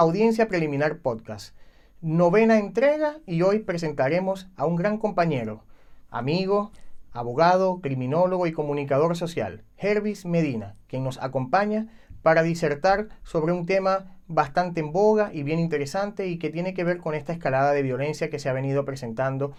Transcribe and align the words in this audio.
Audiencia 0.00 0.48
Preliminar 0.48 1.00
Podcast, 1.00 1.54
novena 2.00 2.56
entrega 2.58 3.18
y 3.26 3.42
hoy 3.42 3.58
presentaremos 3.58 4.48
a 4.56 4.64
un 4.64 4.76
gran 4.76 4.96
compañero, 4.96 5.62
amigo, 6.08 6.72
abogado, 7.12 7.82
criminólogo 7.82 8.46
y 8.46 8.52
comunicador 8.52 9.14
social, 9.14 9.62
Hervis 9.76 10.24
Medina, 10.24 10.74
quien 10.86 11.04
nos 11.04 11.18
acompaña 11.18 11.88
para 12.22 12.42
disertar 12.42 13.08
sobre 13.24 13.52
un 13.52 13.66
tema 13.66 14.16
bastante 14.26 14.80
en 14.80 14.90
boga 14.90 15.34
y 15.34 15.42
bien 15.42 15.58
interesante 15.58 16.28
y 16.28 16.38
que 16.38 16.48
tiene 16.48 16.72
que 16.72 16.84
ver 16.84 16.96
con 16.96 17.14
esta 17.14 17.34
escalada 17.34 17.72
de 17.72 17.82
violencia 17.82 18.30
que 18.30 18.38
se 18.38 18.48
ha 18.48 18.54
venido 18.54 18.86
presentando 18.86 19.52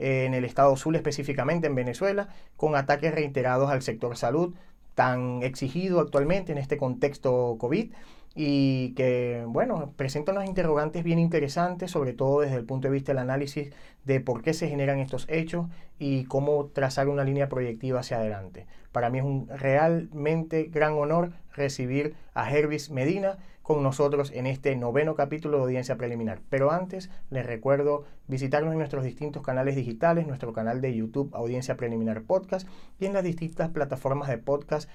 eh, 0.00 0.24
en 0.24 0.34
el 0.34 0.44
estado 0.44 0.72
Azul, 0.72 0.96
específicamente 0.96 1.68
en 1.68 1.76
Venezuela, 1.76 2.30
con 2.56 2.74
ataques 2.74 3.14
reiterados 3.14 3.70
al 3.70 3.82
sector 3.82 4.16
salud, 4.16 4.56
tan 4.96 5.44
exigido 5.44 6.00
actualmente 6.00 6.50
en 6.50 6.58
este 6.58 6.78
contexto 6.78 7.56
COVID 7.60 7.92
y 8.34 8.94
que, 8.94 9.44
bueno, 9.46 9.92
presenta 9.96 10.32
unos 10.32 10.46
interrogantes 10.46 11.04
bien 11.04 11.18
interesantes, 11.18 11.90
sobre 11.90 12.12
todo 12.12 12.40
desde 12.40 12.56
el 12.56 12.64
punto 12.64 12.88
de 12.88 12.94
vista 12.94 13.12
del 13.12 13.20
análisis 13.20 13.72
de 14.04 14.20
por 14.20 14.42
qué 14.42 14.54
se 14.54 14.68
generan 14.68 14.98
estos 14.98 15.26
hechos 15.28 15.66
y 15.98 16.24
cómo 16.24 16.66
trazar 16.66 17.08
una 17.08 17.24
línea 17.24 17.48
proyectiva 17.48 18.00
hacia 18.00 18.16
adelante. 18.16 18.66
Para 18.90 19.10
mí 19.10 19.18
es 19.18 19.24
un 19.24 19.48
realmente 19.48 20.64
gran 20.64 20.94
honor 20.94 21.32
recibir 21.52 22.14
a 22.34 22.50
Hervis 22.50 22.90
Medina 22.90 23.38
con 23.62 23.82
nosotros 23.82 24.30
en 24.34 24.46
este 24.46 24.76
noveno 24.76 25.14
capítulo 25.14 25.56
de 25.56 25.64
audiencia 25.64 25.96
preliminar. 25.96 26.42
Pero 26.50 26.70
antes 26.70 27.10
les 27.30 27.46
recuerdo 27.46 28.04
visitarnos 28.28 28.72
en 28.72 28.78
nuestros 28.78 29.04
distintos 29.04 29.42
canales 29.42 29.74
digitales, 29.74 30.26
nuestro 30.26 30.52
canal 30.52 30.80
de 30.82 30.94
YouTube 30.94 31.34
Audiencia 31.34 31.76
Preliminar 31.76 32.24
Podcast 32.24 32.68
y 33.00 33.06
en 33.06 33.14
las 33.14 33.24
distintas 33.24 33.70
plataformas 33.70 34.28
de 34.28 34.36
podcast, 34.36 34.90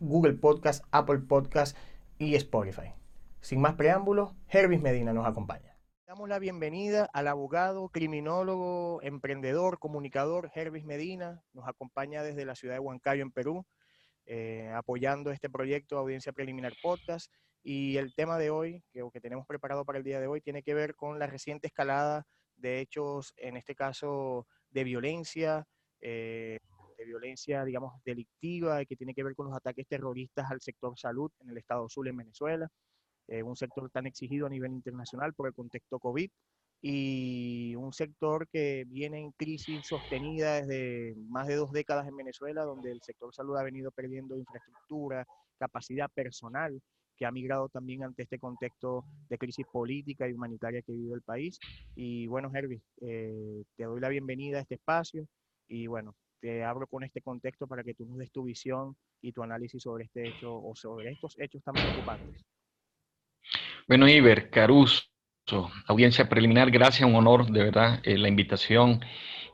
Google 0.00 0.32
Podcast, 0.32 0.84
Apple 0.92 1.18
Podcast 1.18 1.76
y 2.18 2.34
Spotify. 2.36 2.92
Sin 3.40 3.60
más 3.60 3.74
preámbulos, 3.74 4.34
Hervis 4.48 4.80
Medina 4.80 5.12
nos 5.12 5.26
acompaña. 5.26 5.76
Damos 6.06 6.28
la 6.28 6.38
bienvenida 6.38 7.08
al 7.12 7.28
abogado, 7.28 7.88
criminólogo, 7.88 9.00
emprendedor, 9.02 9.78
comunicador 9.78 10.50
Hervis 10.54 10.84
Medina. 10.84 11.42
Nos 11.52 11.68
acompaña 11.68 12.22
desde 12.22 12.44
la 12.44 12.54
ciudad 12.54 12.74
de 12.74 12.80
Huancayo, 12.80 13.22
en 13.22 13.32
Perú, 13.32 13.66
eh, 14.24 14.70
apoyando 14.74 15.30
este 15.30 15.50
proyecto 15.50 15.98
Audiencia 15.98 16.32
Preliminar 16.32 16.74
Podcast. 16.82 17.32
Y 17.62 17.96
el 17.96 18.14
tema 18.14 18.38
de 18.38 18.50
hoy, 18.50 18.84
que, 18.92 19.04
que 19.12 19.20
tenemos 19.20 19.46
preparado 19.46 19.84
para 19.84 19.98
el 19.98 20.04
día 20.04 20.20
de 20.20 20.28
hoy, 20.28 20.40
tiene 20.40 20.62
que 20.62 20.74
ver 20.74 20.94
con 20.94 21.18
la 21.18 21.26
reciente 21.26 21.66
escalada 21.66 22.24
de 22.54 22.80
hechos, 22.80 23.34
en 23.36 23.56
este 23.56 23.74
caso, 23.74 24.46
de 24.70 24.84
violencia, 24.84 25.66
eh, 26.00 26.58
violencia, 27.06 27.64
digamos, 27.64 27.94
delictiva, 28.04 28.84
que 28.84 28.96
tiene 28.96 29.14
que 29.14 29.24
ver 29.24 29.34
con 29.34 29.46
los 29.46 29.56
ataques 29.56 29.86
terroristas 29.86 30.50
al 30.50 30.60
sector 30.60 30.98
salud 30.98 31.30
en 31.40 31.50
el 31.50 31.58
Estado 31.58 31.86
Azul 31.86 32.08
en 32.08 32.16
Venezuela, 32.16 32.68
eh, 33.28 33.42
un 33.42 33.56
sector 33.56 33.90
tan 33.90 34.06
exigido 34.06 34.46
a 34.46 34.50
nivel 34.50 34.72
internacional 34.72 35.34
por 35.34 35.48
el 35.48 35.54
contexto 35.54 35.98
COVID 35.98 36.30
y 36.82 37.74
un 37.74 37.92
sector 37.92 38.46
que 38.48 38.84
viene 38.86 39.18
en 39.18 39.32
crisis 39.32 39.86
sostenida 39.86 40.60
desde 40.60 41.14
más 41.28 41.46
de 41.46 41.56
dos 41.56 41.72
décadas 41.72 42.06
en 42.06 42.16
Venezuela, 42.16 42.62
donde 42.64 42.92
el 42.92 43.00
sector 43.02 43.34
salud 43.34 43.56
ha 43.56 43.62
venido 43.62 43.90
perdiendo 43.90 44.36
infraestructura, 44.36 45.26
capacidad 45.58 46.10
personal, 46.10 46.80
que 47.16 47.26
ha 47.26 47.32
migrado 47.32 47.68
también 47.68 48.04
ante 48.04 48.22
este 48.22 48.38
contexto 48.38 49.04
de 49.28 49.38
crisis 49.38 49.66
política 49.72 50.28
y 50.28 50.32
humanitaria 50.32 50.82
que 50.82 50.92
vive 50.92 51.14
el 51.14 51.22
país. 51.22 51.58
Y 51.94 52.26
bueno, 52.26 52.50
Herbie, 52.54 52.82
eh, 53.00 53.64
te 53.76 53.84
doy 53.84 54.00
la 54.00 54.10
bienvenida 54.10 54.58
a 54.58 54.60
este 54.60 54.74
espacio 54.74 55.26
y 55.66 55.86
bueno, 55.86 56.14
te 56.40 56.64
abro 56.64 56.86
con 56.86 57.04
este 57.04 57.20
contexto 57.22 57.66
para 57.66 57.82
que 57.82 57.94
tú 57.94 58.06
nos 58.06 58.18
des 58.18 58.30
tu 58.30 58.44
visión 58.44 58.96
y 59.20 59.32
tu 59.32 59.42
análisis 59.42 59.82
sobre 59.82 60.04
este 60.04 60.28
hecho 60.28 60.54
o 60.54 60.74
sobre 60.74 61.10
estos 61.10 61.38
hechos 61.38 61.62
tan 61.62 61.74
preocupantes. 61.74 62.44
Bueno, 63.88 64.08
Iber, 64.08 64.50
Caruso, 64.50 65.04
audiencia 65.86 66.28
preliminar, 66.28 66.70
gracias, 66.70 67.08
un 67.08 67.14
honor 67.14 67.46
de 67.50 67.62
verdad 67.62 68.00
eh, 68.04 68.18
la 68.18 68.28
invitación 68.28 69.00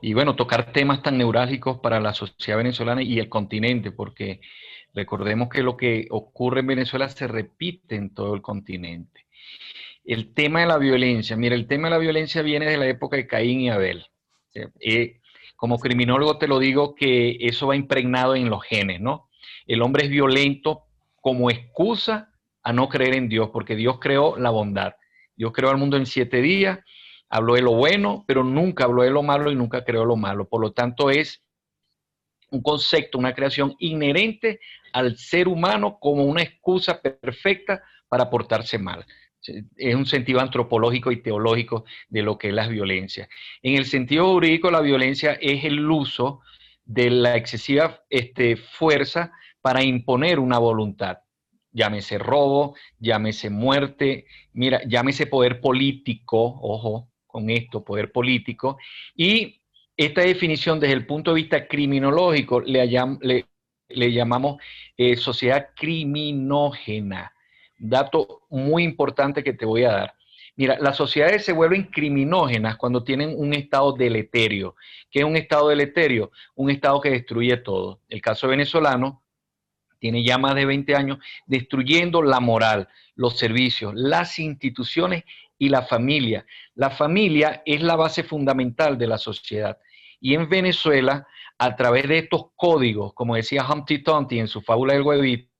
y 0.01 0.13
bueno, 0.13 0.35
tocar 0.35 0.73
temas 0.73 1.01
tan 1.01 1.17
neurálgicos 1.17 1.79
para 1.79 1.99
la 1.99 2.13
sociedad 2.13 2.57
venezolana 2.57 3.01
y 3.01 3.19
el 3.19 3.29
continente, 3.29 3.91
porque 3.91 4.41
recordemos 4.93 5.47
que 5.47 5.63
lo 5.63 5.77
que 5.77 6.07
ocurre 6.09 6.59
en 6.59 6.67
Venezuela 6.67 7.07
se 7.07 7.25
repite 7.25 7.95
en 7.95 8.13
todo 8.13 8.35
el 8.35 8.41
continente. 8.41 9.27
El 10.03 10.33
tema 10.33 10.59
de 10.59 10.67
la 10.67 10.77
violencia, 10.77 11.37
mira, 11.37 11.55
el 11.55 11.67
tema 11.67 11.87
de 11.87 11.91
la 11.91 11.99
violencia 11.99 12.41
viene 12.41 12.65
de 12.65 12.77
la 12.77 12.87
época 12.87 13.15
de 13.15 13.27
Caín 13.27 13.61
y 13.61 13.69
Abel. 13.69 14.05
Eh, 14.53 15.21
como 15.63 15.79
criminólogo 15.79 16.37
te 16.37 16.49
lo 16.49 16.59
digo 16.59 16.93
que 16.93 17.37
eso 17.39 17.67
va 17.67 17.77
impregnado 17.77 18.35
en 18.35 18.49
los 18.49 18.65
genes, 18.65 18.99
¿no? 18.99 19.29
El 19.65 19.81
hombre 19.81 20.03
es 20.03 20.09
violento 20.09 20.83
como 21.21 21.49
excusa 21.49 22.33
a 22.63 22.73
no 22.73 22.89
creer 22.89 23.15
en 23.15 23.29
Dios, 23.29 23.49
porque 23.53 23.77
Dios 23.77 23.97
creó 24.01 24.35
la 24.35 24.49
bondad. 24.49 24.95
Dios 25.37 25.53
creó 25.53 25.69
al 25.69 25.77
mundo 25.77 25.95
en 25.95 26.05
siete 26.05 26.41
días, 26.41 26.79
habló 27.29 27.53
de 27.53 27.61
lo 27.61 27.75
bueno, 27.75 28.25
pero 28.27 28.43
nunca 28.43 28.83
habló 28.83 29.03
de 29.03 29.11
lo 29.11 29.23
malo 29.23 29.51
y 29.51 29.55
nunca 29.55 29.85
creó 29.85 30.03
lo 30.03 30.17
malo. 30.17 30.49
Por 30.49 30.59
lo 30.59 30.73
tanto, 30.73 31.09
es 31.09 31.41
un 32.51 32.61
concepto, 32.61 33.17
una 33.17 33.33
creación 33.33 33.73
inherente 33.79 34.59
al 34.91 35.15
ser 35.15 35.47
humano 35.47 35.97
como 35.97 36.25
una 36.25 36.41
excusa 36.41 37.01
perfecta 37.01 37.81
para 38.09 38.29
portarse 38.29 38.77
mal 38.77 39.05
es 39.75 39.95
un 39.95 40.05
sentido 40.05 40.39
antropológico 40.39 41.11
y 41.11 41.21
teológico 41.21 41.85
de 42.09 42.21
lo 42.21 42.37
que 42.37 42.49
es 42.49 42.53
la 42.53 42.67
violencia. 42.67 43.27
En 43.61 43.75
el 43.75 43.85
sentido 43.85 44.31
jurídico, 44.31 44.71
la 44.71 44.81
violencia 44.81 45.33
es 45.41 45.63
el 45.65 45.89
uso 45.89 46.41
de 46.85 47.09
la 47.09 47.35
excesiva 47.35 48.01
este, 48.09 48.55
fuerza 48.55 49.31
para 49.61 49.83
imponer 49.83 50.39
una 50.39 50.57
voluntad. 50.57 51.19
Llámese 51.71 52.17
robo, 52.17 52.75
llámese 52.99 53.49
muerte, 53.49 54.25
mira, 54.53 54.81
llámese 54.87 55.27
poder 55.27 55.59
político, 55.59 56.59
ojo 56.61 57.09
con 57.25 57.49
esto, 57.49 57.83
poder 57.83 58.11
político. 58.11 58.77
Y 59.15 59.61
esta 59.97 60.21
definición 60.21 60.79
desde 60.79 60.93
el 60.93 61.05
punto 61.07 61.31
de 61.31 61.41
vista 61.41 61.67
criminológico 61.67 62.61
le, 62.61 62.85
le, 63.89 64.11
llamamos 64.11 64.61
eh, 64.97 65.15
sociedad 65.15 65.69
criminógena 65.75 67.32
dato 67.83 68.43
muy 68.49 68.83
importante 68.83 69.43
que 69.43 69.53
te 69.53 69.65
voy 69.65 69.83
a 69.83 69.91
dar. 69.91 70.13
Mira, 70.55 70.77
las 70.79 70.95
sociedades 70.95 71.43
se 71.43 71.51
vuelven 71.51 71.85
criminógenas 71.85 72.77
cuando 72.77 73.03
tienen 73.03 73.33
un 73.35 73.53
estado 73.53 73.91
deleterio. 73.93 74.75
¿Qué 75.09 75.19
es 75.19 75.25
un 75.25 75.35
estado 75.35 75.69
deleterio? 75.69 76.31
Un 76.55 76.69
estado 76.69 77.01
que 77.01 77.09
destruye 77.09 77.57
todo. 77.57 78.01
El 78.07 78.21
caso 78.21 78.47
venezolano 78.47 79.23
tiene 79.99 80.23
ya 80.23 80.37
más 80.37 80.55
de 80.55 80.65
20 80.65 80.95
años 80.95 81.17
destruyendo 81.45 82.21
la 82.21 82.39
moral, 82.39 82.87
los 83.15 83.37
servicios, 83.37 83.93
las 83.95 84.37
instituciones 84.39 85.23
y 85.57 85.69
la 85.69 85.81
familia. 85.81 86.45
La 86.75 86.89
familia 86.89 87.63
es 87.65 87.81
la 87.81 87.95
base 87.95 88.23
fundamental 88.23 88.97
de 88.97 89.07
la 89.07 89.17
sociedad. 89.17 89.77
Y 90.21 90.35
en 90.35 90.47
Venezuela, 90.49 91.27
a 91.57 91.75
través 91.75 92.07
de 92.07 92.19
estos 92.19 92.45
códigos, 92.55 93.13
como 93.13 93.35
decía 93.35 93.65
Humpty 93.67 93.97
Dumpty 93.97 94.39
en 94.39 94.47
su 94.47 94.61
fábula 94.61 94.93
del 94.93 95.03
huevito, 95.03 95.52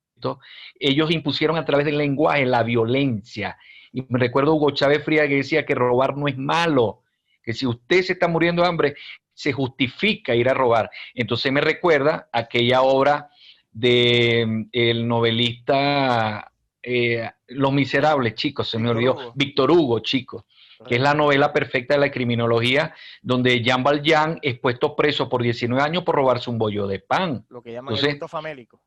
ellos 0.80 1.12
impusieron 1.12 1.58
a 1.58 1.66
través 1.66 1.86
del 1.86 1.98
lenguaje 1.98 2.46
la 2.46 2.64
violencia. 2.64 3.58
Y 3.92 4.06
me 4.10 4.20
recuerdo 4.20 4.56
Hugo 4.56 4.72
Chávez 4.72 5.04
Fría 5.04 5.28
que 5.28 5.36
decía 5.36 5.66
que 5.66 5.76
robar 5.76 6.18
no 6.18 6.28
es 6.28 6.38
malo, 6.38 7.02
que 7.44 7.54
si 7.54 7.66
usted 7.66 8.02
se 8.02 8.14
está 8.14 8.28
muriendo 8.28 8.64
de 8.64 8.70
hambre, 8.70 8.96
se 9.34 9.52
justifica 9.52 10.36
ir 10.36 10.50
a 10.50 10.54
robar. 10.54 10.90
Entonces 11.14 11.52
me 11.52 11.62
recuerda 11.62 12.30
aquella 12.32 12.82
obra 12.82 13.30
del 13.72 14.68
el 14.72 15.08
novelista 15.08 16.52
eh, 16.82 17.30
Los 17.48 17.74
Miserables, 17.74 18.36
chicos, 18.36 18.70
se 18.70 18.78
me 18.78 18.90
olvidó, 18.90 19.34
Víctor 19.36 19.72
Hugo, 19.72 20.00
chicos, 20.00 20.44
que 20.88 20.96
es 20.96 21.02
la 21.02 21.14
novela 21.14 21.54
perfecta 21.54 21.96
de 21.96 22.02
la 22.02 22.12
criminología, 22.12 22.94
donde 23.22 23.64
Jean 23.64 23.84
Valjean 23.84 24.40
es 24.42 24.60
puesto 24.60 24.96
preso 24.96 25.30
por 25.30 25.42
19 25.42 25.82
años 25.82 26.04
por 26.04 26.16
robarse 26.16 26.50
un 26.50 26.58
bollo 26.58 26.88
de 26.88 27.00
pan. 27.00 27.46
Lo 27.50 27.62
que 27.62 27.72
llaman 27.72 27.96
el 27.96 28.20
famélico. 28.28 28.82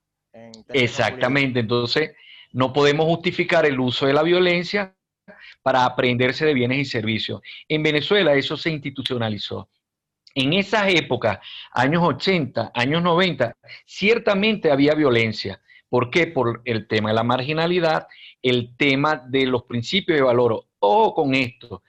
Exactamente, 0.73 1.61
entonces 1.61 2.13
no 2.53 2.73
podemos 2.73 3.07
justificar 3.07 3.67
el 3.67 3.79
uso 3.79 4.07
de 4.07 4.13
la 4.13 4.23
violencia 4.23 4.95
para 5.63 5.85
aprenderse 5.85 6.47
de 6.47 6.55
bienes 6.55 6.79
y 6.79 6.85
servicios. 6.85 7.41
En 7.69 7.83
Venezuela 7.83 8.35
eso 8.35 8.57
se 8.57 8.71
institucionalizó. 8.71 9.69
En 10.35 10.53
esas 10.53 10.93
épocas, 10.93 11.39
años 11.73 12.03
80, 12.03 12.73
años 12.75 13.03
90, 13.03 13.57
ciertamente 13.87 14.71
había 14.71 14.95
violencia. 14.95 15.61
¿Por 15.89 16.11
qué? 16.11 16.27
Por 16.27 16.63
el 16.65 16.87
tema 16.87 17.11
de 17.11 17.15
la 17.15 17.23
marginalidad, 17.23 18.07
el 18.43 18.77
tema 18.77 19.17
de 19.17 19.47
los 19.47 19.65
principios 19.65 20.19
de 20.19 20.23
valor. 20.23 20.67
Ojo 20.79 21.15
con 21.15 21.35
esto, 21.35 21.83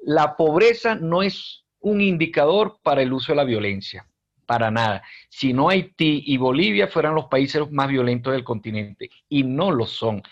la 0.00 0.36
pobreza 0.36 0.96
no 0.96 1.22
es 1.22 1.64
un 1.80 2.00
indicador 2.00 2.80
para 2.82 3.02
el 3.02 3.12
uso 3.12 3.32
de 3.32 3.36
la 3.36 3.44
violencia 3.44 4.06
para 4.46 4.70
nada. 4.70 5.02
Si 5.28 5.52
no 5.52 5.68
Haití 5.68 6.22
y 6.26 6.36
Bolivia 6.36 6.88
fueran 6.88 7.14
los 7.14 7.26
países 7.26 7.70
más 7.70 7.88
violentos 7.88 8.32
del 8.32 8.44
continente, 8.44 9.10
y 9.28 9.42
no 9.44 9.70
lo 9.70 9.86
son. 9.86 10.22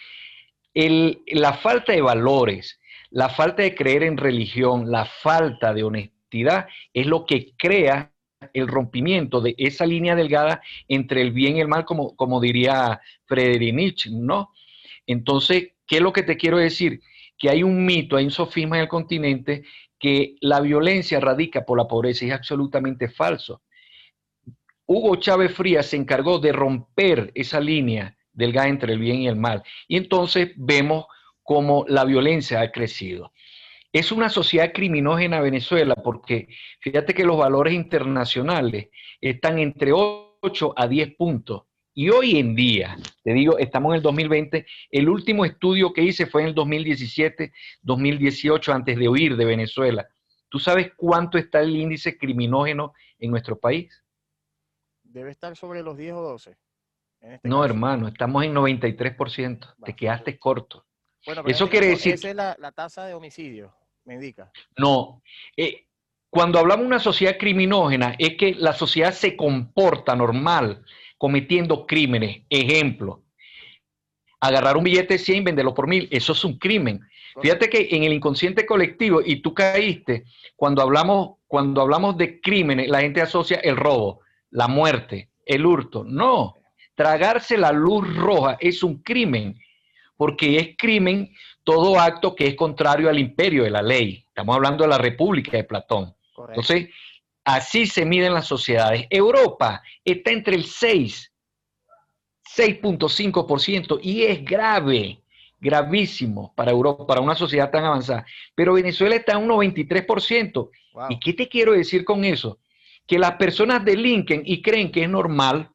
la 0.75 1.55
falta 1.55 1.93
de 1.93 2.03
valores, 2.03 2.81
la 3.11 3.29
falta 3.29 3.63
de 3.63 3.75
creer 3.75 4.05
en 4.05 4.17
religión, 4.17 4.91
la 4.91 5.05
falta 5.05 5.75
de 5.75 5.85
honestidad 5.85 6.67
es 6.95 7.07
lo 7.07 7.27
que 7.27 7.53
crea 7.57 8.13
el 8.55 8.67
rompimiento 8.67 9.41
de 9.41 9.55
esa 9.59 9.87
línea 9.87 10.17
delgada 10.17 10.63
entre 10.89 11.21
el 11.21 11.31
bien 11.33 11.57
y 11.57 11.61
el 11.61 11.69
mal, 11.69 11.85
como, 11.85 12.41
diría 12.41 13.01
Friedrich 13.27 13.75
Nietzsche, 13.75 14.11
¿no? 14.11 14.51
Entonces, 15.07 15.73
¿qué 15.87 15.97
es 15.97 16.03
lo 16.03 16.13
que 16.13 16.23
te 16.23 16.37
quiero 16.37 16.59
decir? 16.59 17.01
que 17.43 17.51
hay 17.51 17.65
un 17.65 17.85
mito, 17.85 18.17
hay 18.17 18.25
un 18.25 18.31
sofisma 18.31 18.77
en 18.77 18.83
el 18.83 18.89
continente 18.89 19.65
que 19.99 20.37
la 20.41 20.61
violencia 20.61 21.19
radica 21.19 21.65
por 21.65 21.77
la 21.77 21.89
pobreza 21.89 22.25
y 22.25 22.29
es 22.29 22.35
absolutamente 22.35 23.09
falso. 23.09 23.63
Hugo 24.93 25.17
Chávez 25.17 25.55
Frías 25.55 25.87
se 25.87 25.97
encargó 25.97 26.39
de 26.39 26.53
romper 26.53 27.33
esa 27.35 27.61
línea 27.61 28.15
delgada 28.31 28.69
entre 28.69 28.93
el 28.93 28.99
bien 28.99 29.23
y 29.23 29.27
el 29.27 29.37
mal. 29.37 29.63
Y 29.89 29.97
entonces 29.97 30.53
vemos 30.57 31.07
cómo 31.43 31.87
la 31.89 32.05
violencia 32.05 32.61
ha 32.61 32.71
crecido. 32.71 33.33
Es 33.91 34.13
una 34.13 34.29
sociedad 34.29 34.71
criminógena 34.75 35.41
Venezuela 35.41 35.95
porque 35.95 36.49
fíjate 36.81 37.15
que 37.15 37.25
los 37.25 37.39
valores 37.39 37.73
internacionales 37.73 38.89
están 39.19 39.59
entre 39.59 39.93
8 39.93 40.75
a 40.77 40.87
10 40.87 41.17
puntos. 41.17 41.63
Y 41.95 42.11
hoy 42.11 42.39
en 42.39 42.55
día, 42.55 42.99
te 43.25 43.33
digo, 43.33 43.57
estamos 43.57 43.93
en 43.93 43.97
el 43.97 44.03
2020, 44.03 44.67
el 44.91 45.09
último 45.09 45.47
estudio 45.47 45.95
que 45.95 46.03
hice 46.03 46.27
fue 46.27 46.43
en 46.43 46.49
el 46.49 46.55
2017, 46.55 47.51
2018, 47.81 48.73
antes 48.75 48.99
de 48.99 49.09
huir 49.09 49.37
de 49.37 49.45
Venezuela. 49.47 50.07
¿Tú 50.51 50.59
sabes 50.59 50.93
cuánto 50.99 51.39
está 51.39 51.61
el 51.61 51.75
índice 51.75 52.19
criminógeno 52.19 52.93
en 53.19 53.31
nuestro 53.31 53.59
país? 53.59 54.02
Debe 55.13 55.31
estar 55.31 55.57
sobre 55.57 55.83
los 55.83 55.97
10 55.97 56.15
o 56.15 56.23
12. 56.23 56.57
Este 57.21 57.49
no, 57.49 57.65
hermano, 57.65 58.09
estamos 58.09 58.45
en 58.45 58.55
93%. 58.55 59.75
Te 59.85 59.95
quedaste 59.95 60.39
corto. 60.39 60.87
Bueno, 61.25 61.45
Eso 61.47 61.69
quiere 61.69 61.87
decir... 61.87 62.15
Esa 62.15 62.31
es 62.31 62.35
la, 62.35 62.57
la 62.59 62.73
tasa 62.73 63.07
de 63.07 63.15
homicidio 63.15 63.73
me 64.05 64.15
indica. 64.15 64.51
No. 64.77 65.23
Eh, 65.57 65.87
cuando 66.31 66.59
hablamos 66.59 66.85
de 66.85 66.89
una 66.89 66.99
sociedad 66.99 67.37
criminógena, 67.39 68.15
es 68.19 68.37
que 68.37 68.55
la 68.55 68.73
sociedad 68.73 69.13
se 69.13 69.37
comporta 69.37 70.17
normal, 70.17 70.85
cometiendo 71.19 71.87
crímenes. 71.87 72.43
Ejemplo, 72.49 73.23
agarrar 74.41 74.77
un 74.77 74.85
billete 74.85 75.15
de 75.15 75.19
100 75.19 75.39
y 75.39 75.45
venderlo 75.45 75.75
por 75.75 75.87
mil, 75.87 76.09
eso 76.11 76.33
es 76.33 76.45
un 76.45 76.59
crimen. 76.59 77.01
Fíjate 77.41 77.71
que 77.71 77.89
en 77.93 78.05
el 78.05 78.13
inconsciente 78.13 78.67
colectivo, 78.67 79.21
y 79.25 79.37
tú 79.37 79.55
caíste, 79.55 80.25
cuando 80.57 80.83
hablamos, 80.83 81.37
cuando 81.47 81.81
hablamos 81.81 82.17
de 82.17 82.41
crímenes, 82.41 82.89
la 82.89 83.01
gente 83.01 83.23
asocia 83.23 83.59
el 83.59 83.77
robo, 83.77 84.21
la 84.53 84.69
muerte, 84.69 85.31
el 85.45 85.67
hurto. 85.67 86.05
No, 86.05 86.55
tragarse 86.95 87.59
la 87.59 87.73
luz 87.73 88.15
roja 88.17 88.57
es 88.61 88.83
un 88.83 89.03
crimen, 89.03 89.59
porque 90.17 90.59
es 90.59 90.77
crimen 90.77 91.35
todo 91.65 91.99
acto 91.99 92.35
que 92.35 92.47
es 92.47 92.55
contrario 92.55 93.09
al 93.09 93.19
imperio 93.19 93.65
de 93.65 93.71
la 93.71 93.83
ley. 93.83 94.25
Estamos 94.29 94.55
hablando 94.55 94.85
de 94.85 94.91
la 94.91 94.99
República 94.99 95.57
de 95.57 95.65
Platón. 95.65 96.15
Entonces, 96.49 96.91
así 97.45 97.87
se 97.87 98.05
miden 98.05 98.35
las 98.35 98.47
sociedades. 98.47 99.07
Europa 99.11 99.83
está 100.05 100.31
entre 100.31 100.57
el 100.57 100.65
6, 100.65 101.33
6.5% 102.57 104.01
y 104.03 104.23
es 104.25 104.45
grave, 104.45 105.23
gravísimo 105.59 106.53
para 106.55 106.73
Europa, 106.73 107.07
para 107.07 107.21
una 107.21 107.35
sociedad 107.35 107.71
tan 107.71 107.85
avanzada. 107.85 108.27
Pero 108.55 108.75
Venezuela 108.75 109.15
está 109.15 109.33
en 109.33 109.51
un 109.51 109.51
93%. 109.51 110.71
¿Y 111.09 111.19
qué 111.21 111.33
te 111.33 111.49
quiero 111.49 111.73
decir 111.73 112.05
con 112.05 112.25
eso? 112.25 112.59
Que 113.13 113.19
las 113.19 113.37
personas 113.37 113.85
delinquen 113.85 114.41
y 114.43 114.63
creen 114.63 114.91
que 114.91 115.03
es 115.03 115.11
normal. 115.11 115.71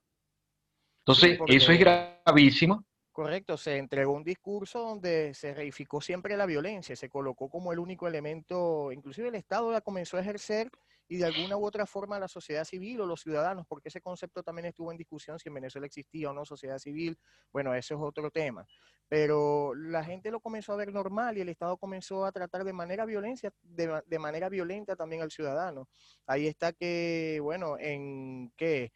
Entonces, 1.01 1.37
eso 1.45 1.71
es 1.71 1.79
gravísimo. 1.79 2.83
Correcto, 3.11 3.57
se 3.57 3.77
entregó 3.77 4.13
un 4.13 4.23
discurso 4.23 4.79
donde 4.79 5.35
se 5.35 5.53
reificó 5.53 6.01
siempre 6.01 6.35
la 6.35 6.47
violencia, 6.47 6.95
se 6.95 7.09
colocó 7.09 7.47
como 7.47 7.71
el 7.71 7.77
único 7.77 8.07
elemento, 8.07 8.91
inclusive 8.91 9.27
el 9.27 9.35
Estado 9.35 9.71
la 9.71 9.81
comenzó 9.81 10.17
a 10.17 10.21
ejercer 10.21 10.71
y 11.07 11.17
de 11.17 11.25
alguna 11.25 11.57
u 11.57 11.65
otra 11.65 11.85
forma 11.85 12.19
la 12.19 12.27
sociedad 12.27 12.63
civil 12.65 13.01
o 13.01 13.05
los 13.05 13.21
ciudadanos, 13.21 13.65
porque 13.67 13.89
ese 13.89 14.01
concepto 14.01 14.43
también 14.43 14.65
estuvo 14.67 14.91
en 14.91 14.97
discusión 14.97 15.39
si 15.39 15.49
en 15.49 15.55
Venezuela 15.55 15.87
existía 15.87 16.29
o 16.29 16.33
no 16.33 16.45
sociedad 16.45 16.77
civil, 16.79 17.17
bueno, 17.51 17.73
eso 17.73 17.95
es 17.95 18.01
otro 18.01 18.29
tema, 18.31 18.65
pero 19.07 19.73
la 19.75 20.03
gente 20.03 20.31
lo 20.31 20.39
comenzó 20.41 20.73
a 20.73 20.77
ver 20.77 20.91
normal 20.91 21.37
y 21.37 21.41
el 21.41 21.49
Estado 21.49 21.77
comenzó 21.77 22.25
a 22.25 22.31
tratar 22.31 22.63
de 22.63 22.73
manera 22.73 23.05
violencia, 23.05 23.51
de, 23.61 24.01
de 24.05 24.19
manera 24.19 24.49
violenta 24.49 24.95
también 24.95 25.21
al 25.21 25.31
ciudadano. 25.31 25.87
Ahí 26.25 26.47
está 26.47 26.73
que, 26.73 27.39
bueno, 27.41 27.77
en 27.79 28.51
qué 28.57 28.91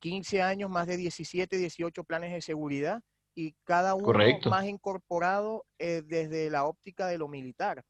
15 0.00 0.42
años, 0.42 0.68
más 0.68 0.88
de 0.88 0.96
17, 0.96 1.56
18 1.56 2.04
planes 2.04 2.32
de 2.32 2.42
seguridad 2.42 3.02
y 3.34 3.54
cada 3.64 3.94
uno 3.94 4.40
más 4.50 4.66
incorporado 4.66 5.64
eh, 5.78 6.02
desde 6.04 6.50
la 6.50 6.64
óptica 6.64 7.06
de 7.06 7.18
lo 7.18 7.28
militar. 7.28 7.84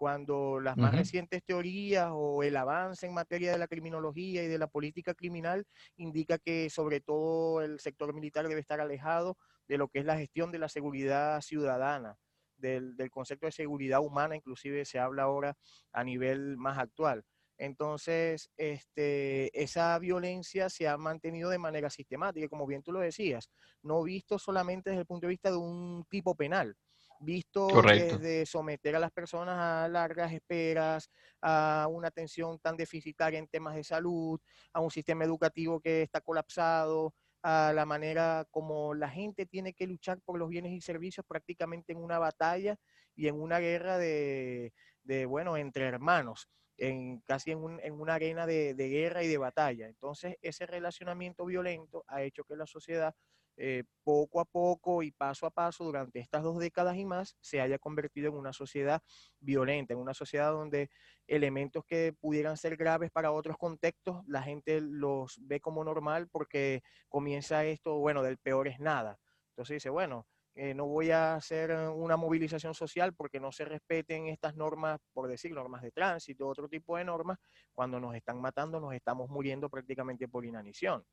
Cuando 0.00 0.60
las 0.60 0.78
más 0.78 0.94
recientes 0.94 1.44
teorías 1.44 2.08
o 2.10 2.42
el 2.42 2.56
avance 2.56 3.04
en 3.06 3.12
materia 3.12 3.52
de 3.52 3.58
la 3.58 3.68
criminología 3.68 4.42
y 4.42 4.46
de 4.46 4.56
la 4.56 4.66
política 4.66 5.12
criminal 5.12 5.66
indica 5.98 6.38
que 6.38 6.70
sobre 6.70 7.02
todo 7.02 7.60
el 7.60 7.78
sector 7.80 8.14
militar 8.14 8.48
debe 8.48 8.62
estar 8.62 8.80
alejado 8.80 9.36
de 9.68 9.76
lo 9.76 9.88
que 9.88 9.98
es 9.98 10.06
la 10.06 10.16
gestión 10.16 10.52
de 10.52 10.58
la 10.58 10.70
seguridad 10.70 11.42
ciudadana, 11.42 12.16
del, 12.56 12.96
del 12.96 13.10
concepto 13.10 13.44
de 13.44 13.52
seguridad 13.52 14.00
humana, 14.00 14.34
inclusive 14.34 14.86
se 14.86 14.98
habla 14.98 15.24
ahora 15.24 15.58
a 15.92 16.02
nivel 16.02 16.56
más 16.56 16.78
actual. 16.78 17.22
Entonces, 17.58 18.50
este, 18.56 19.50
esa 19.62 19.98
violencia 19.98 20.70
se 20.70 20.88
ha 20.88 20.96
mantenido 20.96 21.50
de 21.50 21.58
manera 21.58 21.90
sistemática, 21.90 22.48
como 22.48 22.66
bien 22.66 22.82
tú 22.82 22.90
lo 22.90 23.00
decías, 23.00 23.50
no 23.82 24.02
visto 24.02 24.38
solamente 24.38 24.88
desde 24.88 25.02
el 25.02 25.06
punto 25.06 25.26
de 25.26 25.32
vista 25.32 25.50
de 25.50 25.58
un 25.58 26.06
tipo 26.08 26.34
penal, 26.34 26.74
visto 27.20 27.68
desde 27.82 28.46
someter 28.46 28.96
a 28.96 28.98
las 28.98 29.12
personas 29.12 29.56
a 29.58 29.88
largas 29.88 30.32
esperas, 30.32 31.10
a 31.40 31.86
una 31.90 32.08
atención 32.08 32.58
tan 32.58 32.76
deficitaria 32.76 33.38
en 33.38 33.46
temas 33.46 33.74
de 33.74 33.84
salud, 33.84 34.40
a 34.72 34.80
un 34.80 34.90
sistema 34.90 35.24
educativo 35.24 35.80
que 35.80 36.02
está 36.02 36.20
colapsado, 36.20 37.14
a 37.42 37.72
la 37.74 37.86
manera 37.86 38.46
como 38.50 38.94
la 38.94 39.08
gente 39.08 39.46
tiene 39.46 39.72
que 39.72 39.86
luchar 39.86 40.20
por 40.22 40.38
los 40.38 40.48
bienes 40.48 40.72
y 40.72 40.80
servicios 40.80 41.24
prácticamente 41.26 41.92
en 41.92 41.98
una 41.98 42.18
batalla 42.18 42.76
y 43.14 43.28
en 43.28 43.40
una 43.40 43.58
guerra 43.58 43.98
de, 43.98 44.72
de 45.04 45.26
bueno, 45.26 45.56
entre 45.56 45.86
hermanos 45.86 46.48
en, 46.80 47.20
casi 47.20 47.52
en, 47.52 47.60
una 47.60 48.14
arena 48.14 48.46
de, 48.46 48.74
guerra 48.74 49.22
y 49.22 49.28
de 49.28 49.38
batalla. 49.38 49.86
Entonces, 49.86 50.36
ese 50.42 50.66
relacionamiento 50.66 51.44
violento 51.44 52.04
ha 52.08 52.22
hecho 52.22 52.44
que 52.44 52.56
la 52.56 52.66
sociedad 52.66 53.14
eh, 53.62 53.84
poco 54.02 54.40
a 54.40 54.46
poco 54.46 55.02
y 55.02 55.10
paso 55.10 55.44
a 55.44 55.50
paso 55.50 55.84
durante 55.84 56.18
estas 56.18 56.42
dos 56.42 56.58
décadas 56.58 56.96
y 56.96 57.04
más 57.04 57.36
se 57.40 57.60
haya 57.60 57.78
convertido 57.78 58.30
en 58.30 58.34
una 58.36 58.54
sociedad 58.54 59.02
violenta, 59.38 59.92
en 59.92 60.00
una 60.00 60.14
sociedad 60.14 60.50
donde 60.50 60.88
elementos 61.26 61.84
que 61.84 62.14
pudieran 62.18 62.56
ser 62.56 62.78
graves 62.78 63.10
para 63.10 63.32
otros 63.32 63.58
contextos, 63.58 64.22
la 64.26 64.42
gente 64.42 64.80
los 64.80 65.38
ve 65.42 65.60
como 65.60 65.84
normal 65.84 66.26
porque 66.32 66.82
comienza 67.10 67.62
esto, 67.66 67.98
bueno, 67.98 68.22
del 68.22 68.38
peor 68.38 68.66
es 68.66 68.80
nada. 68.80 69.18
Entonces 69.50 69.74
dice, 69.74 69.90
bueno, 69.90 70.26
eh, 70.54 70.72
no 70.72 70.86
voy 70.86 71.10
a 71.10 71.34
hacer 71.34 71.70
eh, 71.70 71.88
una 71.88 72.16
movilización 72.16 72.72
social 72.72 73.12
porque 73.14 73.40
no 73.40 73.52
se 73.52 73.66
respeten 73.66 74.26
estas 74.28 74.56
normas, 74.56 75.00
por 75.12 75.28
decir, 75.28 75.52
normas 75.52 75.82
de 75.82 75.92
tránsito, 75.92 76.48
otro 76.48 76.66
tipo 76.66 76.96
de 76.96 77.04
normas, 77.04 77.38
cuando 77.74 78.00
nos 78.00 78.14
están 78.14 78.40
matando, 78.40 78.80
nos 78.80 78.94
estamos 78.94 79.28
muriendo 79.28 79.68
prácticamente 79.68 80.28
por 80.28 80.46
inanición. 80.46 81.04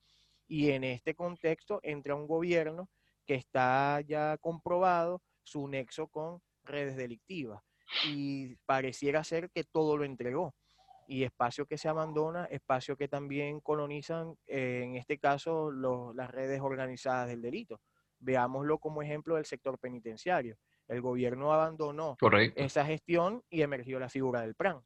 Y 0.48 0.72
en 0.72 0.84
este 0.84 1.16
contexto 1.16 1.80
entra 1.84 2.16
un 2.16 2.28
gobierno 2.28 2.90
que 3.26 3.36
está 3.36 4.02
ya 4.02 4.38
comprobado 4.38 5.22
su 5.44 5.68
nexo 5.68 6.08
con 6.08 6.42
redes 6.64 6.96
delictivas 6.96 7.62
y 8.06 8.56
pareciera 8.66 9.24
ser 9.24 9.50
que 9.52 9.64
todo 9.64 9.98
lo 9.98 10.06
entregó. 10.06 10.56
Y 11.10 11.24
espacio 11.24 11.66
que 11.66 11.78
se 11.78 11.88
abandona, 11.88 12.46
espacio 12.46 12.98
que 12.98 13.08
también 13.08 13.62
colonizan, 13.62 14.36
eh, 14.46 14.82
en 14.84 14.96
este 14.96 15.18
caso, 15.18 15.72
las 15.72 16.30
redes 16.32 16.60
organizadas 16.62 17.30
del 17.30 17.42
delito 17.42 17.80
Veámoslo 18.20 18.80
como 18.80 19.02
ejemplo 19.02 19.36
del 19.36 19.46
sector 19.46 19.78
penitenciario. 19.78 20.58
El 20.88 21.02
gobierno 21.02 21.54
abandonó 21.54 22.18
esa 22.56 22.86
gestión 22.86 23.44
y 23.50 23.62
emergió 23.62 24.00
la 24.00 24.10
figura 24.10 24.42
del 24.42 24.56
PRAN. 24.56 24.82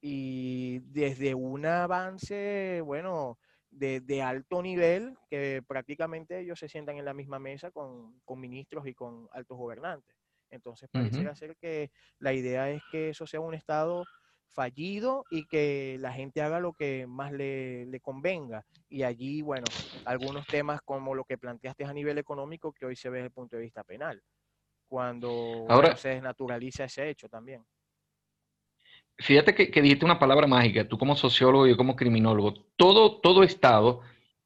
Y 0.00 0.78
desde 0.80 1.34
un 1.34 1.66
avance, 1.66 2.80
bueno, 2.84 3.38
de, 3.78 4.22
alto 4.22 4.62
nivel, 4.62 5.16
que 5.30 5.62
prácticamente 5.66 6.40
ellos 6.40 6.58
se 6.58 6.68
sientan 6.68 6.96
en 6.96 7.04
la 7.04 7.14
misma 7.14 7.38
mesa 7.38 7.70
con, 7.70 8.20
ministros 8.36 8.86
y 8.86 8.94
con 8.94 9.28
altos 9.32 9.56
gobernantes. 9.56 10.16
Entonces, 10.50 10.88
pareciera 10.90 11.34
ser 11.34 11.56
que 11.56 11.90
la 12.18 12.32
idea 12.32 12.70
es 12.70 12.82
que 12.90 13.10
eso 13.10 13.26
sea 13.26 13.40
un 13.40 13.54
Estado 13.54 14.04
fallido 14.50 15.24
y 15.30 15.46
que 15.46 15.98
la 16.00 16.12
gente 16.12 16.42
haga 16.42 16.58
lo 16.58 16.72
que 16.72 17.06
más 17.06 17.32
le, 17.32 18.00
convenga. 18.02 18.64
Y 18.88 19.02
allí, 19.02 19.42
bueno, 19.42 19.66
algunos 20.04 20.46
temas 20.46 20.80
como 20.82 21.14
lo 21.14 21.24
que 21.24 21.38
planteaste 21.38 21.84
a 21.84 21.92
nivel 21.92 22.18
económico 22.18 22.72
que 22.72 22.86
hoy 22.86 22.96
se 22.96 23.10
ve 23.10 23.18
desde 23.18 23.26
el 23.26 23.32
punto 23.32 23.56
de 23.56 23.62
vista 23.62 23.84
penal, 23.84 24.22
cuando 24.88 25.66
Ahora, 25.68 25.96
se 25.96 26.08
desnaturaliza 26.08 26.84
ese 26.84 27.08
hecho 27.08 27.28
también. 27.28 27.64
Fíjate 29.18 29.54
que, 29.54 29.82
dijiste 29.82 30.04
una 30.04 30.18
palabra 30.18 30.46
mágica, 30.46 30.86
tú 30.86 30.96
como 30.96 31.16
sociólogo 31.16 31.66
y 31.66 31.70
yo 31.70 31.76
como 31.76 31.96
criminólogo, 31.96 32.54
todo, 32.76 33.20
todo 33.20 33.42
Estado, 33.42 34.00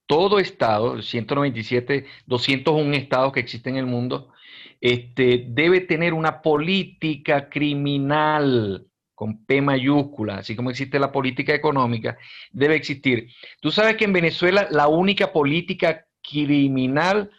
todo 0.06 0.38
Estado, 0.38 1.02
197, 1.02 2.06
201 2.26 2.94
estados 2.96 3.32
que 3.32 3.40
existen 3.40 3.74
en 3.74 3.80
el 3.80 3.86
mundo, 3.86 4.32
este, 4.80 5.44
debe 5.48 5.82
tener 5.82 6.14
una 6.14 6.40
política 6.40 7.50
criminal 7.50 8.86
con 9.14 9.44
P 9.44 9.60
mayúscula, 9.60 10.38
así 10.38 10.56
como 10.56 10.70
existe 10.70 10.98
la 10.98 11.12
política 11.12 11.54
económica, 11.54 12.16
debe 12.50 12.74
existir. 12.74 13.28
Tú 13.60 13.70
sabes 13.70 13.96
que 13.96 14.04
en 14.04 14.14
Venezuela 14.14 14.68
la 14.70 14.88
única 14.88 15.32
política 15.32 16.06
criminal 16.22 17.30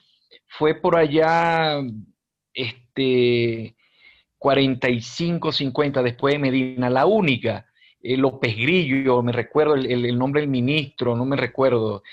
fue 0.48 0.76
por 0.76 0.96
allá, 0.96 1.82
este, 2.54 3.76
45, 4.44 5.54
50 5.54 6.04
después 6.04 6.34
de 6.34 6.40
Medina, 6.40 6.90
la 6.90 7.06
única, 7.06 7.66
eh, 8.02 8.18
López 8.18 8.54
Grillo, 8.58 9.24
me 9.24 9.32
recuerdo 9.32 9.76
el, 9.76 10.20
nombre 10.20 10.42
del 10.42 10.50
ministro, 10.50 11.16
no 11.16 11.24
me 11.24 11.38
recuerdo, 11.38 12.04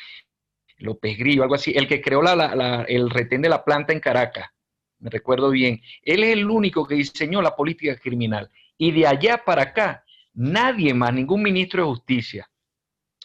López 0.78 1.18
Grillo, 1.18 1.42
algo 1.42 1.56
así, 1.56 1.72
el 1.74 1.88
que 1.88 2.00
creó 2.00 2.22
el 2.86 3.10
retén 3.10 3.42
de 3.42 3.48
la 3.48 3.64
planta 3.64 3.92
en 3.92 3.98
Caracas, 3.98 4.48
me 5.00 5.10
recuerdo 5.10 5.50
bien, 5.50 5.82
él 6.02 6.22
es 6.22 6.34
el 6.34 6.48
único 6.48 6.86
que 6.86 6.94
diseñó 6.94 7.42
la 7.42 7.56
política 7.56 7.96
criminal. 7.96 8.48
Y 8.78 8.92
de 8.92 9.08
allá 9.08 9.42
para 9.44 9.62
acá, 9.62 10.04
nadie 10.32 10.94
más, 10.94 11.12
ningún 11.12 11.42
ministro 11.42 11.82
de 11.82 11.88
justicia, 11.88 12.50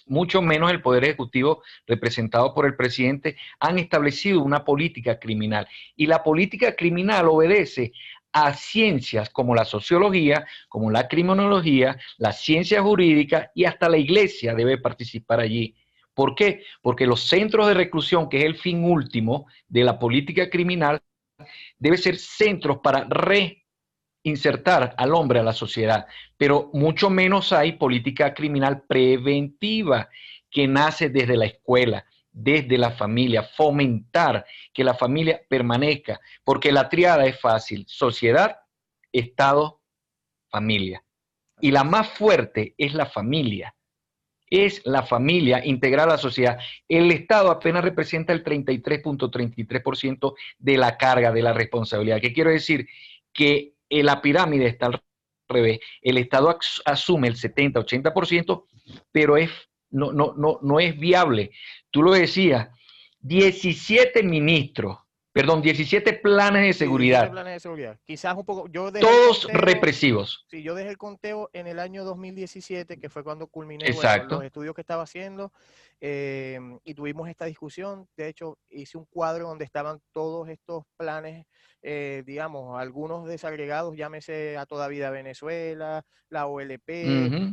mucho 0.08 0.42
menos 0.42 0.72
el 0.72 0.82
Poder 0.82 1.04
Ejecutivo 1.04 1.64
representado 1.86 2.54
por 2.54 2.66
el 2.66 2.76
presidente, 2.76 3.38
han 3.60 3.80
establecido 3.80 4.42
una 4.42 4.64
política 4.64 5.20
criminal. 5.20 5.68
Y 5.96 6.08
la 6.08 6.24
política 6.24 6.76
criminal 6.76 7.28
obedece 7.28 7.94
a 8.38 8.54
ciencias 8.54 9.30
como 9.30 9.56
la 9.56 9.64
sociología, 9.64 10.46
como 10.68 10.92
la 10.92 11.08
criminología, 11.08 11.98
la 12.18 12.34
ciencia 12.34 12.82
jurídica 12.82 13.50
y 13.56 13.64
hasta 13.64 13.88
la 13.88 13.98
iglesia 13.98 14.54
debe 14.54 14.78
participar 14.78 15.40
allí. 15.40 15.74
¿Por 16.14 16.36
qué? 16.36 16.66
Porque 16.82 17.08
los 17.08 17.22
centros 17.22 17.66
de 17.66 17.74
reclusión, 17.74 18.28
que 18.28 18.40
es 18.40 18.44
el 18.44 18.58
fin 18.58 18.84
último 18.84 19.48
de 19.70 19.86
la 19.86 19.98
política 19.98 20.50
criminal, 20.50 21.00
debe 21.80 21.96
ser 21.96 22.18
centros 22.18 22.80
para 22.84 23.08
reinsertar 24.26 24.94
al 24.98 25.14
hombre 25.14 25.40
a 25.40 25.44
la 25.44 25.54
sociedad, 25.54 26.06
pero 26.36 26.70
mucho 26.74 27.10
menos 27.10 27.54
hay 27.54 27.74
política 27.74 28.34
criminal 28.34 28.84
preventiva 28.86 30.10
que 30.52 30.68
nace 30.68 31.10
desde 31.10 31.38
la 31.38 31.46
escuela, 31.46 32.06
desde 32.36 32.78
la 32.78 32.92
familia, 32.92 33.44
fomentar 33.44 34.46
que 34.74 34.84
la 34.84 34.94
familia 34.94 35.42
permanezca, 35.48 36.20
porque 36.44 36.72
la 36.72 36.90
triada 36.90 37.26
es 37.26 37.40
fácil, 37.40 37.86
sociedad, 37.88 38.58
Estado, 39.12 39.82
familia. 40.50 41.04
Y 41.62 41.72
la 41.72 41.86
más 41.86 42.10
fuerte 42.10 42.76
es 42.78 42.94
la 42.94 43.06
familia 43.06 43.74
es 44.50 44.82
la 44.86 45.04
familia 45.04 45.66
integral 45.66 46.10
a 46.10 46.14
la 46.14 46.18
sociedad. 46.18 46.58
El 46.88 47.12
Estado 47.12 47.50
apenas 47.50 47.84
representa 47.84 48.34
el 48.34 48.44
33.33% 48.44 50.36
de 50.60 50.78
la 50.78 50.98
carga, 50.98 51.32
de 51.32 51.42
la 51.42 51.54
responsabilidad. 51.54 52.22
¿Qué 52.22 52.34
quiero 52.34 52.52
decir? 52.52 52.88
Que 53.34 53.74
la 53.90 54.22
pirámide 54.22 54.68
está 54.68 54.88
al 54.88 55.02
revés. 55.50 55.80
El 56.02 56.18
Estado 56.18 56.58
asume 56.86 57.28
el 57.28 57.36
70-80%, 57.36 58.66
pero 59.12 59.38
es, 59.38 59.50
no, 59.90 60.12
no, 60.12 60.34
no, 60.38 60.60
no 60.62 60.80
es 60.80 60.98
viable. 60.98 61.52
Tú 61.96 62.04
lo 62.04 62.12
decías, 62.12 62.68
17 63.22 64.22
ministros 64.22 64.98
perdón, 65.36 65.62
17 65.62 66.14
planes 66.14 66.64
de 66.64 66.72
seguridad. 66.72 67.30
planes 67.30 67.56
de 67.56 67.60
seguridad. 67.60 68.00
Quizás 68.06 68.38
un 68.38 68.46
poco, 68.46 68.70
yo 68.70 68.90
Todos 68.94 69.46
represivos. 69.52 70.46
Sí, 70.50 70.64
yo 70.64 70.74
dejé 70.76 70.92
el 70.92 70.98
conteo 70.98 71.50
en 71.52 71.68
el 71.68 71.80
año 71.80 72.06
2017, 72.06 73.02
que 73.02 73.10
fue 73.10 73.22
cuando 73.22 73.48
culminé 73.48 73.86
los 74.30 74.44
estudios 74.44 74.74
que 74.74 74.80
estaba 74.80 75.04
haciendo, 75.04 75.52
eh, 76.00 76.58
y 76.86 76.94
tuvimos 76.94 77.28
esta 77.28 77.44
discusión. 77.44 78.08
De 78.16 78.30
hecho, 78.30 78.60
hice 78.70 78.98
un 78.98 79.04
cuadro 79.08 79.50
donde 79.50 79.66
estaban 79.66 80.00
todos 80.14 80.48
estos 80.48 80.86
planes 80.96 81.46
eh, 81.88 82.24
digamos, 82.26 82.80
algunos 82.82 83.28
desagregados, 83.28 83.96
llámese 83.96 84.58
a 84.58 84.66
toda 84.66 84.88
vida 84.88 85.12
Venezuela, 85.12 86.04
la 86.30 86.48
OLP, 86.48 86.90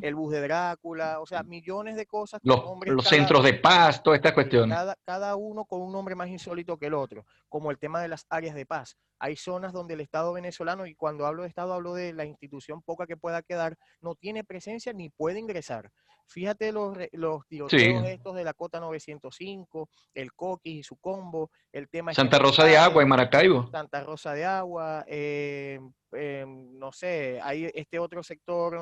el 0.01 0.15
bus 0.15 0.33
de 0.33 0.41
Drácula, 0.41 1.21
o 1.21 1.27
sea, 1.27 1.43
millones 1.43 1.97
de 1.97 2.07
cosas. 2.07 2.41
Los, 2.43 2.65
los 2.87 3.05
centros 3.05 3.45
de 3.45 3.53
paz, 3.53 4.03
toda 4.03 4.17
esta 4.17 4.33
cuestión. 4.33 4.71
Cada, 4.71 4.97
cada 5.05 5.37
uno 5.37 5.67
con 5.67 5.83
un 5.83 5.93
nombre 5.93 6.15
más 6.15 6.29
insólito 6.29 6.79
que 6.79 6.87
el 6.87 6.95
otro, 6.95 7.27
como 7.51 7.72
el 7.73 7.79
tema 7.79 8.01
de 8.01 8.09
las 8.09 8.27
áreas 8.31 8.55
de 8.55 8.67
paz. 8.67 8.97
Hay 9.19 9.37
zonas 9.37 9.73
donde 9.73 9.95
el 9.95 10.01
Estado 10.01 10.33
venezolano, 10.33 10.87
y 10.87 10.95
cuando 10.95 11.27
hablo 11.27 11.43
de 11.43 11.49
Estado 11.49 11.75
hablo 11.75 11.95
de 11.95 12.13
la 12.13 12.25
institución 12.25 12.83
poca 12.83 13.07
que 13.07 13.17
pueda 13.17 13.43
quedar, 13.43 13.77
no 14.01 14.15
tiene 14.15 14.45
presencia 14.45 14.93
ni 14.93 15.11
puede 15.11 15.39
ingresar. 15.39 15.91
Fíjate 16.27 16.73
los, 16.73 16.97
los 17.13 17.47
tiroteos 17.47 18.05
estos 18.07 18.35
de 18.35 18.45
la 18.45 18.55
Cota 18.55 18.81
905, 18.81 19.89
el 20.15 20.33
Coquis 20.33 20.81
y 20.81 20.83
su 20.83 20.97
combo, 20.97 21.51
el 21.73 21.89
tema... 21.89 22.15
Santa 22.15 22.39
Rosa 22.39 22.65
de 22.65 22.77
Agua 22.77 23.03
en 23.03 23.09
Maracaibo. 23.09 23.71
Santa 23.71 24.03
Rosa 24.03 24.33
de 24.33 24.45
Agua, 24.45 25.05
eh, 25.07 25.79
em, 26.13 26.79
no 26.79 26.91
sé, 26.91 27.39
hay 27.43 27.71
este 27.75 27.99
otro 27.99 28.23
sector, 28.23 28.75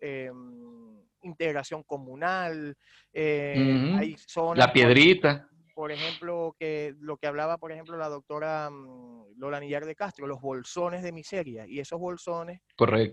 em, 0.00 1.00
integración 1.22 1.82
comunal, 1.84 2.76
eh, 3.12 3.94
hay 3.96 4.16
zonas... 4.18 4.58
La 4.58 4.72
Piedrita. 4.72 5.48
Por, 5.78 5.92
ejemplo, 5.92 6.56
que 6.58 6.96
lo 6.98 7.18
que 7.18 7.28
hablaba, 7.28 7.56
por 7.56 7.70
ejemplo, 7.70 7.96
la 7.96 8.08
doctora 8.08 8.68
mm, 8.68 9.34
Lola 9.36 9.60
Nillar 9.60 9.86
de 9.86 9.94
Castro, 9.94 10.26
los 10.26 10.40
bolsones 10.40 11.04
de 11.04 11.12
miseria. 11.12 11.68
Y 11.68 11.78
esos 11.78 12.00
bolsones 12.00 12.60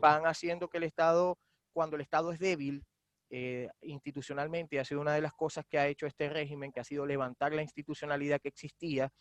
van 0.01 0.25
haciendo 0.25 0.67
que 0.67 0.79
el 0.79 0.83
Estado, 0.85 1.37
cuando 1.73 1.95
el 1.95 2.01
Estado 2.01 2.31
es 2.31 2.39
débil, 2.39 2.83
eh, 3.29 3.69
institucionalmente, 3.81 4.79
ha 4.79 4.83
sido 4.83 4.99
una 4.99 5.13
de 5.13 5.21
las 5.21 5.33
cosas 5.33 5.63
que 5.69 5.77
ha 5.77 5.87
hecho 5.87 6.07
este 6.07 6.27
régimen, 6.27 6.71
que 6.71 6.79
ha 6.79 6.83
sido 6.83 7.05
levantar 7.05 7.53
la 7.53 7.61
institucionalidad 7.61 8.41
que 8.41 8.49
existía, 8.49 9.13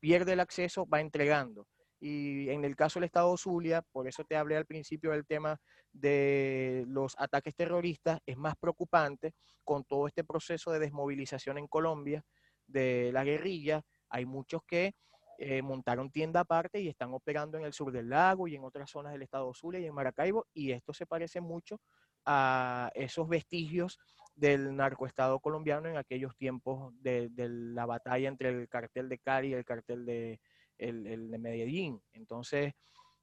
pierde 0.00 0.32
el 0.32 0.40
acceso, 0.40 0.84
va 0.84 1.00
entregando. 1.00 1.68
Y 2.00 2.48
en 2.48 2.64
el 2.64 2.74
caso 2.74 2.98
del 2.98 3.04
Estado 3.04 3.36
Zulia, 3.36 3.82
por 3.92 4.08
eso 4.08 4.24
te 4.24 4.34
hablé 4.34 4.56
al 4.56 4.66
principio 4.66 5.12
del 5.12 5.26
tema 5.26 5.60
de 5.92 6.84
los 6.88 7.14
ataques 7.18 7.54
terroristas, 7.54 8.18
es 8.26 8.36
más 8.36 8.56
preocupante 8.56 9.32
con 9.62 9.84
todo 9.84 10.08
este 10.08 10.24
proceso 10.24 10.72
de 10.72 10.80
desmovilización 10.80 11.56
en 11.56 11.68
Colombia 11.68 12.24
de 12.70 13.10
la 13.12 13.24
guerrilla. 13.24 13.82
Hay 14.08 14.26
muchos 14.26 14.62
que 14.64 14.94
eh, 15.38 15.62
montaron 15.62 16.10
tienda 16.10 16.40
aparte 16.40 16.80
y 16.80 16.88
están 16.88 17.14
operando 17.14 17.56
en 17.56 17.64
el 17.64 17.72
sur 17.72 17.90
del 17.90 18.10
lago 18.10 18.46
y 18.46 18.56
en 18.56 18.64
otras 18.64 18.90
zonas 18.90 19.12
del 19.12 19.22
Estado 19.22 19.52
Zulia 19.54 19.80
y 19.80 19.86
en 19.86 19.94
Maracaibo, 19.94 20.46
y 20.52 20.72
esto 20.72 20.92
se 20.92 21.06
parece 21.06 21.40
mucho 21.40 21.80
a 22.26 22.90
esos 22.94 23.26
vestigios 23.26 23.98
del 24.34 24.76
narcoestado 24.76 25.40
colombiano 25.40 25.88
en 25.88 25.96
aquellos 25.96 26.36
tiempos 26.36 26.92
de, 27.00 27.30
la 27.36 27.86
batalla 27.86 28.28
entre 28.28 28.50
el 28.50 28.68
cartel 28.68 29.08
de 29.08 29.18
Cali 29.18 29.48
y 29.48 29.54
el 29.54 29.64
cartel 29.64 30.04
de, 30.04 30.40
el, 30.76 31.30
de 31.30 31.38
Medellín. 31.38 32.02
Entonces, 32.12 32.74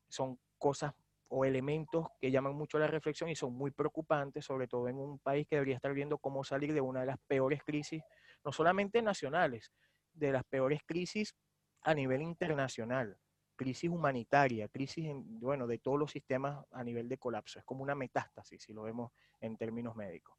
son 0.08 0.40
cosas 0.58 0.94
o 1.30 1.46
elementos 1.46 2.08
que 2.20 2.32
llaman 2.32 2.56
mucho 2.56 2.80
la 2.80 2.88
reflexión 2.88 3.30
y 3.30 3.36
son 3.36 3.54
muy 3.54 3.72
preocupantes, 3.72 4.46
sobre 4.46 4.68
todo 4.68 4.88
en 4.88 4.98
un 4.98 5.20
país 5.20 5.46
que 5.48 5.58
debería 5.58 5.76
estar 5.76 5.94
viendo 5.94 6.18
cómo 6.18 6.44
salir 6.44 6.74
de 6.74 6.82
una 6.82 7.02
de 7.02 7.08
las 7.08 7.18
peores 7.28 7.62
crisis, 7.64 8.02
no 8.48 8.54
solamente 8.54 9.02
nacionales, 9.02 9.74
de 10.14 10.32
las 10.32 10.46
peores 10.46 10.80
crisis 10.86 11.36
a 11.82 11.94
nivel 11.94 12.22
internacional 12.22 13.18
crisis 13.58 13.90
humanitaria, 13.90 14.68
crisis, 14.70 15.10
bueno, 15.16 15.68
de 15.68 15.80
todos 15.80 15.98
los 16.00 16.12
sistemas 16.12 16.64
a 16.72 16.84
nivel 16.84 17.10
de 17.10 17.18
colapso. 17.18 17.58
Es 17.58 17.66
como 17.66 17.82
una 17.82 17.96
metástasis, 17.96 18.62
si 18.64 18.72
lo 18.72 18.84
vemos 18.84 19.12
en 19.42 19.58
términos 19.58 19.96
médicos. 19.96 20.38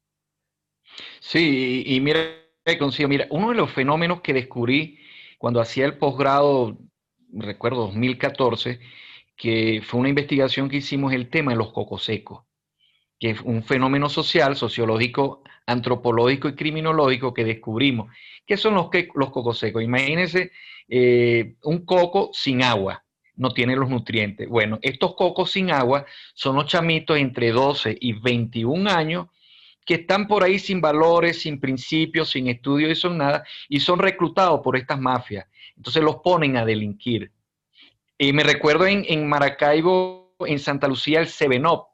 Sí, 1.19 1.83
y, 1.85 1.99
mira, 1.99 2.21
mira, 3.07 3.27
uno 3.29 3.49
de 3.49 3.55
los 3.55 3.71
fenómenos 3.71 4.21
que 4.21 4.33
descubrí 4.33 4.97
cuando 5.37 5.59
hacía 5.59 5.85
el 5.85 5.97
posgrado, 5.97 6.77
recuerdo 7.33 7.87
2014, 7.87 8.79
que 9.35 9.81
fue 9.85 9.99
una 9.99 10.09
investigación 10.09 10.69
que 10.69 10.77
hicimos 10.77 11.11
el 11.11 11.29
tema 11.29 11.51
de 11.51 11.57
los 11.57 11.73
cocos 11.73 12.05
secos, 12.05 12.45
que 13.19 13.31
es 13.31 13.41
un 13.41 13.63
fenómeno 13.63 14.09
social, 14.09 14.55
sociológico, 14.55 15.43
antropológico 15.65 16.47
y 16.47 16.55
criminológico 16.55 17.33
que 17.33 17.43
descubrimos. 17.43 18.11
¿Qué 18.45 18.57
son 18.57 18.73
los, 18.75 18.89
los 19.15 19.29
cocos 19.29 19.59
secos? 19.59 19.83
Imagínense 19.83 20.51
eh, 20.87 21.55
un 21.63 21.85
coco 21.85 22.31
sin 22.33 22.63
agua 22.63 23.03
no 23.39 23.51
tiene 23.51 23.75
los 23.75 23.89
nutrientes. 23.89 24.49
Bueno, 24.49 24.79
estos 24.81 25.15
cocos 25.15 25.51
sin 25.51 25.71
agua 25.71 26.05
son 26.33 26.57
los 26.57 26.65
chamitos 26.65 27.17
entre 27.17 27.51
12 27.51 27.97
y 27.99 28.13
21 28.13 28.89
años 28.89 29.27
que 29.85 29.95
están 29.95 30.27
por 30.27 30.43
ahí 30.43 30.59
sin 30.59 30.81
valores, 30.81 31.41
sin 31.41 31.59
principios, 31.59 32.29
sin 32.29 32.47
estudios 32.47 32.91
y 32.91 32.95
son 32.95 33.17
nada, 33.17 33.43
y 33.69 33.79
son 33.79 33.97
reclutados 33.97 34.59
por 34.61 34.75
estas 34.75 34.99
mafias. 34.99 35.47
Entonces 35.75 36.03
los 36.03 36.17
ponen 36.17 36.57
a 36.57 36.65
delinquir. 36.65 37.31
Y 38.17 38.33
me 38.33 38.43
recuerdo 38.43 38.85
en, 38.85 39.27
Maracaibo, 39.27 40.35
en 40.41 40.59
Santa 40.59 40.87
Lucía, 40.87 41.21
el 41.21 41.27
Sevenop. 41.27 41.87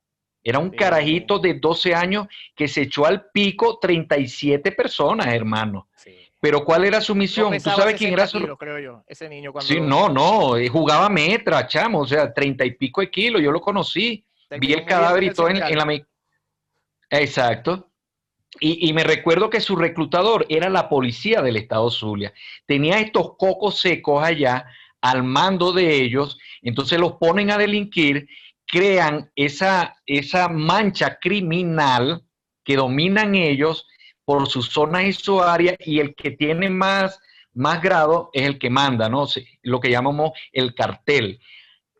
Era 0.48 0.60
un 0.60 0.70
carajito 0.70 1.40
de 1.40 1.56
12 1.56 1.96
años 1.96 2.28
que 2.56 2.68
se 2.68 2.84
echó 2.84 3.08
al 3.08 3.32
pico 3.32 3.80
37 3.80 4.72
personas, 4.74 5.26
hermano. 5.34 5.88
Pero 6.40 6.64
¿cuál 6.64 6.86
era 6.86 7.02
su 7.02 7.16
misión? 7.16 7.52
¿Tú 7.52 7.72
sabes 7.72 7.96
quién 7.96 8.14
era 8.14 8.28
su... 8.28 8.40
creo 8.56 8.78
yo, 8.78 9.04
ese 9.08 9.28
niño 9.28 9.52
cuando... 9.52 9.68
Sí, 9.68 9.82
no, 9.82 10.08
no, 10.08 10.56
eh, 10.56 10.68
jugaba 10.68 11.10
metra, 11.10 11.66
chamo, 11.66 12.02
o 12.02 12.08
sea, 12.08 12.32
treinta 12.32 12.64
y 12.64 12.74
pico 12.74 13.02
de 13.02 13.10
kilos, 13.10 13.42
yo 13.42 13.52
lo 13.52 13.60
conocí. 13.60 14.24
Vi 14.60 14.74
el 14.74 14.86
cadáver 14.86 15.24
y 15.24 15.32
todo 15.32 15.50
en, 15.50 15.60
la... 15.60 16.06
Exacto. 17.10 17.90
Y, 18.60 18.94
me 18.94 19.04
recuerdo 19.04 19.50
que 19.50 19.60
su 19.60 19.76
reclutador 19.76 20.46
era 20.48 20.70
la 20.70 20.88
policía 20.88 21.42
del 21.42 21.58
estado 21.58 21.90
Zulia. 21.90 22.34
Tenía 22.68 23.00
estos 23.00 23.36
cocos 23.36 23.80
secos 23.80 24.24
allá 24.24 24.68
al 25.02 25.24
mando 25.24 25.74
de 25.74 25.96
ellos, 25.96 26.38
entonces 26.62 27.00
los 27.00 27.14
ponen 27.14 27.52
a 27.52 27.58
delinquir, 27.58 28.28
crean 28.68 29.32
esa, 29.36 29.96
esa 30.06 30.48
mancha 30.48 31.18
criminal 31.20 32.24
que 32.64 32.76
dominan 32.76 33.36
ellos 33.36 33.86
por 34.26 34.48
sus 34.48 34.70
zonas 34.70 35.06
y 35.06 35.14
su 35.14 35.42
área 35.42 35.78
y 35.80 36.00
el 36.00 36.16
que 36.16 36.32
tiene 36.32 36.70
más, 36.70 37.20
más 37.54 37.82
grado 37.82 38.32
es 38.34 38.44
el 38.44 38.58
que 38.58 38.70
manda, 38.70 39.08
¿no? 39.08 39.28
Lo 39.62 39.80
que 39.80 39.92
llamamos 39.92 40.32
el 40.52 40.74
cartel. 40.74 41.40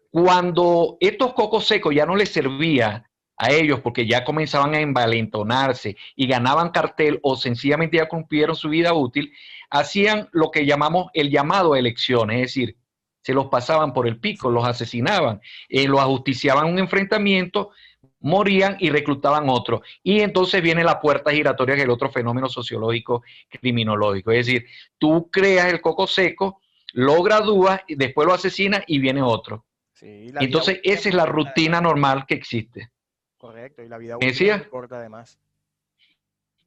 Cuando 0.10 0.98
estos 1.00 1.34
cocos 1.34 1.68
secos 1.68 1.94
ya 1.94 2.06
no 2.06 2.16
les 2.16 2.30
servía 2.30 3.10
a 3.38 3.52
ellos 3.52 3.82
porque 3.82 4.08
ya 4.08 4.24
comenzaban 4.24 4.74
a 4.74 4.80
envalentonarse 4.80 5.98
y 6.16 6.28
ganaban 6.28 6.70
cartel 6.70 7.20
o 7.22 7.36
sencillamente 7.36 7.98
ya 7.98 8.08
cumplieron 8.08 8.56
su 8.56 8.70
vida 8.70 8.94
útil, 8.94 9.32
hacían 9.70 10.30
lo 10.32 10.52
que 10.52 10.66
llamamos 10.66 11.08
el 11.14 11.30
llamado 11.30 11.74
a 11.74 11.80
elecciones, 11.80 12.38
es 12.38 12.42
decir, 12.42 12.78
se 13.26 13.34
los 13.34 13.48
pasaban 13.48 13.92
por 13.92 14.08
el 14.08 14.20
pico, 14.20 14.52
los 14.52 14.68
asesinaban, 14.68 15.42
eh, 15.68 15.88
los 15.88 16.00
ajusticiaban 16.00 16.68
un 16.68 16.78
enfrentamiento, 16.78 17.72
morían 18.20 18.78
y 18.80 18.92
reclutaban 18.92 19.50
otros. 19.50 19.82
Y 20.04 20.20
entonces 20.20 20.62
viene 20.62 20.84
la 20.84 21.02
puerta 21.02 21.32
giratoria, 21.32 21.74
que 21.74 21.82
es 21.82 21.86
el 21.86 21.92
otro 21.92 22.12
fenómeno 22.12 22.48
sociológico 22.48 23.24
criminológico. 23.50 24.32
Es 24.32 24.46
decir, 24.46 24.68
tú 25.00 25.32
creas 25.32 25.74
el 25.74 25.82
coco 25.82 26.06
seco, 26.06 26.62
lo 26.94 27.24
gradúas, 27.24 27.82
y 27.88 27.96
después 27.96 28.28
lo 28.28 28.34
asesinas 28.36 28.84
y 28.86 29.00
viene 29.00 29.24
otro. 29.24 29.66
entonces 30.02 30.80
esa 30.84 31.10
es 31.10 31.16
la 31.16 31.26
rutina 31.26 31.82
normal 31.82 32.26
que 32.28 32.36
existe. 32.36 32.92
Correcto, 33.40 33.82
y 33.82 33.88
la 33.88 33.98
vida 33.98 34.18
útil 34.18 34.70
corta 34.70 35.00
además. 35.00 35.40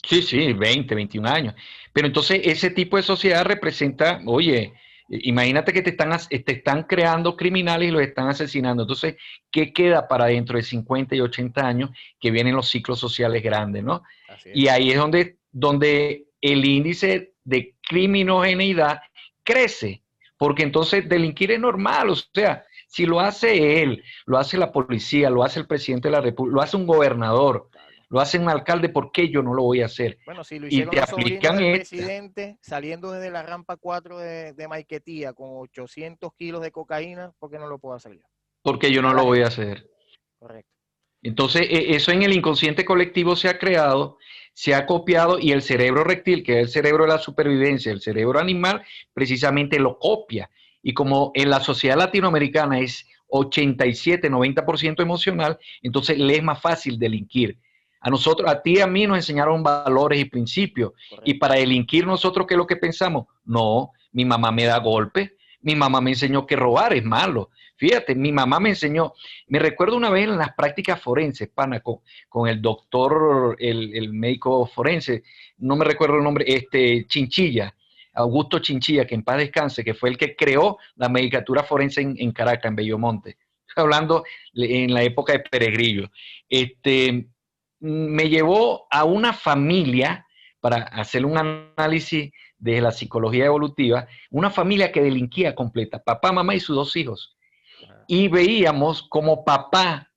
Sí, 0.03 0.23
sí, 0.23 0.53
20, 0.55 0.93
21 0.93 1.29
años. 1.29 1.55
Pero 1.93 2.09
entonces 2.09 2.41
ese 2.43 2.71
tipo 2.71 2.97
de 2.97 3.05
sociedad 3.05 3.45
representa, 3.45 4.21
oye, 4.27 4.73
Imagínate 5.09 5.73
que 5.73 5.81
te 5.81 5.91
están, 5.91 6.17
te 6.29 6.53
están 6.53 6.83
creando 6.83 7.37
criminales 7.37 7.89
y 7.89 7.91
los 7.91 8.03
están 8.03 8.29
asesinando. 8.29 8.83
Entonces, 8.83 9.17
¿qué 9.51 9.73
queda 9.73 10.07
para 10.07 10.27
dentro 10.27 10.57
de 10.59 10.63
50 10.63 11.17
y 11.17 11.21
80 11.21 11.67
años 11.67 11.91
que 12.21 12.31
vienen 12.31 12.55
los 12.55 12.69
ciclos 12.69 13.01
sociales 13.01 13.43
grandes, 13.43 13.83
¿no? 13.83 14.03
Y 14.53 14.69
ahí 14.69 14.91
es 14.91 14.99
donde, 14.99 15.39
donde 15.51 16.27
el 16.41 16.65
índice 16.65 17.33
de 17.45 17.75
criminogeneidad 17.81 19.01
crece, 19.43 20.03
porque 20.37 20.63
entonces 20.63 21.09
delinquir 21.09 21.53
es 21.53 21.61
normal, 21.61 22.11
o 22.11 22.17
sea, 22.17 22.67
si 22.87 23.07
lo 23.07 23.21
hace 23.21 23.83
él, 23.83 24.03
lo 24.27 24.39
hace 24.39 24.57
la 24.57 24.73
policía, 24.73 25.31
lo 25.31 25.43
hace 25.43 25.61
el 25.61 25.67
presidente 25.67 26.09
de 26.09 26.13
la 26.13 26.21
República, 26.21 26.55
lo 26.55 26.63
hace 26.63 26.77
un 26.77 26.87
gobernador, 26.87 27.69
lo 28.11 28.21
hace 28.21 28.39
un 28.39 28.49
alcalde, 28.49 28.89
¿por 28.89 29.13
qué 29.13 29.29
yo 29.29 29.43
no 29.43 29.55
lo 29.55 29.65
voy 29.65 29.83
a 29.83 29.87
hacer? 29.87 30.19
Bueno, 30.25 30.45
si 30.45 30.59
lo 30.59 30.67
hicieron 30.67 30.95
y 30.95 30.97
te 30.97 31.03
aplican 31.03 31.59
el 31.61 31.77
presidente 31.77 32.59
saliendo 32.61 33.13
desde 33.13 33.31
la 33.31 33.43
rampa 33.43 33.77
4 33.77 34.19
de, 34.19 34.53
de 34.55 34.69
Maiquetía 34.69 35.33
con 35.33 35.51
800 35.53 36.33
kilos 36.35 36.63
de 36.63 36.71
cocaína, 36.71 37.33
¿por 37.39 37.51
qué 37.51 37.59
no 37.59 37.67
lo 37.67 37.79
puedo 37.79 37.95
hacer 37.95 38.15
yo? 38.15 38.23
Porque 38.63 38.91
yo 38.91 39.03
no 39.03 39.13
lo 39.13 39.25
voy 39.25 39.43
a 39.43 39.49
hacer. 39.49 39.89
Correcto. 40.39 40.79
Entonces, 41.23 41.63
e, 41.63 41.95
eso 41.95 42.13
en 42.13 42.23
el 42.23 42.33
inconsciente 42.33 42.85
colectivo 42.85 43.37
se 43.37 43.49
ha 43.49 43.59
creado, 43.59 44.19
se 44.53 44.75
ha 44.75 44.87
copiado 44.87 45.39
y 45.39 45.53
el 45.53 45.63
cerebro 45.63 46.05
reptil, 46.05 46.43
que 46.43 46.61
es 46.61 46.67
el 46.67 46.69
cerebro 46.69 47.05
de 47.05 47.11
la 47.11 47.19
supervivencia, 47.19 47.93
el 47.93 48.01
cerebro 48.01 48.39
animal, 48.39 48.83
precisamente 49.13 49.79
lo 49.79 49.99
copia. 49.99 50.51
Y 50.83 50.95
como 50.95 51.33
en 51.35 51.51
la 51.51 51.61
sociedad 51.61 51.97
latinoamericana 51.97 52.79
es 52.79 53.07
87, 53.29 54.31
90% 54.31 55.03
emocional, 55.03 55.59
entonces 55.83 56.19
le 56.19 56.37
es 56.37 56.43
más 56.43 56.61
fácil 56.61 56.99
delinquir. 56.99 57.59
A 58.01 58.11
nosotros, 58.11 58.49
a 58.51 58.63
ti 58.63 58.77
y 58.77 58.81
a 58.81 58.87
mí 58.87 59.07
nos 59.07 59.17
enseñaron 59.17 59.63
valores 59.63 60.21
y 60.21 60.25
principios. 60.25 60.93
Y 61.25 61.35
para 61.35 61.57
delinquir 61.57 62.07
nosotros, 62.07 62.47
¿qué 62.47 62.55
es 62.55 62.59
lo 62.59 62.67
que 62.67 62.77
pensamos? 62.77 63.27
No, 63.45 63.93
mi 64.13 64.25
mamá 64.25 64.53
me 64.53 64.65
da 64.65 64.79
golpe, 64.79 65.37
mi 65.61 65.75
mamá 65.75 66.01
me 66.01 66.11
enseñó 66.11 66.47
que 66.47 66.57
robar 66.57 66.95
es 66.95 67.05
malo. 67.05 67.51
Fíjate, 67.77 68.15
mi 68.15 68.33
mamá 68.33 68.59
me 68.59 68.71
enseñó, 68.71 69.15
me 69.47 69.59
recuerdo 69.61 69.97
una 69.97 70.11
vez 70.11 70.25
en 70.25 70.37
las 70.37 70.53
prácticas 70.55 71.01
forenses, 71.01 71.49
pana, 71.49 71.81
con, 71.81 72.49
el 72.49 72.61
doctor, 72.61 73.57
el, 73.61 74.13
médico 74.13 74.67
forense, 74.67 75.23
no 75.59 75.77
me 75.77 75.85
recuerdo 75.85 76.17
el 76.17 76.25
nombre, 76.25 76.45
este, 76.49 77.07
Chinchilla, 77.07 77.75
Augusto 78.15 78.59
Chinchilla, 78.59 79.07
que 79.07 79.15
en 79.15 79.23
paz 79.23 79.39
descanse, 79.39 79.85
que 79.85 79.95
fue 79.95 80.09
el 80.11 80.19
que 80.19 80.35
creó 80.35 80.79
la 80.97 81.09
medicatura 81.09 81.63
forense 81.63 82.01
en, 82.01 82.17
en 82.19 82.33
Caracas, 82.33 82.69
en 82.69 82.77
Bellomonte. 82.77 83.39
Hablando 83.77 84.25
en 84.55 84.93
la 84.93 85.05
época 85.05 85.35
de 85.35 85.41
Peregrillo. 85.41 86.11
Este, 86.49 87.29
me 87.81 88.29
llevó 88.29 88.87
a 88.91 89.05
una 89.05 89.33
familia 89.33 90.27
para 90.61 90.79
hacer 90.79 91.25
un 91.25 91.39
análisis 91.39 92.33
de 92.59 92.81
la 92.81 92.91
psicología 92.91 93.47
evolutiva, 93.47 94.09
una 94.31 94.51
familia 94.51 94.91
que 94.91 95.03
delinquía 95.03 95.55
completa, 95.55 96.03
papá, 96.03 96.33
mamá 96.33 96.55
y 96.55 96.61
sus 96.61 96.77
dos 96.77 96.97
hijos. 96.97 97.37
Y 98.09 98.29
veíamos 98.29 99.03
como 99.03 99.45
papá 99.45 100.09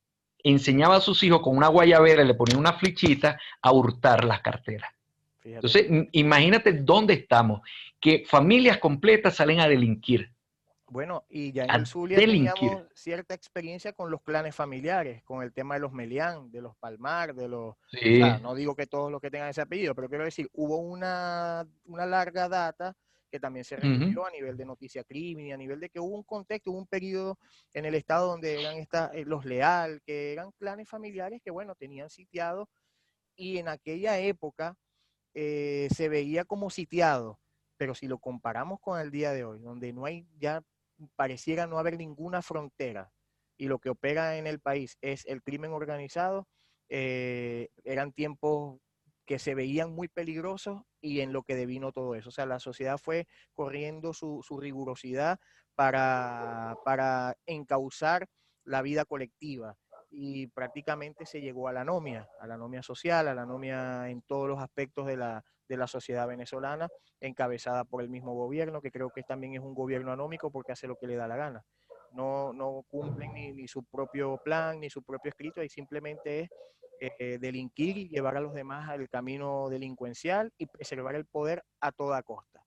enseñaba 0.44 0.98
a 0.98 1.02
sus 1.02 1.22
hijos 1.24 1.42
con 1.42 1.56
una 1.56 1.68
guayabera, 1.68 2.24
le 2.24 2.34
ponía 2.34 2.58
una 2.58 2.74
flichita 2.74 3.40
a 3.62 3.72
hurtar 3.72 4.24
las 4.24 4.42
carteras. 4.42 4.92
Entonces, 5.44 5.88
imagínate 6.12 6.74
dónde 6.74 7.16
estamos, 7.16 7.62
que 8.00 8.24
familias 8.28 8.78
completas 8.78 9.36
salen 9.36 9.60
a 9.60 9.68
delinquir. 9.68 10.32
Bueno, 10.92 11.24
y 11.30 11.54
ya 11.54 11.64
en 11.64 11.72
el 11.72 11.88
Zulia 11.88 12.18
teníamos 12.18 12.84
cierta 12.94 13.34
experiencia 13.34 13.94
con 13.94 14.12
los 14.12 14.22
clanes 14.24 14.54
familiares, 14.54 15.24
con 15.24 15.42
el 15.42 15.54
tema 15.54 15.76
de 15.76 15.80
los 15.80 15.94
Melián, 15.94 16.52
de 16.52 16.62
los 16.62 16.76
Palmar, 16.76 17.34
de 17.34 17.48
los... 17.48 17.78
no 18.42 18.54
digo 18.54 18.76
que 18.76 18.88
todos 18.88 19.10
los 19.10 19.22
que 19.22 19.32
tengan 19.32 19.48
ese 19.48 19.62
apellido, 19.62 19.96
pero 19.96 20.10
quiero 20.10 20.26
decir, 20.26 20.50
hubo 20.52 20.80
una, 20.80 21.66
larga 21.86 22.50
data 22.50 22.94
que 23.32 23.40
también 23.40 23.64
se 23.64 23.78
refirió 23.78 24.26
a 24.26 24.32
nivel 24.32 24.58
de 24.58 24.66
noticia 24.66 25.06
crimen, 25.06 25.54
a 25.54 25.58
nivel 25.58 25.80
de 25.80 25.90
que 25.90 26.02
hubo 26.02 26.14
un 26.14 26.24
contexto, 26.24 26.72
hubo 26.72 26.80
un 26.80 26.88
periodo 26.88 27.40
en 27.74 27.86
el 27.86 27.96
estado 27.96 28.28
donde 28.28 28.60
eran 28.60 28.76
esta, 28.76 29.12
eh, 29.14 29.24
los 29.24 29.46
Leal, 29.46 30.02
que 30.06 30.34
eran 30.34 30.52
clanes 30.60 30.90
familiares 30.90 31.40
que, 31.42 31.52
bueno, 31.52 31.74
tenían 31.74 32.10
sitiados 32.10 32.68
y 33.38 33.60
en 33.60 33.70
aquella 33.70 34.20
época 34.20 34.76
eh, 35.34 35.88
se 35.96 36.10
veía 36.10 36.44
como 36.44 36.70
sitiado, 36.70 37.40
pero 37.78 37.96
si 37.96 38.10
lo 38.10 38.20
comparamos 38.20 38.82
con 38.82 39.00
el 39.00 39.10
día 39.10 39.32
de 39.32 39.46
hoy, 39.46 39.62
donde 39.62 39.94
no 39.94 40.04
hay 40.04 40.28
ya 40.38 40.62
pareciera 41.16 41.68
no 41.68 41.80
haber 41.80 41.98
ninguna 41.98 42.42
frontera 42.42 43.12
y 43.58 43.68
lo 43.68 43.80
que 43.80 43.90
opera 43.90 44.38
en 44.38 44.48
el 44.48 44.60
país 44.60 44.98
es 45.02 45.26
el 45.26 45.44
crimen 45.44 45.72
organizado, 45.72 46.48
eh, 46.90 47.70
eran 47.84 48.12
tiempos 48.12 48.80
que 49.26 49.40
se 49.40 49.56
veían 49.56 49.92
muy 49.92 50.08
peligrosos 50.08 50.82
y 51.00 51.22
en 51.22 51.32
lo 51.32 51.44
que 51.44 51.56
devino 51.56 51.92
todo 51.92 52.16
eso. 52.16 52.30
O 52.30 52.32
sea, 52.32 52.46
la 52.46 52.60
sociedad 52.60 52.98
fue 52.98 53.28
corriendo 53.54 54.14
su, 54.14 54.42
rigurosidad 54.60 55.40
para, 55.76 56.76
para 56.84 57.36
encauzar 57.46 58.28
la 58.64 58.82
vida 58.82 59.06
colectiva 59.06 59.78
y 60.12 60.48
prácticamente 60.48 61.26
se 61.26 61.42
llegó 61.42 61.70
a 61.70 61.74
la 61.74 61.82
anomia, 61.82 62.28
a 62.40 62.46
la 62.46 62.56
anomia 62.56 62.84
social, 62.84 63.28
a 63.28 63.34
la 63.34 63.44
anomia 63.44 64.10
en 64.10 64.22
todos 64.22 64.48
los 64.48 64.62
aspectos 64.62 65.08
de 65.08 65.16
la, 65.16 65.44
de 65.70 65.78
la 65.78 65.88
sociedad 65.88 66.28
venezolana, 66.28 66.90
encabezada 67.22 67.86
por 67.86 68.04
el 68.04 68.10
mismo 68.10 68.34
gobierno, 68.34 68.82
que 68.82 68.92
creo 68.92 69.10
que 69.10 69.24
también 69.24 69.54
es 69.54 69.62
un 69.62 69.74
gobierno 69.74 70.12
anómico 70.12 70.52
porque 70.52 70.74
hace 70.74 70.86
lo 70.86 70.98
que 70.98 71.08
le 71.08 71.16
da 71.16 71.28
la 71.28 71.38
gana. 71.38 71.64
No, 72.12 72.52
no 72.52 72.84
cumplen 72.90 73.34
ni, 73.34 73.68
su 73.70 73.86
propio 73.86 74.38
plan, 74.44 74.82
ni 74.82 74.90
su 74.90 75.02
propio 75.02 75.30
escrito, 75.30 75.64
y 75.64 75.70
simplemente 75.70 76.50
es 77.00 77.12
eh, 77.18 77.38
delinquir 77.40 77.98
y 77.98 78.10
llevar 78.10 78.36
a 78.36 78.42
los 78.42 78.54
demás 78.54 78.90
al 78.90 79.08
camino 79.10 79.70
delincuencial 79.70 80.52
y 80.58 80.66
preservar 80.66 81.16
el 81.16 81.26
poder 81.26 81.64
a 81.80 81.94
toda 81.94 82.22
costa. 82.22 82.62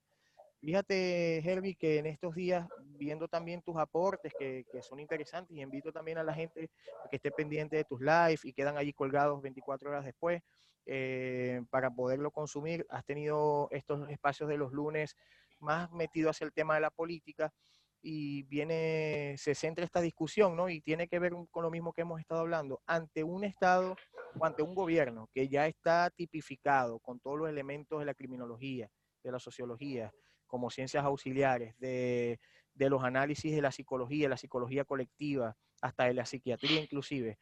Fíjate, 0.64 1.38
Herbie, 1.38 1.74
que 1.74 1.98
en 1.98 2.07
estos 2.07 2.35
días, 2.35 2.66
viendo 2.96 3.29
también 3.29 3.61
tus 3.61 3.77
aportes 3.77 4.33
que, 4.38 4.64
que, 4.72 4.81
son 4.81 4.98
interesantes, 4.98 5.55
y 5.55 5.61
invito 5.61 5.92
también 5.92 6.16
a 6.16 6.22
la 6.22 6.33
gente 6.33 6.70
que 7.11 7.16
esté 7.16 7.31
pendiente 7.31 7.77
de 7.77 7.85
tus 7.85 8.00
lives 8.00 8.46
y 8.46 8.55
quedan 8.55 8.79
allí 8.79 8.94
colgados 8.94 9.42
24 9.42 9.90
horas 9.90 10.07
después, 10.07 10.42
eh, 10.87 11.62
para 11.68 11.90
poderlo 11.90 12.31
consumir. 12.31 12.87
Has 12.88 13.05
tenido 13.05 13.68
estos 13.72 14.09
espacios 14.09 14.48
de 14.48 14.57
los 14.57 14.72
lunes 14.72 15.16
más 15.61 15.90
metido 15.92 16.31
hacia 16.31 16.46
el 16.46 16.53
tema 16.55 16.77
de 16.77 16.81
la 16.81 16.90
política 16.90 17.53
y 18.00 18.44
viene, 18.44 19.35
se 19.37 19.55
centra 19.55 19.85
esta 19.85 20.00
discusión, 20.00 20.57
¿no? 20.57 20.70
Y 20.70 20.81
tiene 20.81 21.09
que 21.09 21.18
ver 21.18 21.35
con 21.50 21.62
lo 21.62 21.70
mismo 21.70 21.92
que 21.92 22.03
hemos 22.03 22.20
estado 22.20 22.40
hablando, 22.40 22.81
ante 22.87 23.22
un 23.22 23.44
Estado 23.44 23.96
o 24.38 24.44
ante 24.46 24.62
un 24.62 24.74
gobierno 24.74 25.29
que 25.33 25.46
ya 25.48 25.66
está 25.66 26.11
tipificado 26.11 27.00
con 27.00 27.20
todos 27.20 27.38
los 27.38 27.50
elementos 27.50 27.98
de 27.98 28.07
la 28.07 28.14
criminología, 28.14 28.90
de 29.22 29.33
la 29.33 29.38
sociología, 29.38 30.12
como 30.46 30.70
ciencias 30.70 31.04
auxiliares, 31.04 31.78
de, 31.78 32.40
de 32.74 32.90
los 32.90 33.02
análisis 33.04 33.54
de 33.54 33.62
la 33.62 33.72
psicología, 33.72 34.28
la 34.28 34.37
psicología 34.37 34.85
colectiva, 34.85 35.57
hasta 35.80 36.04
de 36.04 36.14
la 36.14 36.26
psiquiatría 36.26 36.80
inclusive, 36.80 37.38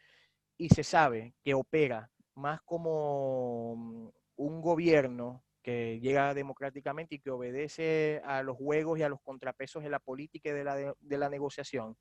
y 0.58 0.68
se 0.68 0.84
sabe 0.84 1.34
que 1.42 1.54
opera 1.54 2.10
más 2.34 2.60
como 2.62 3.74
mm, 3.76 4.08
un 4.36 4.60
gobierno 4.60 5.44
que 5.62 6.00
llega 6.00 6.34
democráticamente 6.34 7.14
y 7.14 7.18
que 7.20 7.30
obedece 7.30 8.20
a 8.24 8.42
los 8.42 8.56
juegos 8.56 8.98
y 8.98 9.02
a 9.02 9.08
los 9.08 9.20
contrapesos 9.20 9.82
de 9.82 9.90
la 9.90 10.00
política 10.00 10.50
y 10.50 10.52
de 10.52 10.64
la, 10.64 10.74
de, 10.76 11.18
la 11.18 11.28
negociación, 11.28 11.96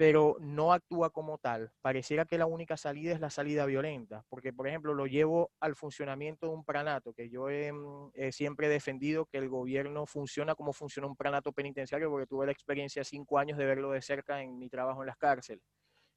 pero 0.00 0.38
no 0.40 0.72
actúa 0.72 1.10
como 1.10 1.36
tal. 1.36 1.72
Pareciera 1.82 2.24
que 2.24 2.38
la 2.38 2.46
única 2.46 2.78
salida 2.78 3.12
es 3.12 3.20
la 3.20 3.28
salida 3.28 3.66
violenta, 3.66 4.24
porque 4.30 4.50
por 4.50 4.66
ejemplo 4.66 4.94
lo 4.94 5.06
llevo 5.06 5.50
al 5.60 5.76
funcionamiento 5.76 6.46
de 6.46 6.54
un 6.54 6.64
pranato, 6.64 7.12
que 7.12 7.28
yo 7.28 7.50
he, 7.50 7.70
mm, 7.70 8.10
siempre 8.32 8.68
he 8.68 8.70
defendido 8.70 9.26
que 9.26 9.36
el 9.36 9.50
gobierno 9.50 10.06
funciona 10.06 10.54
como 10.54 10.72
funciona 10.72 11.06
un 11.06 11.16
pranato 11.16 11.52
penitenciario, 11.52 12.08
porque 12.08 12.26
tuve 12.26 12.46
la 12.46 12.52
experiencia 12.52 13.04
cinco 13.04 13.38
años 13.38 13.58
de 13.58 13.66
verlo 13.66 13.90
de 13.90 14.00
cerca 14.00 14.40
en 14.42 14.58
mi 14.58 14.70
trabajo 14.70 15.02
en 15.02 15.08
las 15.08 15.18
cárceles. 15.18 15.62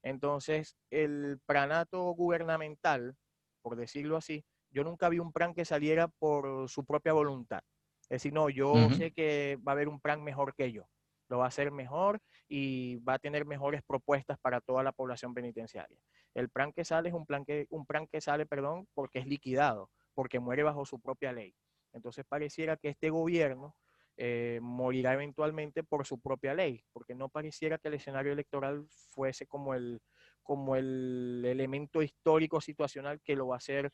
Entonces, 0.01 0.77
el 0.89 1.41
pranato 1.45 2.03
gubernamental, 2.11 3.17
por 3.61 3.75
decirlo 3.75 4.15
así, 4.15 4.45
yo 4.69 4.85
nunca 4.85 5.09
vi 5.09 5.19
un 5.19 5.33
plan 5.33 5.53
que 5.53 5.65
saliera 5.65 6.07
por 6.07 6.69
su 6.69 6.85
propia 6.85 7.11
voluntad. 7.11 7.59
Es 8.03 8.21
decir, 8.21 8.31
no, 8.31 8.49
yo 8.49 8.73
sé 8.91 9.11
que 9.11 9.59
va 9.67 9.73
a 9.73 9.75
haber 9.75 9.89
un 9.89 9.99
plan 9.99 10.23
mejor 10.23 10.55
que 10.55 10.71
yo. 10.71 10.87
Lo 11.33 11.39
va 11.39 11.45
a 11.45 11.47
hacer 11.47 11.71
mejor 11.71 12.19
y 12.47 12.97
va 12.97 13.15
a 13.15 13.19
tener 13.19 13.43
mejores 13.43 13.81
propuestas 13.81 14.37
para 14.39 14.61
toda 14.61 14.83
la 14.83 14.91
población 14.91 15.33
penitenciaria. 15.33 15.97
El 16.35 16.49
plan 16.49 16.71
que 16.71 16.85
sale 16.85 17.09
es 17.09 17.15
un 17.15 17.25
plan 17.25 17.43
que, 17.43 17.65
un 17.71 17.87
plan 17.87 18.05
que 18.05 18.21
sale, 18.21 18.45
perdón, 18.45 18.87
porque 18.93 19.17
es 19.17 19.25
liquidado, 19.25 19.89
porque 20.13 20.39
muere 20.39 20.61
bajo 20.61 20.85
su 20.85 20.99
propia 21.01 21.33
ley. 21.33 21.55
Entonces 21.91 22.23
pareciera 22.29 22.77
que 22.77 22.89
este 22.89 23.09
gobierno 23.09 23.75
eh, 24.15 24.59
morirá 24.61 25.13
eventualmente 25.13 25.83
por 25.83 26.05
su 26.05 26.21
propia 26.21 26.53
ley, 26.53 26.83
porque 26.91 27.15
no 27.15 27.29
pareciera 27.29 27.79
que 27.79 27.87
el 27.87 27.95
escenario 27.95 28.31
electoral 28.31 28.85
fuese 29.09 29.47
como 29.47 29.73
el, 29.73 30.01
como 30.43 30.75
el 30.75 31.43
elemento 31.47 32.03
histórico 32.03 32.61
situacional 32.61 33.21
que 33.21 33.35
lo 33.35 33.47
va 33.47 33.55
a 33.55 33.57
hacer 33.57 33.91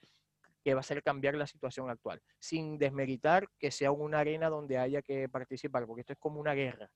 que 0.61 0.73
va 0.73 0.79
a 0.79 0.81
hacer 0.81 1.01
cambiar 1.01 1.35
la 1.35 1.47
situación 1.47 1.89
actual, 1.89 2.21
sin 2.37 2.77
desmeritar 2.77 3.47
que 3.57 3.71
sea 3.71 3.93
una 3.93 4.19
arena 4.19 4.49
donde 4.49 4.77
haya 4.77 5.01
que 5.01 5.29
participar, 5.29 5.85
porque 5.85 6.01
esto 6.01 6.11
es 6.11 6.19
como 6.19 6.41
una 6.41 6.53
guerra 6.53 6.91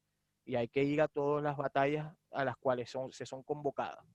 y 0.46 0.56
hay 0.56 0.68
que 0.68 0.84
ir 0.84 1.02
a 1.02 1.08
todas 1.08 1.44
las 1.44 1.58
batallas 1.58 2.14
a 2.32 2.46
las 2.46 2.58
cuales 2.58 2.90
son, 2.90 3.12
se 3.12 3.26
son 3.26 3.44
convocadas. 3.44 4.06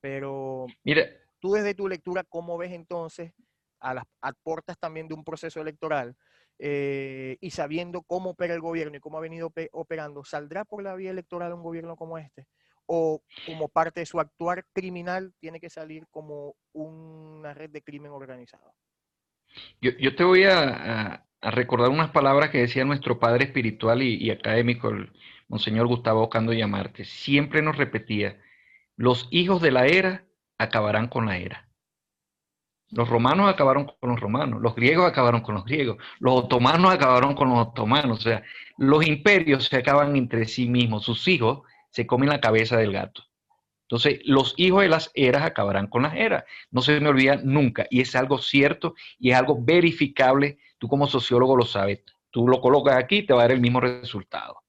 Pero 0.00 0.66
Mira, 0.84 1.06
tú 1.38 1.52
desde 1.52 1.74
tu 1.74 1.88
lectura, 1.88 2.24
¿cómo 2.24 2.58
ves 2.58 2.72
entonces 2.72 3.32
a 3.80 3.94
las 3.94 4.04
puertas 4.42 4.78
también 4.78 5.08
de 5.08 5.14
un 5.14 5.24
proceso 5.24 5.60
electoral 5.60 6.16
eh, 6.58 7.38
y 7.40 7.50
sabiendo 7.50 8.02
cómo 8.02 8.30
opera 8.30 8.54
el 8.54 8.60
gobierno 8.60 8.96
y 8.96 9.00
cómo 9.00 9.18
ha 9.18 9.20
venido 9.20 9.52
operando, 9.72 10.24
¿saldrá 10.24 10.64
por 10.64 10.82
la 10.82 10.94
vía 10.94 11.10
electoral 11.10 11.52
un 11.52 11.62
gobierno 11.62 11.96
como 11.96 12.18
este? 12.18 12.46
¿O 12.86 13.22
como 13.46 13.68
parte 13.68 14.00
de 14.00 14.06
su 14.06 14.20
actuar 14.20 14.64
criminal 14.72 15.34
tiene 15.40 15.58
que 15.58 15.70
salir 15.70 16.06
como 16.10 16.54
una 16.72 17.54
red 17.54 17.70
de 17.70 17.82
crimen 17.82 18.12
organizado? 18.12 18.74
Yo, 19.80 20.14
te 20.14 20.24
voy 20.24 20.44
a, 20.44 21.26
recordar 21.42 21.90
unas 21.90 22.10
palabras 22.10 22.50
que 22.50 22.58
decía 22.58 22.84
nuestro 22.84 23.18
padre 23.18 23.46
espiritual 23.46 24.00
y, 24.02 24.30
académico, 24.30 24.90
el 24.90 25.10
Monseñor 25.52 25.86
Gustavo 25.86 26.22
Ocando 26.22 26.54
Llamarte. 26.54 27.04
Siempre 27.04 27.60
nos 27.60 27.76
repetía, 27.76 28.40
los 28.96 29.28
hijos 29.30 29.60
de 29.60 29.70
la 29.70 29.84
era 29.84 30.24
acabarán 30.56 31.08
con 31.08 31.26
la 31.26 31.36
era. 31.36 31.68
Los 32.88 33.06
romanos 33.10 33.50
acabaron 33.50 33.84
con 33.84 34.10
los 34.10 34.18
romanos, 34.18 34.62
los 34.62 34.74
griegos 34.74 35.06
acabaron 35.06 35.42
con 35.42 35.54
los 35.54 35.66
griegos, 35.66 35.98
los 36.20 36.44
otomanos 36.44 36.90
acabaron 36.90 37.34
con 37.34 37.50
los 37.50 37.68
otomanos. 37.68 38.20
O 38.20 38.22
sea, 38.22 38.42
los 38.78 39.06
imperios 39.06 39.66
se 39.66 39.76
acaban 39.76 40.16
entre 40.16 40.46
sí 40.46 40.70
mismos, 40.70 41.04
sus 41.04 41.28
hijos 41.28 41.60
se 41.90 42.06
comen 42.06 42.30
la 42.30 42.40
cabeza 42.40 42.78
del 42.78 42.92
gato. 42.92 43.22
Entonces, 43.82 44.20
los 44.24 44.54
hijos 44.56 44.80
de 44.80 44.88
las 44.88 45.10
eras 45.12 45.42
acabarán 45.42 45.86
con 45.86 46.04
las 46.04 46.14
eras. 46.14 46.44
No 46.70 46.80
se 46.80 46.98
me 46.98 47.10
olvida 47.10 47.36
nunca. 47.44 47.86
Y 47.90 48.00
es 48.00 48.16
algo 48.16 48.38
cierto 48.38 48.94
y 49.18 49.32
es 49.32 49.36
algo 49.36 49.62
verificable. 49.62 50.56
Tú 50.78 50.88
como 50.88 51.06
sociólogo 51.06 51.58
lo 51.58 51.66
sabes. 51.66 52.02
Tú 52.30 52.48
lo 52.48 52.62
colocas 52.62 52.96
aquí 52.96 53.22
te 53.24 53.34
va 53.34 53.40
a 53.40 53.44
dar 53.44 53.52
el 53.52 53.60
mismo 53.60 53.80
resultado. 53.80 54.61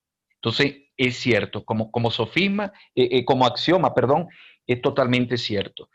Entonces, 0.44 0.84
es 0.98 1.18
cierto. 1.18 1.64
Como, 1.64 1.90
como 1.92 2.12
sofisma, 2.12 2.74
eh, 2.96 3.08
eh, 3.12 3.26
como 3.26 3.46
axioma, 3.46 3.94
perdón, 3.94 4.28
es 4.68 4.82
totalmente 4.82 5.38
cierto 5.38 5.90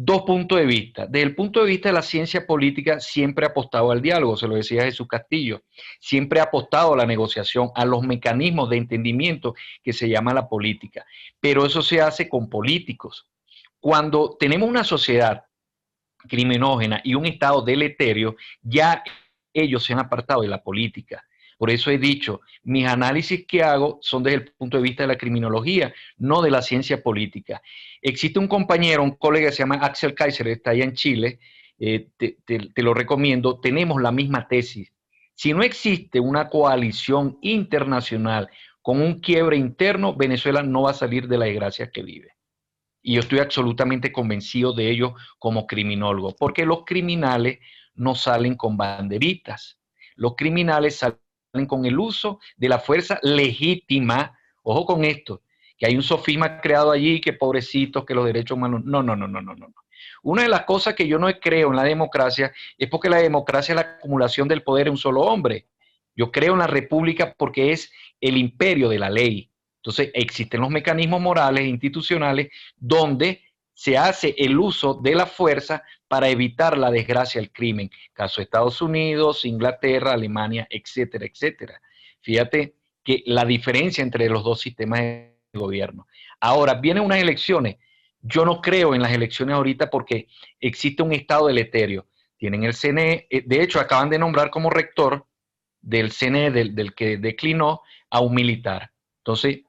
dos 0.00 0.22
puntos 0.22 0.60
de 0.60 0.64
vista. 0.64 1.06
Desde 1.06 1.26
el 1.26 1.34
punto 1.34 1.58
de 1.58 1.66
vista 1.66 1.88
de 1.88 1.92
la 1.92 2.02
ciencia 2.02 2.46
política, 2.46 3.00
siempre 3.00 3.44
ha 3.44 3.48
apostado 3.48 3.90
al 3.90 4.00
diálogo, 4.00 4.36
se 4.36 4.46
lo 4.46 4.54
decía 4.54 4.84
Jesús 4.84 5.08
Castillo, 5.08 5.64
siempre 5.98 6.38
ha 6.38 6.44
apostado 6.44 6.94
a 6.94 6.96
la 6.96 7.04
negociación, 7.04 7.72
a 7.74 7.84
los 7.84 8.02
mecanismos 8.04 8.70
de 8.70 8.76
entendimiento 8.76 9.56
que 9.82 9.92
se 9.92 10.08
llama 10.08 10.32
la 10.32 10.48
política. 10.48 11.04
Pero 11.40 11.66
eso 11.66 11.82
se 11.82 12.00
hace 12.00 12.28
con 12.28 12.48
políticos. 12.48 13.28
Cuando 13.80 14.36
tenemos 14.38 14.68
una 14.68 14.84
sociedad 14.84 15.46
criminógena 16.28 17.00
y 17.02 17.16
un 17.16 17.26
Estado 17.26 17.62
deleterio, 17.62 18.36
ya 18.62 19.02
ellos 19.52 19.82
se 19.82 19.94
han 19.94 19.98
apartado 19.98 20.42
de 20.42 20.48
la 20.48 20.62
política. 20.62 21.24
Por 21.58 21.70
eso 21.70 21.90
he 21.90 21.98
dicho, 21.98 22.40
mis 22.62 22.86
análisis 22.86 23.44
que 23.46 23.62
hago 23.62 23.98
son 24.00 24.22
desde 24.22 24.36
el 24.36 24.52
punto 24.52 24.76
de 24.76 24.82
vista 24.84 25.02
de 25.02 25.08
la 25.08 25.18
criminología, 25.18 25.92
no 26.16 26.40
de 26.40 26.52
la 26.52 26.62
ciencia 26.62 27.02
política. 27.02 27.60
Existe 28.00 28.38
un 28.38 28.46
compañero, 28.46 29.02
un 29.02 29.16
colega 29.16 29.48
que 29.48 29.56
se 29.56 29.64
llama 29.64 29.80
Axel 29.82 30.14
Kaiser, 30.14 30.48
está 30.48 30.70
allá 30.70 30.84
en 30.84 30.94
Chile, 30.94 31.40
eh, 31.80 32.08
te, 32.16 32.38
te 32.46 32.82
lo 32.82 32.94
recomiendo, 32.94 33.58
tenemos 33.60 34.00
la 34.00 34.12
misma 34.12 34.46
tesis. 34.46 34.92
Si 35.34 35.52
no 35.52 35.62
existe 35.62 36.20
una 36.20 36.48
coalición 36.48 37.38
internacional 37.42 38.48
con 38.80 39.02
un 39.02 39.20
quiebre 39.20 39.56
interno, 39.56 40.14
Venezuela 40.14 40.62
no 40.62 40.82
va 40.82 40.92
a 40.92 40.94
salir 40.94 41.28
de 41.28 41.38
la 41.38 41.46
desgracia 41.46 41.90
que 41.90 42.02
vive. 42.02 42.32
Y 43.02 43.14
yo 43.14 43.20
estoy 43.20 43.40
absolutamente 43.40 44.12
convencido 44.12 44.72
de 44.72 44.90
ello 44.90 45.14
como 45.38 45.66
criminólogo, 45.66 46.34
porque 46.36 46.64
los 46.64 46.84
criminales 46.84 47.58
no 47.94 48.14
salen 48.14 48.54
con 48.54 48.76
banderitas. 48.76 49.78
Los 50.16 50.34
criminales 50.36 50.96
salen 50.96 51.18
con 51.66 51.84
el 51.84 51.98
uso 51.98 52.40
de 52.56 52.68
la 52.68 52.78
fuerza 52.78 53.18
legítima. 53.22 54.38
Ojo 54.62 54.84
con 54.84 55.04
esto, 55.04 55.42
que 55.76 55.86
hay 55.86 55.96
un 55.96 56.02
sofisma 56.02 56.60
creado 56.60 56.90
allí, 56.90 57.20
que 57.20 57.32
pobrecitos, 57.32 58.04
que 58.04 58.14
los 58.14 58.26
derechos 58.26 58.56
humanos. 58.56 58.82
No, 58.84 59.02
no, 59.02 59.16
no, 59.16 59.26
no, 59.26 59.40
no, 59.40 59.54
no. 59.54 59.74
Una 60.22 60.42
de 60.42 60.48
las 60.48 60.62
cosas 60.62 60.94
que 60.94 61.06
yo 61.06 61.18
no 61.18 61.28
creo 61.40 61.70
en 61.70 61.76
la 61.76 61.84
democracia 61.84 62.52
es 62.76 62.88
porque 62.88 63.08
la 63.08 63.18
democracia 63.18 63.72
es 63.72 63.76
la 63.76 63.96
acumulación 63.96 64.48
del 64.48 64.62
poder 64.62 64.84
de 64.84 64.90
un 64.90 64.96
solo 64.96 65.22
hombre. 65.22 65.66
Yo 66.14 66.32
creo 66.32 66.52
en 66.52 66.58
la 66.58 66.66
república 66.66 67.34
porque 67.36 67.72
es 67.72 67.92
el 68.20 68.36
imperio 68.36 68.88
de 68.88 68.98
la 68.98 69.10
ley. 69.10 69.50
Entonces 69.76 70.10
existen 70.14 70.60
los 70.60 70.70
mecanismos 70.70 71.20
morales 71.20 71.64
e 71.64 71.68
institucionales 71.68 72.48
donde 72.76 73.42
se 73.78 73.96
hace 73.96 74.34
el 74.36 74.58
uso 74.58 74.94
de 74.94 75.14
la 75.14 75.24
fuerza 75.24 75.84
para 76.08 76.28
evitar 76.28 76.76
la 76.76 76.90
desgracia, 76.90 77.40
el 77.40 77.52
crimen. 77.52 77.92
Caso 78.12 78.42
Estados 78.42 78.82
Unidos, 78.82 79.44
Inglaterra, 79.44 80.14
Alemania, 80.14 80.66
etcétera, 80.68 81.26
etcétera. 81.26 81.80
Fíjate 82.20 82.74
que 83.04 83.22
la 83.26 83.44
diferencia 83.44 84.02
entre 84.02 84.28
los 84.28 84.42
dos 84.42 84.60
sistemas 84.60 84.98
de 84.98 85.32
gobierno. 85.52 86.08
Ahora, 86.40 86.74
vienen 86.74 87.04
unas 87.04 87.20
elecciones. 87.20 87.76
Yo 88.20 88.44
no 88.44 88.60
creo 88.60 88.96
en 88.96 89.02
las 89.02 89.12
elecciones 89.12 89.54
ahorita 89.54 89.90
porque 89.90 90.26
existe 90.58 91.04
un 91.04 91.12
estado 91.12 91.46
deleterio. 91.46 92.08
Tienen 92.36 92.64
el 92.64 92.74
CNE, 92.74 93.28
eh, 93.30 93.44
de 93.46 93.62
hecho, 93.62 93.78
acaban 93.78 94.10
de 94.10 94.18
nombrar 94.18 94.50
como 94.50 94.70
rector 94.70 95.24
del 95.80 96.10
CNE, 96.10 96.50
del, 96.50 96.74
del 96.74 96.96
que 96.96 97.16
declinó, 97.16 97.82
a 98.10 98.18
un 98.18 98.34
militar. 98.34 98.90
Entonces, 99.18 99.60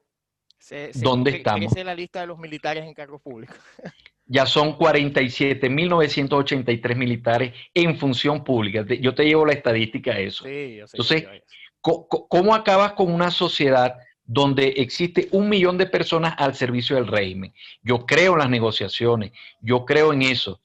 ¿Dónde 0.94 1.30
estamos? 1.30 1.74
la 1.76 1.94
lista 1.94 2.20
de 2.20 2.26
los 2.28 2.38
militares 2.38 2.84
en 2.84 2.94
cargo 2.94 3.18
público. 3.18 3.54
ya 4.26 4.46
son 4.46 4.78
47.983 4.78 6.94
militares 6.94 7.52
en 7.74 7.98
función 7.98 8.44
pública. 8.44 8.86
Yo 9.00 9.12
te 9.12 9.24
llevo 9.24 9.44
la 9.44 9.54
estadística 9.54 10.12
a 10.12 10.20
eso. 10.20 10.44
Sí, 10.44 10.76
yo 10.76 10.86
sé 10.86 10.96
Entonces, 10.96 11.26
¿cómo 11.80 12.54
acabas 12.54 12.92
con 12.92 13.12
una 13.12 13.32
sociedad 13.32 13.96
donde 14.24 14.68
existe 14.76 15.26
un 15.32 15.48
millón 15.48 15.78
de 15.78 15.86
personas 15.86 16.36
al 16.38 16.54
servicio 16.54 16.94
del 16.94 17.08
régimen? 17.08 17.52
Yo 17.82 18.06
creo 18.06 18.34
en 18.34 18.38
las 18.38 18.50
negociaciones, 18.50 19.32
yo 19.60 19.84
creo 19.84 20.12
en 20.12 20.22
eso. 20.22 20.60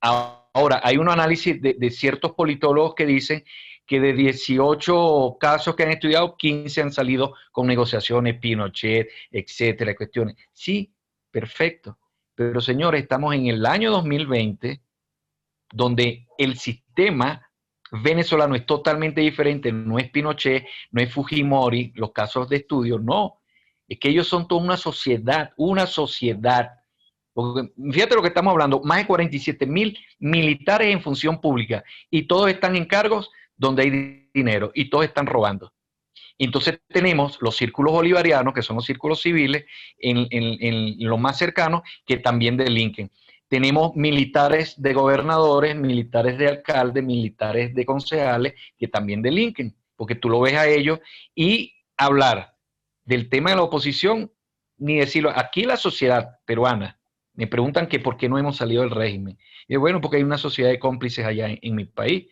Ahora, 0.00 0.80
hay 0.82 0.96
un 0.96 1.10
análisis 1.10 1.60
de, 1.60 1.74
de 1.74 1.90
ciertos 1.90 2.32
politólogos 2.32 2.94
que 2.94 3.04
dicen 3.04 3.44
que 3.86 4.00
de 4.00 4.12
18 4.14 5.36
casos 5.38 5.74
que 5.74 5.82
han 5.82 5.90
estudiado, 5.90 6.36
15 6.36 6.82
han 6.82 6.92
salido 6.92 7.34
con 7.52 7.66
negociaciones, 7.66 8.38
Pinochet, 8.38 9.08
etcétera, 9.30 9.94
cuestiones. 9.94 10.36
Sí, 10.52 10.92
perfecto. 11.30 11.98
Pero 12.34 12.60
señores, 12.60 13.02
estamos 13.02 13.34
en 13.34 13.46
el 13.46 13.64
año 13.66 13.90
2020, 13.90 14.80
donde 15.72 16.26
el 16.38 16.58
sistema 16.58 17.48
venezolano 18.02 18.54
es 18.54 18.66
totalmente 18.66 19.20
diferente, 19.20 19.70
no 19.70 19.98
es 19.98 20.10
Pinochet, 20.10 20.66
no 20.90 21.02
es 21.02 21.12
Fujimori, 21.12 21.92
los 21.94 22.12
casos 22.12 22.48
de 22.48 22.56
estudio, 22.56 22.98
no. 22.98 23.40
Es 23.86 23.98
que 23.98 24.08
ellos 24.08 24.26
son 24.26 24.48
toda 24.48 24.62
una 24.62 24.76
sociedad, 24.76 25.52
una 25.56 25.86
sociedad. 25.86 26.70
Fíjate 27.92 28.14
lo 28.14 28.22
que 28.22 28.28
estamos 28.28 28.52
hablando, 28.52 28.80
más 28.82 28.98
de 28.98 29.06
47 29.06 29.66
mil 29.66 29.98
militares 30.18 30.92
en 30.92 31.02
función 31.02 31.40
pública 31.40 31.84
y 32.10 32.22
todos 32.22 32.48
están 32.50 32.76
en 32.76 32.86
cargos 32.86 33.30
donde 33.56 33.82
hay 33.82 34.30
dinero 34.32 34.70
y 34.74 34.90
todos 34.90 35.04
están 35.04 35.26
robando. 35.26 35.72
Entonces 36.38 36.80
tenemos 36.88 37.38
los 37.40 37.56
círculos 37.56 37.92
bolivarianos, 37.92 38.54
que 38.54 38.62
son 38.62 38.76
los 38.76 38.84
círculos 38.84 39.22
civiles, 39.22 39.64
en, 39.98 40.26
en, 40.30 40.96
los 41.08 41.20
más 41.20 41.38
cercanos, 41.38 41.82
que 42.04 42.16
también 42.16 42.56
delinquen. 42.56 43.10
Tenemos 43.48 43.94
militares 43.94 44.80
de 44.80 44.94
gobernadores, 44.94 45.76
militares 45.76 46.38
de 46.38 46.48
alcaldes, 46.48 47.04
militares 47.04 47.74
de 47.74 47.86
concejales, 47.86 48.54
que 48.76 48.88
también 48.88 49.22
delinquen, 49.22 49.76
porque 49.96 50.16
tú 50.16 50.28
lo 50.28 50.40
ves 50.40 50.54
a 50.54 50.66
ellos 50.66 50.98
y 51.34 51.74
hablar 51.96 52.56
del 53.04 53.28
tema 53.28 53.50
de 53.50 53.56
la 53.56 53.62
oposición, 53.62 54.32
ni 54.76 54.96
decirlo, 54.96 55.30
aquí 55.34 55.62
la 55.62 55.76
sociedad 55.76 56.38
peruana, 56.44 56.98
me 57.34 57.46
preguntan 57.46 57.86
que 57.86 58.00
por 58.00 58.16
qué 58.16 58.28
no 58.28 58.38
hemos 58.38 58.56
salido 58.56 58.82
del 58.82 58.90
régimen. 58.90 59.38
Y 59.68 59.76
bueno, 59.76 60.00
porque 60.00 60.16
hay 60.16 60.22
una 60.22 60.38
sociedad 60.38 60.70
de 60.70 60.78
cómplices 60.78 61.24
allá 61.24 61.46
en 61.50 61.74
mi 61.74 61.84
país 61.84 62.26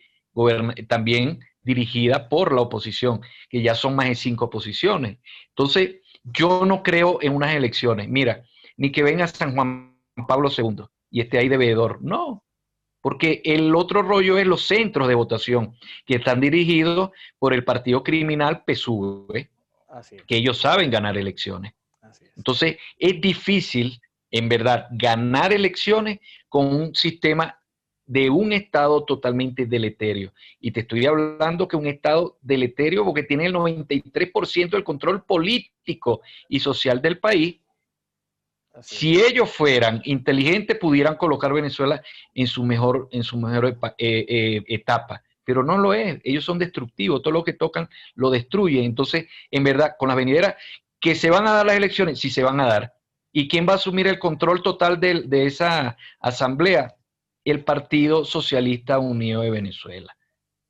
también 0.87 1.39
dirigida 1.61 2.29
por 2.29 2.53
la 2.53 2.61
oposición, 2.61 3.21
que 3.49 3.61
ya 3.61 3.75
son 3.75 3.95
más 3.95 4.07
de 4.07 4.15
cinco 4.15 4.49
posiciones. 4.49 5.19
Entonces, 5.49 5.95
yo 6.23 6.65
no 6.65 6.83
creo 6.83 7.19
en 7.21 7.35
unas 7.35 7.55
elecciones. 7.55 8.09
Mira, 8.09 8.43
ni 8.77 8.91
que 8.91 9.03
venga 9.03 9.27
San 9.27 9.55
Juan 9.55 9.95
Pablo 10.27 10.49
II 10.55 10.85
y 11.09 11.21
esté 11.21 11.39
ahí 11.39 11.49
de 11.49 11.57
veedor. 11.57 11.99
No, 12.01 12.43
porque 13.01 13.41
el 13.43 13.75
otro 13.75 14.01
rollo 14.01 14.37
es 14.37 14.47
los 14.47 14.65
centros 14.65 15.07
de 15.09 15.15
votación, 15.15 15.75
que 16.05 16.15
están 16.15 16.39
dirigidos 16.39 17.11
por 17.37 17.53
el 17.53 17.63
partido 17.65 18.01
criminal 18.03 18.63
PSUV. 18.65 19.49
que 20.25 20.37
ellos 20.37 20.57
saben 20.57 20.89
ganar 20.89 21.17
elecciones. 21.17 21.73
Entonces, 22.35 22.77
es 22.97 23.21
difícil, 23.21 24.01
en 24.31 24.49
verdad, 24.49 24.87
ganar 24.91 25.53
elecciones 25.53 26.19
con 26.49 26.73
un 26.73 26.95
sistema 26.95 27.59
de 28.05 28.29
un 28.29 28.53
Estado 28.53 29.03
totalmente 29.05 29.65
deleterio. 29.65 30.33
Y 30.59 30.71
te 30.71 30.81
estoy 30.81 31.05
hablando 31.05 31.67
que 31.67 31.77
un 31.77 31.87
Estado 31.87 32.37
deleterio 32.41 33.05
porque 33.05 33.23
tiene 33.23 33.45
el 33.45 33.53
93% 33.53 34.71
del 34.71 34.83
control 34.83 35.23
político 35.23 36.21
y 36.49 36.59
social 36.59 37.01
del 37.01 37.19
país. 37.19 37.59
si 38.81 39.21
ellos 39.21 39.51
fueran 39.51 40.01
inteligentes, 40.03 40.79
pudieran 40.79 41.15
colocar 41.15 41.53
Venezuela 41.53 42.01
en 42.33 42.47
su 42.47 42.63
mejor, 42.63 43.07
en 43.11 43.23
su 43.23 43.37
mejor 43.37 43.77
eh, 43.97 44.25
eh, 44.27 44.63
etapa. 44.67 45.21
Pero 45.45 45.61
no 45.63 45.77
lo 45.77 45.93
es. 45.93 46.19
Ellos 46.23 46.43
son 46.43 46.57
destructivos. 46.57 47.21
Todo 47.21 47.33
lo 47.33 47.43
que 47.43 47.53
tocan 47.53 47.87
lo 48.15 48.31
destruye. 48.31 48.83
Entonces, 48.83 49.27
en 49.51 49.63
verdad, 49.63 49.95
con 49.99 50.07
las 50.07 50.17
venideras, 50.17 50.55
que 50.99 51.15
se 51.15 51.29
van 51.29 51.45
a 51.47 51.53
dar 51.53 51.65
las 51.65 51.75
elecciones, 51.75 52.19
sí 52.19 52.29
se 52.29 52.43
van 52.43 52.59
a 52.61 52.65
dar. 52.65 52.93
¿Y 53.31 53.47
quién 53.47 53.67
va 53.67 53.73
a 53.73 53.75
asumir 53.75 54.07
el 54.07 54.19
control 54.19 54.63
total 54.63 54.99
de, 54.99 55.21
de 55.23 55.45
esa 55.45 55.97
asamblea? 56.19 56.95
El 57.45 57.63
Partido 57.63 58.25
Socialista 58.25 58.99
Unido 58.99 59.41
de 59.41 59.51
Venezuela. 59.51 60.15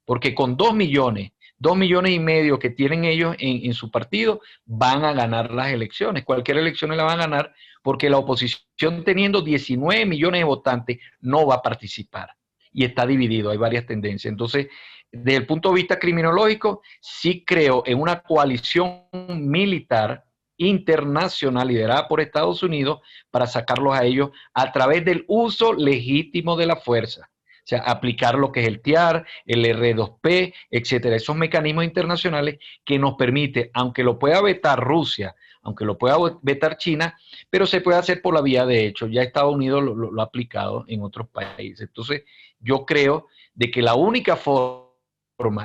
Porque 0.05 0.35
con 0.35 0.57
dos 0.57 0.73
millones, 0.73 1.31
dos 1.57 1.77
millones 1.77 2.11
y 2.11 2.19
medio 2.19 2.59
que 2.59 2.69
tienen 2.69 3.05
ellos 3.05 3.35
en, 3.39 3.73
su 3.73 3.89
partido, 3.89 4.41
van 4.65 5.05
a 5.05 5.13
ganar 5.13 5.51
las 5.51 5.71
elecciones. 5.71 6.25
Cualquier 6.25 6.57
elección 6.57 6.95
la 6.95 7.03
van 7.03 7.19
a 7.19 7.23
ganar 7.23 7.53
porque 7.81 8.09
la 8.09 8.17
oposición 8.17 9.03
teniendo 9.05 9.41
19 9.41 10.05
millones 10.05 10.41
de 10.41 10.45
votantes 10.45 10.99
no 11.21 11.45
va 11.47 11.55
a 11.55 11.61
participar. 11.61 12.35
Y 12.71 12.83
está 12.85 13.05
dividido, 13.05 13.51
hay 13.51 13.57
varias 13.57 13.85
tendencias. 13.85 14.31
Entonces, 14.31 14.67
desde 15.11 15.37
el 15.37 15.45
punto 15.45 15.69
de 15.69 15.75
vista 15.75 15.99
criminológico, 15.99 16.81
sí 16.99 17.43
creo 17.45 17.83
en 17.85 18.01
una 18.01 18.21
coalición 18.21 19.03
militar 19.29 20.25
internacional 20.57 21.67
liderada 21.67 22.07
por 22.07 22.21
Estados 22.21 22.63
Unidos 22.63 22.99
para 23.31 23.47
sacarlos 23.47 23.95
a 23.95 24.03
ellos 24.03 24.29
a 24.53 24.71
través 24.71 25.03
del 25.05 25.25
uso 25.27 25.73
legítimo 25.73 26.55
de 26.55 26.67
la 26.67 26.75
fuerza. 26.75 27.29
O 27.31 27.65
sea, 27.65 27.79
aplicar 27.79 28.35
lo 28.35 28.51
que 28.51 28.61
es 28.61 28.67
el 28.67 28.81
TIAR, 28.81 29.25
el 29.45 29.63
R2P, 29.63 30.53
etcétera, 30.69 31.15
esos 31.15 31.35
mecanismos 31.35 31.85
internacionales 31.85 32.59
que 32.83 32.99
nos 32.99 33.13
permite, 33.15 33.71
aunque 33.73 34.03
lo 34.03 34.19
pueda 34.19 34.41
vetar 34.41 34.83
Rusia, 34.83 35.33
aunque 35.61 35.85
lo 35.85 35.97
pueda 35.97 36.17
vetar 36.41 36.77
China, 36.77 37.17
pero 37.49 37.65
se 37.65 37.79
puede 37.79 37.97
hacer 37.97 38.21
por 38.21 38.33
la 38.33 38.41
vía 38.41 38.65
de 38.65 38.85
hecho. 38.85 39.07
Ya 39.07 39.21
Estados 39.21 39.55
Unidos 39.55 39.81
lo, 39.81 39.95
lo 39.95 40.21
ha 40.21 40.25
aplicado 40.25 40.83
en 40.89 41.01
otros 41.03 41.29
países. 41.29 41.87
Entonces, 41.87 42.23
yo 42.59 42.85
creo 42.85 43.27
de 43.53 43.71
que 43.71 43.81
la 43.81 43.95
única 43.95 44.35
forma 44.35 44.82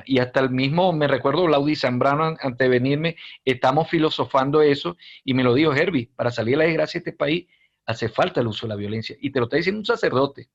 y 0.06 0.18
hasta 0.18 0.40
el 0.40 0.50
mismo, 0.50 0.92
me 0.92 1.06
recuerdo, 1.06 1.46
Laudi 1.46 1.76
Zambrano, 1.76 2.36
antes 2.40 2.58
de 2.58 2.68
venirme, 2.68 3.16
estamos 3.44 3.88
filosofando 3.88 4.62
eso 4.62 4.96
y 5.24 5.34
me 5.34 5.44
lo 5.44 5.54
dijo 5.54 5.72
Herbie, 5.72 6.10
para 6.16 6.30
salir 6.30 6.52
de 6.54 6.58
la 6.58 6.64
desgracia 6.64 7.00
de 7.00 7.10
este 7.10 7.16
país 7.16 7.46
hace 7.86 8.08
falta 8.08 8.40
el 8.40 8.46
uso 8.46 8.66
de 8.66 8.70
la 8.70 8.76
violencia. 8.76 9.16
Y 9.20 9.30
te 9.30 9.38
lo 9.38 9.46
está 9.46 9.56
diciendo 9.56 9.80
un 9.80 9.86
sacerdote. 9.86 10.48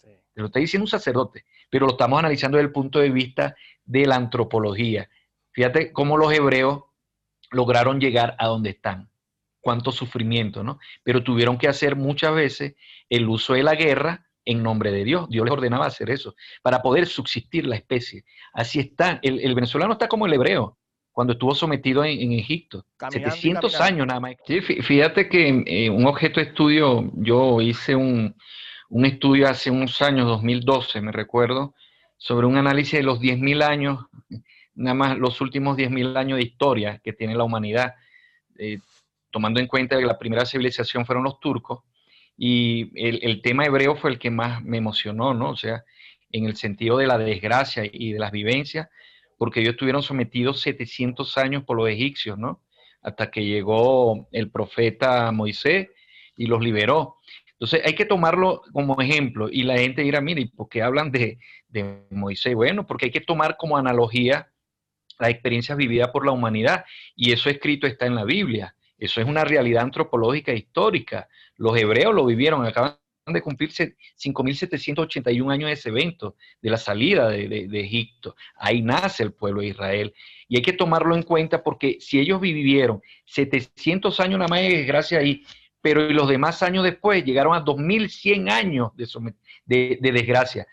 Te 0.00 0.40
lo 0.40 0.46
está 0.46 0.60
diciendo 0.60 0.84
un 0.84 0.88
sacerdote, 0.88 1.44
pero 1.68 1.86
lo 1.86 1.92
estamos 1.92 2.18
analizando 2.18 2.56
desde 2.56 2.68
el 2.68 2.72
punto 2.72 3.00
de 3.00 3.10
vista 3.10 3.54
de 3.84 4.06
la 4.06 4.16
antropología. 4.16 5.10
Fíjate 5.50 5.92
cómo 5.92 6.16
los 6.16 6.32
hebreos 6.32 6.84
lograron 7.50 8.00
llegar 8.00 8.34
a 8.38 8.46
donde 8.46 8.70
están. 8.70 9.10
Cuánto 9.60 9.92
sufrimiento, 9.92 10.64
¿no? 10.64 10.78
Pero 11.02 11.22
tuvieron 11.22 11.58
que 11.58 11.68
hacer 11.68 11.96
muchas 11.96 12.34
veces 12.34 12.74
el 13.10 13.28
uso 13.28 13.52
de 13.52 13.62
la 13.62 13.74
guerra 13.74 14.26
en 14.44 14.62
nombre 14.62 14.90
de 14.90 15.04
Dios. 15.04 15.28
Dios 15.28 15.44
les 15.44 15.52
ordenaba 15.52 15.86
hacer 15.86 16.10
eso 16.10 16.34
para 16.62 16.82
poder 16.82 17.06
subsistir 17.06 17.66
la 17.66 17.76
especie. 17.76 18.24
Así 18.52 18.80
está. 18.80 19.18
El, 19.22 19.54
venezolano 19.54 19.92
está 19.92 20.08
como 20.08 20.26
el 20.26 20.34
hebreo 20.34 20.78
cuando 21.10 21.34
estuvo 21.34 21.54
sometido 21.54 22.04
en, 22.04 22.32
Egipto. 22.32 22.86
700 23.10 23.80
años 23.80 24.06
nada 24.06 24.20
más. 24.20 24.34
Sí, 24.46 24.60
fíjate 24.60 25.28
que 25.28 25.62
eh, 25.66 25.90
un 25.90 26.06
objeto 26.06 26.40
de 26.40 26.46
estudio, 26.46 27.10
yo 27.14 27.60
hice 27.60 27.94
un, 27.94 28.34
un, 28.88 29.04
estudio 29.04 29.48
hace 29.48 29.70
unos 29.70 30.00
años, 30.00 30.26
2012, 30.26 31.00
me 31.02 31.12
recuerdo, 31.12 31.74
sobre 32.16 32.46
un 32.46 32.56
análisis 32.56 32.94
de 32.94 33.02
los 33.02 33.20
10.000 33.20 33.62
años, 33.62 34.06
nada 34.74 34.94
más 34.94 35.18
los 35.18 35.40
últimos 35.42 35.76
10.000 35.76 36.16
años 36.16 36.38
de 36.38 36.44
historia 36.44 37.00
que 37.04 37.12
tiene 37.12 37.34
la 37.34 37.44
humanidad, 37.44 37.94
eh, 38.58 38.78
tomando 39.30 39.60
en 39.60 39.66
cuenta 39.66 39.98
que 39.98 40.06
la 40.06 40.18
primera 40.18 40.46
civilización 40.46 41.04
fueron 41.04 41.24
los 41.24 41.40
turcos 41.40 41.80
y 42.36 42.90
el, 42.94 43.42
tema 43.42 43.64
hebreo 43.64 43.96
fue 43.96 44.10
el 44.10 44.18
que 44.18 44.30
más 44.30 44.62
me 44.62 44.78
emocionó, 44.78 45.34
¿no? 45.34 45.50
O 45.50 45.56
sea, 45.56 45.84
en 46.30 46.46
el 46.46 46.56
sentido 46.56 46.96
de 46.98 47.06
la 47.06 47.18
desgracia 47.18 47.84
y 47.90 48.12
de 48.12 48.18
las 48.18 48.32
vivencias, 48.32 48.88
porque 49.38 49.60
ellos 49.60 49.72
estuvieron 49.72 50.02
sometidos 50.02 50.60
700 50.60 51.36
años 51.38 51.64
por 51.64 51.76
los 51.76 51.88
egipcios, 51.88 52.38
¿no? 52.38 52.62
Hasta 53.02 53.30
que 53.30 53.44
llegó 53.44 54.28
el 54.32 54.50
profeta 54.50 55.30
Moisés 55.32 55.88
y 56.36 56.46
los 56.46 56.62
liberó. 56.62 57.16
Entonces 57.52 57.82
hay 57.84 57.94
que 57.94 58.06
tomarlo 58.06 58.62
como 58.72 59.00
ejemplo 59.00 59.48
y 59.50 59.62
la 59.62 59.78
gente 59.78 60.02
dirá, 60.02 60.20
mire, 60.20 60.50
¿por 60.56 60.68
qué 60.68 60.82
hablan 60.82 61.12
de, 61.12 61.38
de 61.68 62.02
Moisés? 62.10 62.54
Bueno, 62.54 62.86
porque 62.86 63.06
hay 63.06 63.12
que 63.12 63.20
tomar 63.20 63.56
como 63.56 63.76
analogía 63.76 64.52
las 65.18 65.30
experiencias 65.30 65.78
vividas 65.78 66.08
por 66.08 66.26
la 66.26 66.32
humanidad 66.32 66.84
y 67.14 67.32
eso 67.32 67.50
escrito 67.50 67.86
está 67.86 68.06
en 68.06 68.16
la 68.16 68.24
Biblia. 68.24 68.74
Eso 68.98 69.20
es 69.20 69.26
una 69.26 69.44
realidad 69.44 69.82
antropológica 69.82 70.52
histórica. 70.52 71.28
Los 71.62 71.78
hebreos 71.78 72.12
lo 72.12 72.26
vivieron, 72.26 72.66
acaban 72.66 72.96
de 73.24 73.40
cumplirse 73.40 73.94
5.781 74.20 75.52
años 75.52 75.68
de 75.68 75.74
ese 75.74 75.90
evento, 75.90 76.34
de 76.60 76.70
la 76.70 76.76
salida 76.76 77.28
de, 77.28 77.68
Egipto. 77.80 78.34
Ahí 78.56 78.82
nace 78.82 79.22
el 79.22 79.32
pueblo 79.32 79.60
de 79.60 79.68
Israel. 79.68 80.12
Y 80.48 80.56
hay 80.56 80.62
que 80.62 80.72
tomarlo 80.72 81.14
en 81.14 81.22
cuenta 81.22 81.62
porque 81.62 81.98
si 82.00 82.18
ellos 82.18 82.40
vivieron 82.40 83.00
700 83.26 84.18
años 84.18 84.40
nada 84.40 84.48
más 84.48 84.58
de 84.58 84.70
desgracia 84.70 85.20
ahí, 85.20 85.44
pero 85.80 86.10
los 86.10 86.28
demás 86.28 86.64
años 86.64 86.82
después 86.82 87.24
llegaron 87.24 87.54
a 87.54 87.64
2.100 87.64 88.50
años 88.50 88.90
de, 88.96 89.98
de 90.00 90.12
desgracia, 90.12 90.66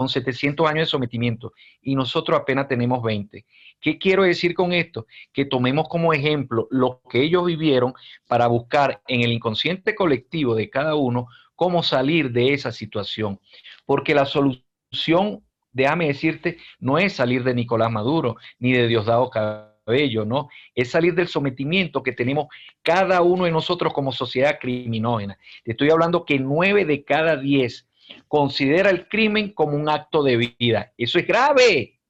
con 0.00 0.08
700 0.08 0.66
años 0.66 0.86
de 0.86 0.90
sometimiento, 0.90 1.52
y 1.82 1.94
nosotros 1.94 2.40
apenas 2.40 2.66
tenemos 2.68 3.02
20. 3.02 3.44
¿Qué 3.78 3.98
quiero 3.98 4.22
decir 4.22 4.54
con 4.54 4.72
esto? 4.72 5.06
Que 5.30 5.44
tomemos 5.44 5.90
como 5.90 6.14
ejemplo 6.14 6.66
lo 6.70 7.02
que 7.10 7.20
ellos 7.20 7.44
vivieron 7.44 7.92
para 8.26 8.46
buscar 8.46 9.02
en 9.08 9.20
el 9.20 9.30
inconsciente 9.30 9.94
colectivo 9.94 10.54
de 10.54 10.70
cada 10.70 10.94
uno 10.94 11.26
cómo 11.54 11.82
salir 11.82 12.30
de 12.32 12.54
esa 12.54 12.72
situación. 12.72 13.40
Porque 13.84 14.14
la 14.14 14.24
solución, 14.24 15.44
déjame 15.70 16.06
decirte, 16.06 16.56
no 16.78 16.96
es 16.96 17.12
salir 17.12 17.44
de 17.44 17.52
Nicolás 17.52 17.92
Maduro 17.92 18.36
ni 18.58 18.72
de 18.72 18.88
Diosdado 18.88 19.28
Cabello, 19.28 20.24
¿no? 20.24 20.48
Es 20.74 20.92
salir 20.92 21.14
del 21.14 21.28
sometimiento 21.28 22.02
que 22.02 22.12
tenemos 22.12 22.46
cada 22.80 23.20
uno 23.20 23.44
de 23.44 23.50
nosotros 23.50 23.92
como 23.92 24.12
sociedad 24.12 24.56
criminógena. 24.58 25.36
Te 25.62 25.72
estoy 25.72 25.90
hablando 25.90 26.24
que 26.24 26.38
nueve 26.38 26.86
de 26.86 27.04
cada 27.04 27.36
diez 27.36 27.86
considera 28.28 28.90
el 28.90 29.08
crimen 29.08 29.52
como 29.52 29.76
un 29.76 29.88
acto 29.88 30.22
de 30.22 30.36
vida. 30.58 30.92
Eso 30.96 31.18
es 31.18 31.26
grave 31.26 32.00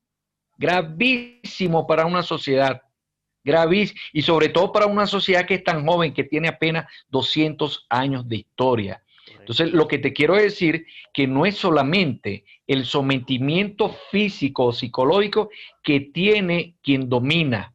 gravísimo 0.61 1.87
para 1.87 2.05
una 2.05 2.23
sociedad, 2.23 2.83
gravísimo, 3.43 3.99
y 4.13 4.21
sobre 4.21 4.51
todo 4.51 4.71
para 4.73 4.87
una 4.87 5.07
sociedad 5.07 5.47
que 5.47 5.55
es 5.55 5.65
tan 5.65 5.87
joven, 5.87 6.13
que 6.13 6.25
tiene 6.25 6.49
apenas 6.49 6.87
200 7.09 7.87
años 7.89 8.29
de 8.29 8.37
historia. 8.37 9.03
Entonces, 9.39 9.73
lo 9.73 9.89
que 9.89 9.99
te 9.99 10.13
quiero 10.13 10.35
decir 10.35 10.87
que 11.15 11.27
no 11.27 11.47
es 11.47 11.57
solamente 11.57 12.45
el 12.67 12.85
sometimiento 12.85 13.89
físico 14.11 14.67
o 14.67 14.73
psicológico 14.73 15.49
que 15.83 16.01
tiene 16.01 16.77
quien 16.83 17.09
domina, 17.09 17.75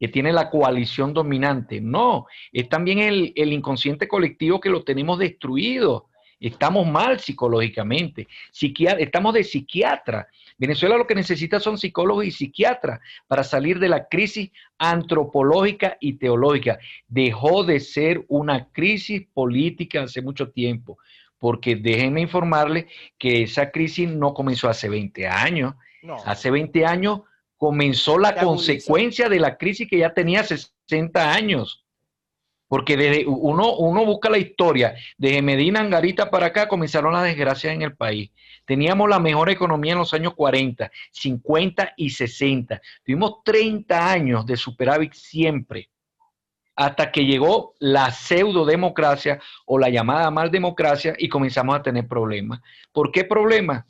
que 0.00 0.08
tiene 0.08 0.32
la 0.32 0.48
coalición 0.48 1.12
dominante. 1.12 1.80
No, 1.80 2.26
es 2.52 2.70
también 2.70 3.00
el, 3.00 3.34
el 3.36 3.52
inconsciente 3.52 4.08
colectivo 4.08 4.60
que 4.60 4.70
lo 4.70 4.82
tenemos 4.82 5.18
destruido. 5.18 6.08
Estamos 6.46 6.86
mal 6.86 7.20
psicológicamente. 7.20 8.28
estamos 8.98 9.32
de 9.32 9.44
psiquiatra. 9.44 10.28
Venezuela 10.58 10.98
lo 10.98 11.06
que 11.06 11.14
necesita 11.14 11.58
son 11.58 11.78
psicólogos 11.78 12.26
y 12.26 12.30
psiquiatras 12.30 13.00
para 13.26 13.42
salir 13.42 13.78
de 13.78 13.88
la 13.88 14.08
crisis 14.08 14.50
antropológica 14.76 15.96
y 16.00 16.18
teológica. 16.18 16.78
Dejó 17.08 17.64
de 17.64 17.80
ser 17.80 18.26
una 18.28 18.68
crisis 18.72 19.26
política 19.32 20.02
hace 20.02 20.20
mucho 20.20 20.50
tiempo, 20.50 20.98
porque 21.38 21.76
déjenme 21.76 22.20
informarles 22.20 22.86
que 23.16 23.44
esa 23.44 23.70
crisis 23.70 24.10
no 24.10 24.34
comenzó 24.34 24.68
hace 24.68 24.90
20 24.90 25.26
años. 25.26 25.74
Hace 26.26 26.50
20 26.50 26.84
años 26.84 27.20
comenzó 27.56 28.18
la 28.18 28.34
consecuencia 28.34 29.30
de 29.30 29.40
la 29.40 29.56
crisis 29.56 29.88
que 29.88 29.96
ya 29.96 30.12
tenía 30.12 30.44
60 30.44 31.32
años. 31.32 31.83
Porque 32.74 32.96
desde 32.96 33.24
uno, 33.24 33.76
uno 33.76 34.04
busca 34.04 34.28
la 34.28 34.36
historia, 34.36 34.96
desde 35.16 35.42
Medina 35.42 35.78
Angarita 35.78 36.28
para 36.28 36.46
acá 36.46 36.66
comenzaron 36.66 37.12
las 37.12 37.22
desgracias 37.22 37.72
en 37.72 37.82
el 37.82 37.94
país. 37.94 38.32
Teníamos 38.64 39.08
la 39.08 39.20
mejor 39.20 39.48
economía 39.48 39.92
en 39.92 40.00
los 40.00 40.12
años 40.12 40.34
40, 40.34 40.90
50 41.12 41.92
y 41.96 42.10
60. 42.10 42.82
Tuvimos 43.04 43.44
30 43.44 44.10
años 44.10 44.44
de 44.44 44.56
superávit 44.56 45.12
siempre, 45.12 45.88
hasta 46.74 47.12
que 47.12 47.24
llegó 47.24 47.74
la 47.78 48.10
pseudo-democracia 48.10 49.40
o 49.66 49.78
la 49.78 49.88
llamada 49.88 50.28
mal 50.32 50.50
democracia 50.50 51.14
y 51.16 51.28
comenzamos 51.28 51.76
a 51.76 51.82
tener 51.84 52.08
problemas. 52.08 52.60
¿Por 52.90 53.12
qué 53.12 53.22
problemas? 53.22 53.84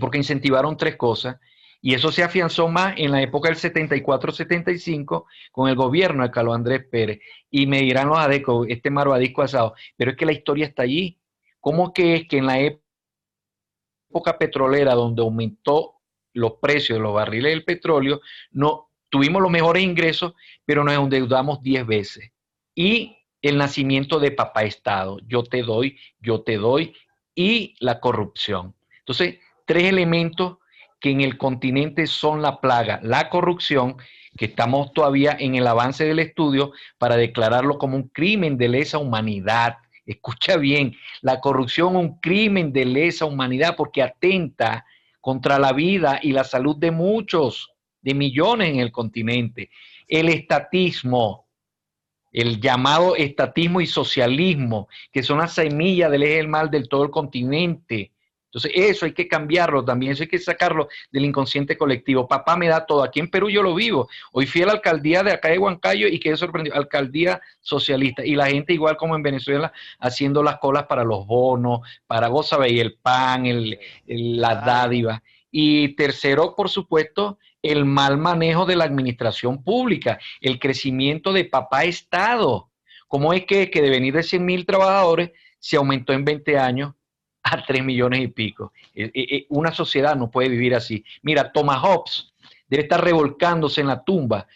Porque 0.00 0.18
incentivaron 0.18 0.76
tres 0.76 0.96
cosas. 0.96 1.36
Y 1.80 1.94
eso 1.94 2.10
se 2.10 2.24
afianzó 2.24 2.68
más 2.68 2.94
en 2.96 3.12
la 3.12 3.22
época 3.22 3.48
del 3.48 3.58
74-75 3.58 5.26
con 5.52 5.68
el 5.68 5.76
gobierno 5.76 6.24
de 6.24 6.30
Carlos 6.30 6.56
Andrés 6.56 6.84
Pérez. 6.90 7.20
Y 7.50 7.66
me 7.66 7.80
dirán 7.80 8.08
los 8.08 8.18
adecos, 8.18 8.66
este 8.68 8.90
marvadisco 8.90 9.42
asado, 9.42 9.74
pero 9.96 10.10
es 10.10 10.16
que 10.16 10.26
la 10.26 10.32
historia 10.32 10.66
está 10.66 10.82
allí. 10.82 11.20
¿Cómo 11.60 11.92
que 11.92 12.14
es 12.14 12.28
que 12.28 12.38
en 12.38 12.46
la 12.46 12.58
época 12.60 14.38
petrolera, 14.38 14.94
donde 14.94 15.22
aumentó 15.22 15.94
los 16.32 16.54
precios 16.60 16.98
de 16.98 17.02
los 17.02 17.14
barriles 17.14 17.52
del 17.52 17.64
petróleo, 17.64 18.20
no 18.50 18.90
tuvimos 19.08 19.40
los 19.40 19.50
mejores 19.50 19.82
ingresos, 19.82 20.34
pero 20.64 20.82
nos 20.82 20.94
endeudamos 20.94 21.62
10 21.62 21.86
veces? 21.86 22.32
Y 22.74 23.16
el 23.40 23.56
nacimiento 23.56 24.18
de 24.18 24.32
papá 24.32 24.64
Estado, 24.64 25.18
yo 25.26 25.44
te 25.44 25.62
doy, 25.62 25.96
yo 26.20 26.42
te 26.42 26.56
doy, 26.56 26.94
y 27.34 27.76
la 27.78 28.00
corrupción. 28.00 28.74
Entonces, 28.98 29.38
tres 29.64 29.84
elementos 29.84 30.57
que 31.00 31.10
en 31.10 31.20
el 31.20 31.38
continente 31.38 32.06
son 32.06 32.42
la 32.42 32.60
plaga, 32.60 33.00
la 33.02 33.28
corrupción, 33.30 33.96
que 34.36 34.46
estamos 34.46 34.92
todavía 34.92 35.36
en 35.38 35.54
el 35.54 35.66
avance 35.66 36.04
del 36.04 36.20
estudio 36.20 36.72
para 36.98 37.16
declararlo 37.16 37.78
como 37.78 37.96
un 37.96 38.08
crimen 38.08 38.56
de 38.56 38.68
lesa 38.68 38.98
humanidad. 38.98 39.78
Escucha 40.06 40.56
bien, 40.56 40.96
la 41.20 41.40
corrupción 41.40 41.96
un 41.96 42.18
crimen 42.20 42.72
de 42.72 42.84
lesa 42.84 43.26
humanidad 43.26 43.74
porque 43.76 44.02
atenta 44.02 44.86
contra 45.20 45.58
la 45.58 45.72
vida 45.72 46.20
y 46.22 46.32
la 46.32 46.44
salud 46.44 46.76
de 46.76 46.90
muchos, 46.90 47.72
de 48.00 48.14
millones 48.14 48.70
en 48.70 48.80
el 48.80 48.92
continente. 48.92 49.70
El 50.06 50.28
estatismo, 50.28 51.46
el 52.32 52.60
llamado 52.60 53.16
estatismo 53.16 53.80
y 53.80 53.86
socialismo, 53.86 54.88
que 55.12 55.22
son 55.22 55.38
las 55.38 55.54
semillas 55.54 56.10
del 56.10 56.22
eje 56.22 56.36
del 56.36 56.48
mal 56.48 56.70
del 56.70 56.88
todo 56.88 57.04
el 57.04 57.10
continente. 57.10 58.12
Entonces, 58.58 58.90
eso 58.90 59.06
hay 59.06 59.12
que 59.12 59.28
cambiarlo 59.28 59.84
también, 59.84 60.12
eso 60.12 60.24
hay 60.24 60.28
que 60.28 60.38
sacarlo 60.38 60.88
del 61.12 61.24
inconsciente 61.24 61.76
colectivo. 61.76 62.26
Papá 62.26 62.56
me 62.56 62.66
da 62.66 62.84
todo. 62.84 63.02
Aquí 63.02 63.20
en 63.20 63.30
Perú 63.30 63.48
yo 63.48 63.62
lo 63.62 63.74
vivo. 63.74 64.08
Hoy 64.32 64.46
fui 64.46 64.62
a 64.62 64.66
la 64.66 64.72
alcaldía 64.72 65.22
de 65.22 65.32
acá 65.32 65.48
de 65.48 65.58
Huancayo 65.58 66.08
y 66.08 66.18
quedé 66.18 66.36
sorprendido. 66.36 66.76
Alcaldía 66.76 67.40
socialista. 67.60 68.24
Y 68.24 68.34
la 68.34 68.46
gente, 68.46 68.72
igual 68.72 68.96
como 68.96 69.14
en 69.14 69.22
Venezuela, 69.22 69.72
haciendo 70.00 70.42
las 70.42 70.58
colas 70.58 70.86
para 70.86 71.04
los 71.04 71.26
bonos, 71.26 71.80
para 72.06 72.28
vos 72.28 72.48
sabéis, 72.48 72.80
el 72.80 72.94
pan, 72.94 73.46
el, 73.46 73.78
la 74.06 74.56
dádiva. 74.56 75.22
Y 75.50 75.94
tercero, 75.94 76.54
por 76.56 76.68
supuesto, 76.68 77.38
el 77.62 77.84
mal 77.84 78.18
manejo 78.18 78.66
de 78.66 78.76
la 78.76 78.84
administración 78.84 79.62
pública, 79.62 80.18
el 80.40 80.58
crecimiento 80.58 81.32
de 81.32 81.44
papá 81.44 81.84
Estado. 81.84 82.70
¿Cómo 83.06 83.32
es 83.32 83.46
que, 83.46 83.70
que 83.70 83.80
de 83.80 83.90
venir 83.90 84.14
de 84.14 84.22
100 84.22 84.44
mil 84.44 84.66
trabajadores 84.66 85.30
se 85.58 85.76
aumentó 85.76 86.12
en 86.12 86.24
20 86.24 86.58
años 86.58 86.94
a 87.42 87.64
3 87.64 87.84
millones 87.84 88.20
y 88.20 88.28
pico. 88.28 88.72
Eh, 88.94 89.10
eh, 89.14 89.26
eh, 89.30 89.46
una 89.50 89.72
sociedad 89.72 90.16
no 90.16 90.30
puede 90.30 90.48
vivir 90.48 90.74
así. 90.74 91.04
Mira, 91.22 91.52
Thomas 91.52 91.78
Hobbes 91.82 92.32
debe 92.68 92.82
estar 92.84 93.02
revolcándose 93.02 93.80
en 93.80 93.86
la 93.86 94.04
tumba 94.04 94.46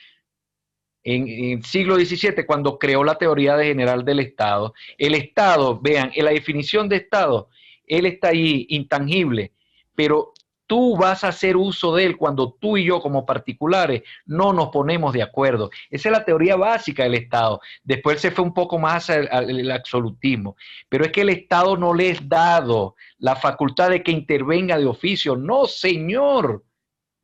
en, 1.05 1.29
el 1.29 1.65
siglo 1.65 1.97
XVII 1.97 2.47
cuando 2.47 2.79
creó 2.79 3.05
la 3.05 3.17
teoría 3.17 3.57
de 3.57 3.67
general 3.67 4.05
del 4.05 4.21
Estado. 4.21 4.75
El 4.99 5.15
Estado, 5.15 5.81
vean, 5.81 6.11
en 6.15 6.25
la 6.25 6.31
definición 6.31 6.89
de 6.89 6.97
Estado, 6.97 7.49
él 7.87 8.07
está 8.07 8.29
ahí 8.29 8.67
intangible, 8.71 9.53
pero 9.95 10.33
tú 10.73 10.97
vas 10.97 11.23
a 11.23 11.29
hacer 11.29 11.55
uso 11.55 11.95
de 11.95 12.07
él 12.07 12.17
cuando 12.17 12.55
tú 12.59 12.79
y 12.79 12.85
yo 12.87 12.99
como 13.03 13.27
particulares 13.27 14.05
no 14.25 14.55
nos 14.55 14.71
ponemos 14.71 15.13
de 15.13 15.23
acuerdo. 15.23 15.69
Esa 15.91 16.09
es 16.09 16.13
la 16.15 16.25
teoría 16.25 16.57
básica 16.57 17.03
del 17.03 17.13
Estado. 17.13 17.61
Después 17.85 18.23
se 18.23 18.31
fue 18.31 18.43
un 18.43 18.55
poco 18.55 18.79
más 18.79 19.11
al, 19.11 19.71
absolutismo. 19.71 20.57
Pero 20.89 21.05
es 21.05 21.13
que 21.13 21.21
el 21.21 21.29
Estado 21.29 21.77
no 21.77 21.93
le 21.93 22.09
es 22.09 22.27
dado 22.27 22.97
la 23.19 23.37
facultad 23.37 23.91
de 23.91 24.03
que 24.03 24.13
intervenga 24.13 24.79
de 24.79 24.87
oficio. 24.87 25.37
No, 25.37 25.67
señor. 25.67 26.65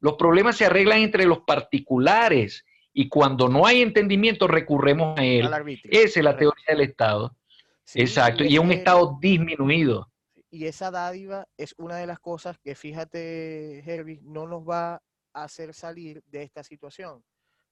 Los 0.01 0.17
problemas 0.17 0.59
se 0.59 0.67
arreglan 0.67 0.99
entre 0.99 1.25
los 1.25 1.39
particulares 1.39 2.67
y 2.93 3.09
cuando 3.09 3.49
no 3.49 3.65
hay 3.65 3.81
entendimiento 3.81 4.47
recurremos 4.47 5.19
a 5.19 5.25
él. 5.25 5.49
Esa 5.85 6.21
es 6.21 6.23
la 6.23 6.37
teoría 6.37 6.67
del 6.69 6.83
Estado. 6.83 7.35
Exacto. 7.95 8.45
Y 8.45 8.57
es 8.57 8.61
un 8.61 8.73
Estado 8.73 9.17
disminuido 9.23 10.11
y 10.51 10.67
esa 10.67 10.91
dádiva 10.91 11.47
es 11.57 11.75
una 11.79 11.97
de 11.97 12.07
las 12.07 12.21
cosas 12.21 12.59
que, 12.59 12.75
fíjate, 12.75 13.81
Herbie, 13.81 14.21
no 14.23 14.47
nos 14.47 14.69
va 14.69 15.03
a 15.35 15.45
hacer 15.45 15.75
salir 15.75 16.23
de 16.27 16.43
esta 16.43 16.63
situación 16.63 17.25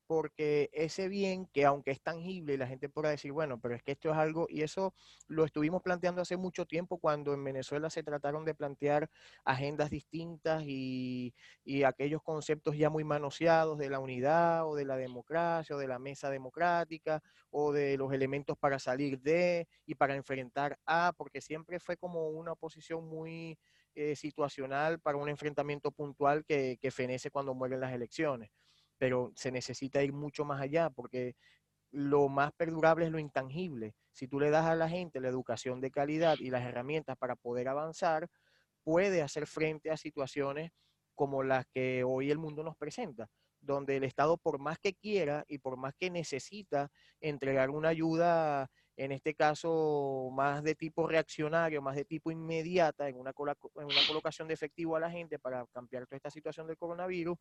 porque 0.06 0.70
ese 0.72 1.08
bien 1.08 1.46
que 1.46 1.64
aunque 1.64 1.90
es 1.90 2.00
tangible, 2.00 2.56
la 2.56 2.66
gente 2.66 2.88
podrá 2.88 3.10
decir, 3.10 3.32
bueno, 3.32 3.60
pero 3.60 3.74
es 3.74 3.82
que 3.82 3.92
esto 3.92 4.10
es 4.10 4.16
algo, 4.16 4.46
y 4.48 4.62
eso 4.62 4.94
lo 5.26 5.44
estuvimos 5.44 5.82
planteando 5.82 6.22
hace 6.22 6.36
mucho 6.36 6.66
tiempo 6.66 6.98
cuando 6.98 7.34
en 7.34 7.42
Venezuela 7.42 7.90
se 7.90 8.02
trataron 8.02 8.44
de 8.44 8.54
plantear 8.54 9.10
agendas 9.44 9.90
distintas 9.90 10.62
y, 10.66 11.34
aquellos 11.84 12.22
conceptos 12.22 12.76
ya 12.76 12.90
muy 12.90 13.04
manoseados 13.04 13.78
de 13.78 13.90
la 13.90 14.00
unidad 14.00 14.66
o 14.66 14.74
de 14.74 14.84
la 14.84 14.96
democracia 14.96 15.76
o 15.76 15.78
de 15.78 15.86
la 15.86 15.98
mesa 15.98 16.30
democrática 16.30 17.22
o 17.50 17.72
de 17.72 17.96
los 17.96 18.12
elementos 18.12 18.56
para 18.58 18.78
salir 18.78 19.20
de 19.20 19.68
y 19.86 19.94
para 19.94 20.16
enfrentar 20.16 20.78
a, 20.86 21.12
porque 21.16 21.40
siempre 21.40 21.78
fue 21.80 21.96
como 21.96 22.28
una 22.28 22.54
posición 22.54 23.06
muy... 23.06 23.58
Eh, 23.98 24.14
situacional 24.14 25.00
para 25.00 25.16
un 25.16 25.30
enfrentamiento 25.30 25.90
puntual 25.90 26.44
que 26.44 26.90
fenece 26.90 27.30
cuando 27.30 27.54
mueren 27.54 27.80
las 27.80 27.94
elecciones 27.94 28.50
pero 28.98 29.32
se 29.34 29.50
necesita 29.50 30.02
ir 30.02 30.12
mucho 30.12 30.44
más 30.44 30.60
allá 30.60 30.90
porque 30.90 31.34
lo 31.90 32.28
más 32.28 32.52
perdurable 32.52 33.06
es 33.06 33.12
lo 33.12 33.18
intangible. 33.18 33.94
Si 34.12 34.28
tú 34.28 34.40
le 34.40 34.50
das 34.50 34.66
a 34.66 34.74
la 34.74 34.88
gente 34.88 35.20
la 35.20 35.28
educación 35.28 35.80
de 35.80 35.90
calidad 35.90 36.36
y 36.38 36.50
las 36.50 36.64
herramientas 36.64 37.16
para 37.16 37.36
poder 37.36 37.68
avanzar, 37.68 38.28
puede 38.82 39.22
hacer 39.22 39.46
frente 39.46 39.90
a 39.90 39.96
situaciones 39.96 40.70
como 41.14 41.42
las 41.42 41.66
que 41.66 42.04
hoy 42.04 42.30
el 42.30 42.38
mundo 42.38 42.62
nos 42.62 42.76
presenta, 42.76 43.28
donde 43.60 43.96
el 43.96 44.04
Estado 44.04 44.36
por 44.36 44.58
más 44.58 44.78
que 44.78 44.94
quiera 44.94 45.44
y 45.48 45.58
por 45.58 45.76
más 45.76 45.94
que 45.98 46.10
necesita 46.10 46.90
entregar 47.20 47.70
una 47.70 47.88
ayuda 47.88 48.70
en 48.96 49.12
este 49.12 49.34
caso 49.34 50.30
más 50.32 50.62
de 50.62 50.74
tipo 50.74 51.06
reaccionario, 51.06 51.82
más 51.82 51.96
de 51.96 52.04
tipo 52.04 52.30
inmediata, 52.30 53.08
en 53.08 53.16
una, 53.16 53.30
en 53.30 53.84
una 53.84 54.06
colocación 54.06 54.48
de 54.48 54.54
efectivo 54.54 54.96
a 54.96 55.00
la 55.00 55.10
gente 55.10 55.38
para 55.38 55.66
cambiar 55.66 56.06
toda 56.06 56.16
esta 56.16 56.30
situación 56.30 56.66
del 56.66 56.78
coronavirus, 56.78 57.36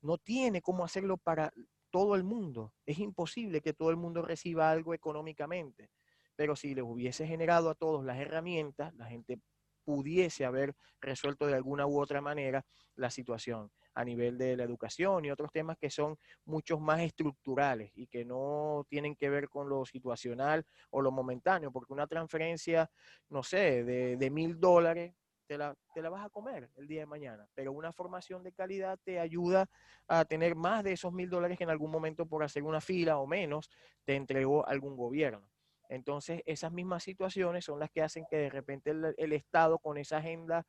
no 0.00 0.16
tiene 0.16 0.62
cómo 0.62 0.84
hacerlo 0.84 1.18
para 1.18 1.52
todo 1.90 2.14
el 2.14 2.24
mundo. 2.24 2.72
Es 2.86 2.98
imposible 2.98 3.60
que 3.60 3.74
todo 3.74 3.90
el 3.90 3.96
mundo 3.96 4.22
reciba 4.22 4.70
algo 4.70 4.94
económicamente, 4.94 5.90
pero 6.34 6.56
si 6.56 6.74
les 6.74 6.84
hubiese 6.84 7.26
generado 7.26 7.68
a 7.68 7.74
todos 7.74 8.04
las 8.04 8.18
herramientas, 8.18 8.94
la 8.94 9.06
gente 9.06 9.38
pudiese 9.84 10.44
haber 10.44 10.74
resuelto 11.00 11.46
de 11.46 11.54
alguna 11.54 11.86
u 11.86 12.00
otra 12.00 12.20
manera 12.20 12.64
la 12.96 13.10
situación 13.10 13.70
a 13.96 14.04
nivel 14.04 14.38
de 14.38 14.56
la 14.56 14.62
educación 14.62 15.24
y 15.24 15.30
otros 15.30 15.50
temas 15.50 15.76
que 15.78 15.90
son 15.90 16.16
muchos 16.44 16.80
más 16.80 17.00
estructurales 17.00 17.90
y 17.94 18.06
que 18.06 18.24
no 18.24 18.86
tienen 18.88 19.16
que 19.16 19.28
ver 19.28 19.48
con 19.48 19.68
lo 19.68 19.84
situacional 19.84 20.64
o 20.90 21.02
lo 21.02 21.10
momentáneo, 21.10 21.72
porque 21.72 21.92
una 21.92 22.06
transferencia, 22.06 22.88
no 23.28 23.42
sé, 23.42 23.84
de 23.84 24.30
mil 24.30 24.60
dólares, 24.60 25.14
te 25.46 25.56
la, 25.56 25.74
te 25.94 26.02
la, 26.02 26.10
vas 26.10 26.26
a 26.26 26.30
comer 26.30 26.70
el 26.76 26.86
día 26.86 27.00
de 27.00 27.06
mañana, 27.06 27.46
pero 27.54 27.72
una 27.72 27.92
formación 27.92 28.42
de 28.42 28.52
calidad 28.52 28.98
te 29.02 29.18
ayuda 29.18 29.68
a 30.08 30.24
tener 30.24 30.54
más 30.54 30.84
de 30.84 30.92
esos 30.92 31.12
mil 31.12 31.30
dólares 31.30 31.56
que 31.56 31.64
en 31.64 31.70
algún 31.70 31.90
momento 31.90 32.26
por 32.26 32.42
hacer 32.42 32.62
una 32.62 32.80
fila 32.80 33.18
o 33.18 33.26
menos 33.26 33.70
te 34.04 34.16
entregó 34.16 34.66
algún 34.66 34.96
gobierno. 34.96 35.48
Entonces, 35.88 36.42
esas 36.46 36.72
mismas 36.72 37.04
situaciones 37.04 37.64
son 37.64 37.78
las 37.78 37.90
que 37.90 38.02
hacen 38.02 38.26
que 38.28 38.36
de 38.36 38.50
repente 38.50 38.90
el, 38.90 39.32
Estado 39.32 39.78
con 39.78 39.98
esa 39.98 40.18
agenda 40.18 40.66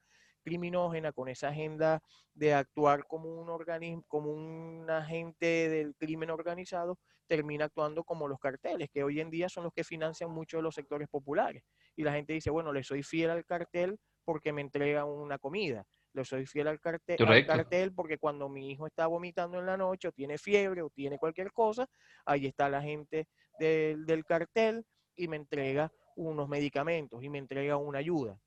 criminógena, 0.47 1.11
con 1.11 1.27
esa 1.27 1.49
agenda 1.49 2.01
de 2.33 2.53
actuar 2.53 3.05
como 3.05 3.29
un 3.41 3.49
organismo, 3.49 4.05
como 4.07 4.31
un 4.31 4.89
agente 4.89 5.67
del 5.67 5.93
crimen 5.95 6.29
organizado, 6.29 6.97
termina 7.27 7.65
actuando 7.65 8.05
como 8.05 8.29
los 8.29 8.39
carteles, 8.39 8.89
que 8.89 9.03
hoy 9.03 9.19
en 9.19 9.29
día 9.29 9.49
son 9.49 9.65
los 9.65 9.73
que 9.73 9.83
financian 9.83 10.31
muchos 10.31 10.59
de 10.59 10.61
los 10.61 10.73
sectores 10.73 11.09
populares. 11.09 11.63
Y 11.97 12.03
la 12.03 12.13
gente 12.13 12.31
dice, 12.31 12.49
bueno, 12.49 12.71
le 12.71 12.81
soy 12.85 13.03
fiel 13.03 13.29
al 13.29 13.43
cartel 13.43 13.99
porque 14.23 14.53
me 14.53 14.61
entrega 14.61 15.03
una 15.03 15.37
comida. 15.37 15.83
Le 16.13 16.23
soy 16.23 16.45
fiel 16.45 16.69
al 16.69 16.79
cartel, 16.79 17.17
al 17.27 17.45
cartel 17.45 17.93
porque 17.93 18.17
cuando 18.17 18.47
mi 18.47 18.71
hijo 18.71 18.87
está 18.87 19.05
vomitando 19.07 19.59
en 19.59 19.65
la 19.65 19.75
noche 19.75 20.07
o 20.07 20.11
tiene 20.13 20.37
fiebre 20.37 20.81
o 20.81 20.89
tiene 20.89 21.17
cualquier 21.17 21.51
cosa, 21.51 21.85
ahí 22.25 22.45
está 22.45 22.69
la 22.69 22.81
gente 22.81 23.27
del, 23.59 24.05
del 24.05 24.23
cartel 24.23 24.85
y 25.17 25.27
me 25.27 25.35
entrega 25.35 25.91
unos 26.15 26.47
medicamentos 26.47 27.21
y 27.21 27.29
me 27.29 27.37
entrega 27.37 27.75
una 27.75 27.99
ayuda. 27.99 28.39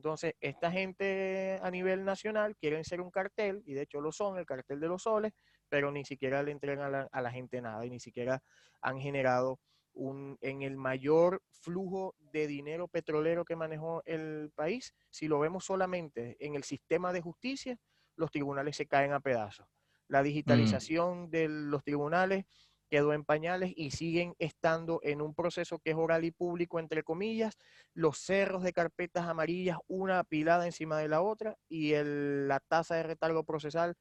Entonces, 0.00 0.32
esta 0.40 0.72
gente 0.72 1.58
a 1.60 1.70
nivel 1.70 2.06
nacional 2.06 2.56
quieren 2.56 2.84
ser 2.84 3.02
un 3.02 3.10
cartel, 3.10 3.62
y 3.66 3.74
de 3.74 3.82
hecho 3.82 4.00
lo 4.00 4.12
son, 4.12 4.38
el 4.38 4.46
cartel 4.46 4.80
de 4.80 4.88
los 4.88 5.02
soles, 5.02 5.34
pero 5.68 5.92
ni 5.92 6.06
siquiera 6.06 6.42
le 6.42 6.52
entregan 6.52 7.08
a 7.12 7.20
la, 7.20 7.30
gente 7.30 7.60
nada 7.60 7.84
y 7.84 7.90
ni 7.90 8.00
siquiera 8.00 8.42
han 8.80 8.98
generado 8.98 9.60
un, 9.92 10.38
en 10.40 10.62
el 10.62 10.78
mayor 10.78 11.42
flujo 11.50 12.14
de 12.18 12.46
dinero 12.46 12.88
petrolero 12.88 13.44
que 13.44 13.56
manejó 13.56 14.02
el 14.06 14.50
país. 14.54 14.94
Si 15.10 15.28
lo 15.28 15.38
vemos 15.38 15.66
solamente 15.66 16.38
en 16.40 16.54
el 16.54 16.64
sistema 16.64 17.12
de 17.12 17.20
justicia, 17.20 17.78
los 18.16 18.30
tribunales 18.30 18.76
se 18.76 18.86
caen 18.86 19.12
a 19.12 19.20
pedazos. 19.20 19.66
La 20.08 20.22
mm. 20.22 20.24
digitalización 20.24 21.30
de 21.30 21.46
los 21.50 21.84
tribunales 21.84 22.46
quedó 22.90 23.12
en 23.14 23.24
pañales 23.24 23.72
y 23.76 23.92
siguen 23.92 24.34
estando 24.38 25.00
en 25.02 25.22
un 25.22 25.34
proceso 25.34 25.78
que 25.78 25.90
es 25.90 25.96
oral 25.96 26.24
y 26.24 26.32
público, 26.32 26.78
entre 26.78 27.02
comillas, 27.02 27.56
los 27.94 28.18
cerros 28.18 28.62
de 28.62 28.72
carpetas 28.72 29.26
amarillas, 29.26 29.78
una 29.86 30.18
apilada 30.18 30.66
encima 30.66 30.98
de 30.98 31.08
la 31.08 31.22
otra, 31.22 31.56
y 31.68 31.92
la 31.94 32.60
tasa 32.60 32.96
de 32.96 33.04
retardo 33.04 33.44
procesal 33.44 33.94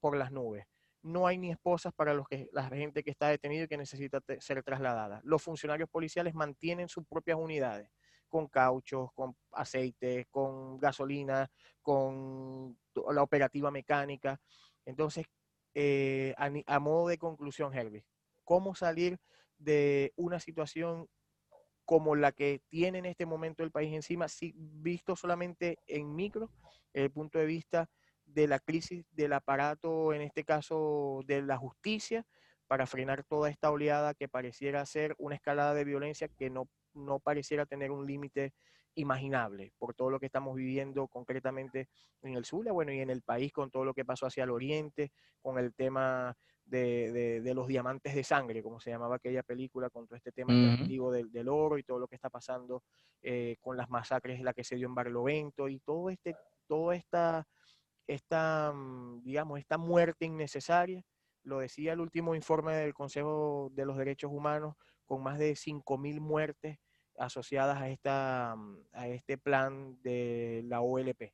por 0.00 0.16
las 0.16 0.30
nubes. 0.32 0.64
No 1.02 1.26
hay 1.26 1.36
ni 1.36 1.50
esposas 1.50 1.92
para 1.92 2.14
los 2.14 2.28
que, 2.28 2.48
la 2.52 2.68
gente 2.68 3.02
que 3.02 3.10
está 3.10 3.28
detenido 3.28 3.64
y 3.64 3.68
que 3.68 3.76
necesita 3.76 4.20
ser 4.38 4.62
trasladada. 4.62 5.20
Los 5.24 5.42
funcionarios 5.42 5.88
policiales 5.88 6.32
mantienen 6.32 6.88
sus 6.88 7.04
propias 7.04 7.38
unidades 7.38 7.90
con 8.28 8.46
cauchos, 8.46 9.10
con 9.14 9.36
aceite, 9.50 10.26
con 10.30 10.78
gasolina, 10.78 11.50
con 11.82 12.78
la 13.12 13.22
operativa 13.22 13.70
mecánica. 13.70 14.40
Entonces, 14.86 15.26
eh, 15.74 16.34
a, 16.38 16.78
modo 16.78 17.08
de 17.08 17.18
conclusión, 17.18 17.74
Herbie, 17.74 18.04
¿cómo 18.44 18.74
salir 18.74 19.18
de 19.58 20.12
una 20.16 20.40
situación 20.40 21.08
como 21.84 22.14
la 22.16 22.32
que 22.32 22.62
tiene 22.68 22.98
en 22.98 23.06
este 23.06 23.26
momento 23.26 23.64
el 23.64 23.70
país 23.70 23.92
encima, 23.92 24.28
si, 24.28 24.54
visto 24.56 25.16
solamente 25.16 25.78
en 25.86 26.14
micro, 26.14 26.50
el 26.92 27.10
punto 27.10 27.38
de 27.38 27.46
vista 27.46 27.90
de 28.24 28.46
la 28.46 28.60
crisis 28.60 29.04
del 29.10 29.32
aparato, 29.32 30.12
en 30.12 30.22
este 30.22 30.44
caso 30.44 31.20
de 31.26 31.42
la 31.42 31.56
justicia, 31.56 32.24
para 32.66 32.86
frenar 32.86 33.24
toda 33.24 33.50
esta 33.50 33.70
oleada 33.70 34.14
que 34.14 34.28
pareciera 34.28 34.86
ser 34.86 35.14
una 35.18 35.34
escalada 35.34 35.74
de 35.74 35.84
violencia 35.84 36.28
que 36.28 36.48
no, 36.48 36.68
no 36.94 37.18
pareciera 37.18 37.66
tener 37.66 37.90
un 37.90 38.06
límite 38.06 38.54
imaginable 38.94 39.72
por 39.78 39.94
todo 39.94 40.10
lo 40.10 40.20
que 40.20 40.26
estamos 40.26 40.54
viviendo 40.56 41.08
concretamente 41.08 41.88
en 42.22 42.34
el 42.34 42.44
Zulia, 42.44 42.72
bueno, 42.72 42.92
y 42.92 43.00
en 43.00 43.10
el 43.10 43.22
país 43.22 43.52
con 43.52 43.70
todo 43.70 43.84
lo 43.84 43.94
que 43.94 44.04
pasó 44.04 44.26
hacia 44.26 44.44
el 44.44 44.50
oriente, 44.50 45.12
con 45.40 45.58
el 45.58 45.74
tema 45.74 46.36
de, 46.64 47.40
de, 47.42 47.54
los 47.54 47.66
diamantes 47.66 48.14
de 48.14 48.24
sangre, 48.24 48.62
como 48.62 48.80
se 48.80 48.90
llamaba 48.90 49.16
aquella 49.16 49.42
película, 49.42 49.90
con 49.90 50.06
todo 50.06 50.16
este 50.16 50.32
tema 50.32 50.52
del, 50.52 51.30
del, 51.30 51.48
oro 51.48 51.76
y 51.76 51.82
todo 51.82 51.98
lo 51.98 52.06
que 52.06 52.14
está 52.14 52.30
pasando 52.30 52.82
eh, 53.22 53.56
con 53.60 53.76
las 53.76 53.90
masacres, 53.90 54.40
la 54.40 54.54
que 54.54 54.64
se 54.64 54.76
dio 54.76 54.86
en 54.86 54.94
Barlovento 54.94 55.68
y 55.68 55.80
todo 55.80 56.08
este, 56.08 56.34
toda 56.66 56.94
esta, 56.94 57.46
esta, 58.06 58.72
mm, 58.72 59.22
digamos, 59.22 59.58
esta 59.58 59.76
muerte 59.76 60.24
innecesaria, 60.24 61.02
lo 61.44 61.58
decía 61.58 61.92
el 61.92 62.00
último 62.00 62.34
informe 62.34 62.76
del 62.76 62.94
Consejo 62.94 63.70
de 63.72 63.84
los 63.84 63.96
Derechos 63.96 64.30
Humanos, 64.32 64.76
con 65.04 65.22
más 65.22 65.38
de 65.38 65.52
5.000 65.52 66.20
muertes 66.20 66.78
asociadas 67.18 67.80
a, 67.80 67.88
esta, 67.88 68.54
mm, 68.56 68.78
a 68.92 69.08
este 69.08 69.38
plan 69.38 70.00
de 70.02 70.62
la 70.66 70.80
OLP, 70.80 71.32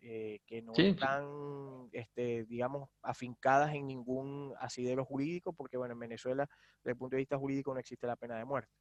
eh, 0.00 0.40
que 0.46 0.62
no 0.62 0.72
están, 0.76 1.88
este, 1.92 2.44
digamos, 2.44 2.88
afincadas 3.02 3.74
en 3.74 3.86
ningún 3.86 4.54
asidero 4.60 5.04
jurídico, 5.04 5.52
porque, 5.52 5.76
bueno, 5.76 5.94
en 5.94 6.00
Venezuela, 6.00 6.48
desde 6.78 6.92
el 6.92 6.96
punto 6.96 7.16
de 7.16 7.22
vista 7.22 7.38
jurídico, 7.38 7.72
no 7.72 7.80
existe 7.80 8.06
la 8.06 8.16
pena 8.16 8.36
de 8.36 8.44
muerte, 8.44 8.72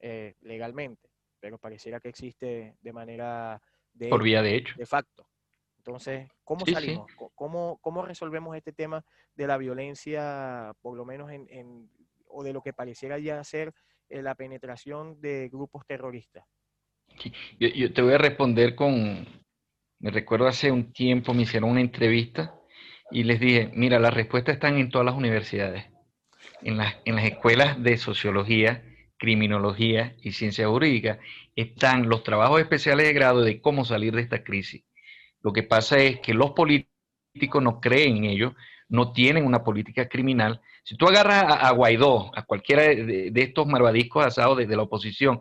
eh, 0.00 0.34
legalmente, 0.40 1.10
pero 1.40 1.58
pareciera 1.58 2.00
que 2.00 2.08
existe 2.08 2.76
de 2.80 2.92
manera 2.92 3.60
de, 3.92 4.08
Por 4.08 4.22
vía 4.22 4.40
de 4.40 4.56
hecho. 4.56 4.74
De 4.78 4.86
facto. 4.86 5.26
Entonces, 5.78 6.28
¿cómo 6.44 6.64
salimos? 6.64 7.10
¿Cómo, 7.34 7.78
¿Cómo, 7.80 8.02
resolvemos 8.02 8.56
este 8.56 8.72
tema 8.72 9.04
de 9.34 9.48
la 9.48 9.58
violencia, 9.58 10.72
por 10.80 10.96
lo 10.96 11.04
menos 11.04 11.32
en, 11.32 11.48
en 11.50 11.90
o 12.28 12.42
de 12.42 12.52
lo 12.52 12.62
que 12.62 12.72
pareciera 12.72 13.18
ya 13.18 13.42
ser 13.44 13.74
la 14.20 14.34
penetración 14.34 15.20
de 15.20 15.48
grupos 15.48 15.86
terroristas? 15.86 16.44
Yo, 17.58 17.92
te 17.92 18.02
voy 18.02 18.14
a 18.14 18.18
responder 18.18 18.74
con, 18.74 19.26
me 20.00 20.10
recuerdo 20.10 20.46
hace 20.46 20.70
un 20.70 20.92
tiempo 20.92 21.34
me 21.34 21.42
hicieron 21.42 21.70
una 21.70 21.80
entrevista 21.80 22.54
y 23.10 23.24
les 23.24 23.40
dije, 23.40 23.70
mira, 23.74 23.98
las 23.98 24.14
respuestas 24.14 24.54
están 24.54 24.78
en 24.78 24.90
todas 24.90 25.04
las 25.04 25.14
universidades, 25.14 25.86
en 26.62 26.78
las, 26.78 26.96
en 27.04 27.16
las 27.16 27.24
escuelas 27.24 27.82
de 27.82 27.96
sociología, 27.98 28.82
criminología 29.18 30.16
y 30.22 30.32
ciencia 30.32 30.68
jurídica, 30.68 31.20
están 31.54 32.08
los 32.08 32.24
trabajos 32.24 32.60
especiales 32.60 33.06
de 33.06 33.12
grado 33.12 33.42
de 33.42 33.60
cómo 33.60 33.84
salir 33.84 34.14
de 34.14 34.22
esta 34.22 34.42
crisis. 34.42 34.84
Lo 35.42 35.52
que 35.52 35.62
pasa 35.62 35.98
es 35.98 36.20
que 36.20 36.34
los 36.34 36.52
políticos 36.52 37.62
no 37.62 37.80
creen 37.80 38.18
en 38.18 38.24
ello, 38.24 38.54
no 38.92 39.10
tienen 39.10 39.46
una 39.46 39.64
política 39.64 40.06
criminal. 40.06 40.60
Si 40.84 40.96
tú 40.96 41.08
agarras 41.08 41.44
a, 41.48 41.70
Guaidó, 41.70 42.30
a 42.36 42.42
cualquiera 42.42 42.82
de, 42.82 43.32
estos 43.34 43.66
malvadiscos 43.66 44.26
asados 44.26 44.58
desde 44.58 44.76
la 44.76 44.82
oposición, 44.82 45.40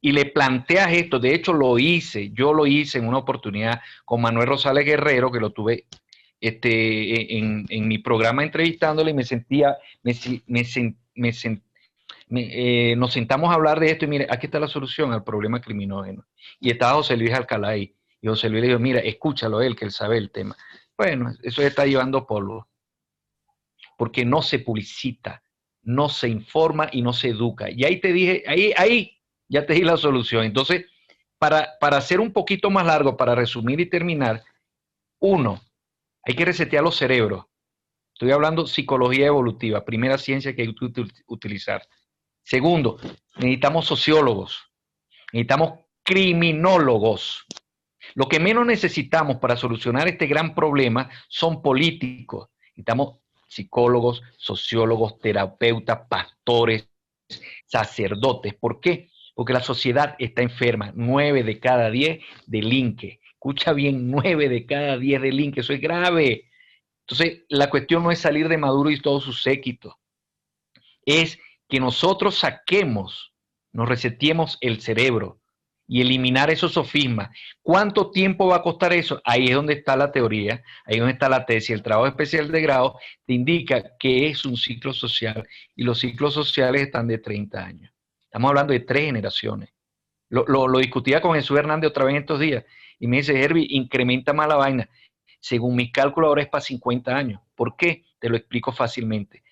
y 0.00 0.10
le 0.10 0.26
planteas 0.26 0.92
esto, 0.92 1.20
de 1.20 1.32
hecho 1.32 1.52
lo 1.52 1.78
hice, 1.78 2.30
yo 2.32 2.52
lo 2.52 2.66
hice 2.66 2.98
en 2.98 3.06
una 3.06 3.18
oportunidad 3.18 3.80
con 4.04 4.20
Manuel 4.20 4.48
Rosales 4.48 4.84
Guerrero, 4.84 5.30
que 5.30 5.38
lo 5.38 5.50
tuve 5.50 5.84
este, 6.40 7.38
en, 7.38 7.66
mi 7.86 7.98
programa 7.98 8.42
entrevistándole 8.42 9.12
y 9.12 9.14
me 9.14 9.24
sentía, 9.24 9.76
me, 10.02 10.12
eh, 12.32 12.96
nos 12.96 13.12
sentamos 13.12 13.50
a 13.50 13.54
hablar 13.54 13.78
de 13.78 13.92
esto 13.92 14.04
y 14.04 14.08
mire, 14.08 14.26
aquí 14.28 14.46
está 14.46 14.58
la 14.58 14.66
solución 14.66 15.12
al 15.12 15.22
problema 15.22 15.60
criminógeno. 15.60 16.26
Y 16.58 16.70
estaba 16.70 16.94
José 16.94 17.16
Luis 17.16 17.32
Alcalá 17.32 17.68
ahí. 17.68 17.94
Y 18.20 18.26
José 18.26 18.48
Luis 18.48 18.62
le 18.62 18.68
dijo, 18.68 18.80
mira, 18.80 18.98
escúchalo 18.98 19.62
él, 19.62 19.76
que 19.76 19.84
él 19.84 19.92
sabe 19.92 20.18
el 20.18 20.32
tema. 20.32 20.56
Bueno, 20.98 21.32
eso 21.42 21.62
está 21.62 21.86
llevando 21.86 22.26
polvo 22.26 22.66
porque 24.00 24.24
no 24.24 24.40
se 24.40 24.60
publicita, 24.60 25.42
no 25.82 26.08
se 26.08 26.26
informa 26.26 26.88
y 26.90 27.02
no 27.02 27.12
se 27.12 27.28
educa. 27.28 27.68
Y 27.70 27.84
ahí 27.84 28.00
te 28.00 28.14
dije, 28.14 28.42
ahí, 28.46 28.72
ahí 28.78 29.20
ya 29.46 29.66
te 29.66 29.74
di 29.74 29.82
la 29.82 29.98
solución. 29.98 30.44
Entonces, 30.44 30.86
para, 31.36 31.68
para 31.78 31.98
hacer 31.98 32.18
un 32.18 32.32
poquito 32.32 32.70
más 32.70 32.86
largo, 32.86 33.18
para 33.18 33.34
resumir 33.34 33.78
y 33.78 33.90
terminar, 33.90 34.42
uno, 35.18 35.60
hay 36.22 36.34
que 36.34 36.46
resetear 36.46 36.82
los 36.82 36.96
cerebros. 36.96 37.44
Estoy 38.14 38.30
hablando 38.30 38.66
psicología 38.66 39.26
evolutiva, 39.26 39.84
primera 39.84 40.16
ciencia 40.16 40.56
que 40.56 40.62
hay 40.62 40.74
que 40.74 41.04
utilizar. 41.26 41.86
Segundo, 42.42 42.96
necesitamos 43.36 43.84
sociólogos, 43.84 44.64
necesitamos 45.30 45.80
criminólogos. 46.04 47.44
Lo 48.14 48.30
que 48.30 48.40
menos 48.40 48.64
necesitamos 48.64 49.36
para 49.36 49.58
solucionar 49.58 50.08
este 50.08 50.26
gran 50.26 50.54
problema 50.54 51.10
son 51.28 51.60
políticos. 51.60 52.48
Necesitamos 52.68 53.20
psicólogos, 53.50 54.22
sociólogos, 54.38 55.18
terapeutas, 55.18 56.06
pastores, 56.08 56.88
sacerdotes. 57.66 58.54
¿Por 58.54 58.80
qué? 58.80 59.10
Porque 59.34 59.52
la 59.52 59.62
sociedad 59.62 60.14
está 60.18 60.42
enferma. 60.42 60.92
Nueve 60.94 61.42
de 61.42 61.58
cada 61.58 61.90
diez 61.90 62.20
delinque. 62.46 63.20
Escucha 63.32 63.72
bien, 63.72 64.10
nueve 64.10 64.48
de 64.48 64.66
cada 64.66 64.96
diez 64.98 65.20
delinque. 65.20 65.60
Eso 65.60 65.72
es 65.72 65.80
grave. 65.80 66.48
Entonces, 67.00 67.44
la 67.48 67.68
cuestión 67.68 68.04
no 68.04 68.12
es 68.12 68.20
salir 68.20 68.48
de 68.48 68.56
Maduro 68.56 68.90
y 68.90 69.00
todo 69.00 69.20
su 69.20 69.32
séquito. 69.32 69.98
Es 71.04 71.38
que 71.68 71.80
nosotros 71.80 72.36
saquemos, 72.36 73.34
nos 73.72 73.88
reseteemos 73.88 74.58
el 74.60 74.80
cerebro, 74.80 75.39
y 75.92 76.00
eliminar 76.00 76.50
esos 76.50 76.74
sofismas. 76.74 77.36
¿Cuánto 77.62 78.12
tiempo 78.12 78.46
va 78.46 78.58
a 78.58 78.62
costar 78.62 78.92
eso? 78.92 79.20
Ahí 79.24 79.46
es 79.46 79.56
donde 79.56 79.72
está 79.72 79.96
la 79.96 80.12
teoría, 80.12 80.62
ahí 80.84 80.94
es 80.94 80.98
donde 81.00 81.14
está 81.14 81.28
la 81.28 81.44
tesis. 81.44 81.70
El 81.70 81.82
trabajo 81.82 82.06
especial 82.06 82.48
de 82.52 82.60
grado 82.60 82.96
te 83.26 83.32
indica 83.34 83.96
que 83.98 84.28
es 84.28 84.44
un 84.44 84.56
ciclo 84.56 84.92
social 84.92 85.48
y 85.74 85.82
los 85.82 85.98
ciclos 85.98 86.32
sociales 86.32 86.82
están 86.82 87.08
de 87.08 87.18
30 87.18 87.58
años. 87.58 87.92
Estamos 88.22 88.50
hablando 88.50 88.72
de 88.72 88.78
tres 88.78 89.06
generaciones. 89.06 89.70
Lo, 90.28 90.68
discutía 90.78 91.20
con 91.20 91.34
Jesús 91.34 91.58
Hernández 91.58 91.90
otra 91.90 92.04
vez 92.04 92.14
en 92.14 92.20
estos 92.20 92.38
días 92.38 92.64
y 93.00 93.08
me 93.08 93.16
dice, 93.16 93.42
Herbie, 93.42 93.66
incrementa 93.70 94.32
más 94.32 94.46
la 94.46 94.54
vaina. 94.54 94.88
Según 95.40 95.74
mis 95.74 95.90
cálculos 95.90 96.28
ahora 96.28 96.42
es 96.42 96.48
para 96.48 96.62
50 96.62 97.16
años. 97.16 97.40
¿Por 97.56 97.74
qué? 97.74 98.04
Te 98.20 98.28
lo 98.28 98.36
explico 98.36 98.70
fácilmente. 98.70 99.42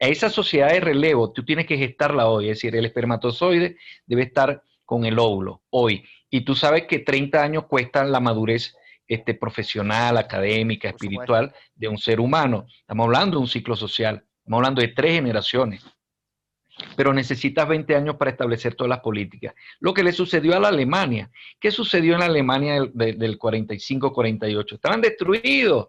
A 0.00 0.08
esa 0.08 0.28
sociedad 0.28 0.70
de 0.70 0.80
relevo 0.80 1.30
tú 1.30 1.44
tienes 1.44 1.66
que 1.66 1.78
gestarla 1.78 2.26
hoy, 2.26 2.50
es 2.50 2.56
decir, 2.56 2.74
el 2.74 2.84
espermatozoide 2.84 3.76
debe 4.06 4.22
estar 4.22 4.60
con 4.84 5.04
el 5.04 5.18
óvulo 5.18 5.62
hoy. 5.70 6.04
Y 6.30 6.42
tú 6.42 6.54
sabes 6.54 6.84
que 6.86 7.00
30 7.00 7.42
años 7.42 7.66
cuesta 7.66 8.04
la 8.04 8.20
madurez 8.20 8.74
este, 9.06 9.34
profesional, 9.34 10.16
académica, 10.16 10.88
espiritual 10.88 11.54
de 11.74 11.88
un 11.88 11.98
ser 11.98 12.20
humano. 12.20 12.66
Estamos 12.80 13.04
hablando 13.04 13.36
de 13.36 13.42
un 13.42 13.48
ciclo 13.48 13.76
social, 13.76 14.24
estamos 14.38 14.58
hablando 14.58 14.80
de 14.80 14.88
tres 14.88 15.12
generaciones. 15.12 15.84
Pero 16.96 17.12
necesitas 17.12 17.68
20 17.68 17.94
años 17.94 18.16
para 18.16 18.32
establecer 18.32 18.74
todas 18.74 18.88
las 18.88 19.00
políticas. 19.00 19.54
Lo 19.78 19.94
que 19.94 20.02
le 20.02 20.12
sucedió 20.12 20.56
a 20.56 20.60
la 20.60 20.68
Alemania. 20.68 21.30
¿Qué 21.60 21.70
sucedió 21.70 22.14
en 22.14 22.20
la 22.20 22.26
Alemania 22.26 22.80
del, 22.92 23.16
del 23.16 23.38
45-48? 23.38 24.72
Estaban 24.74 25.00
destruidos. 25.00 25.88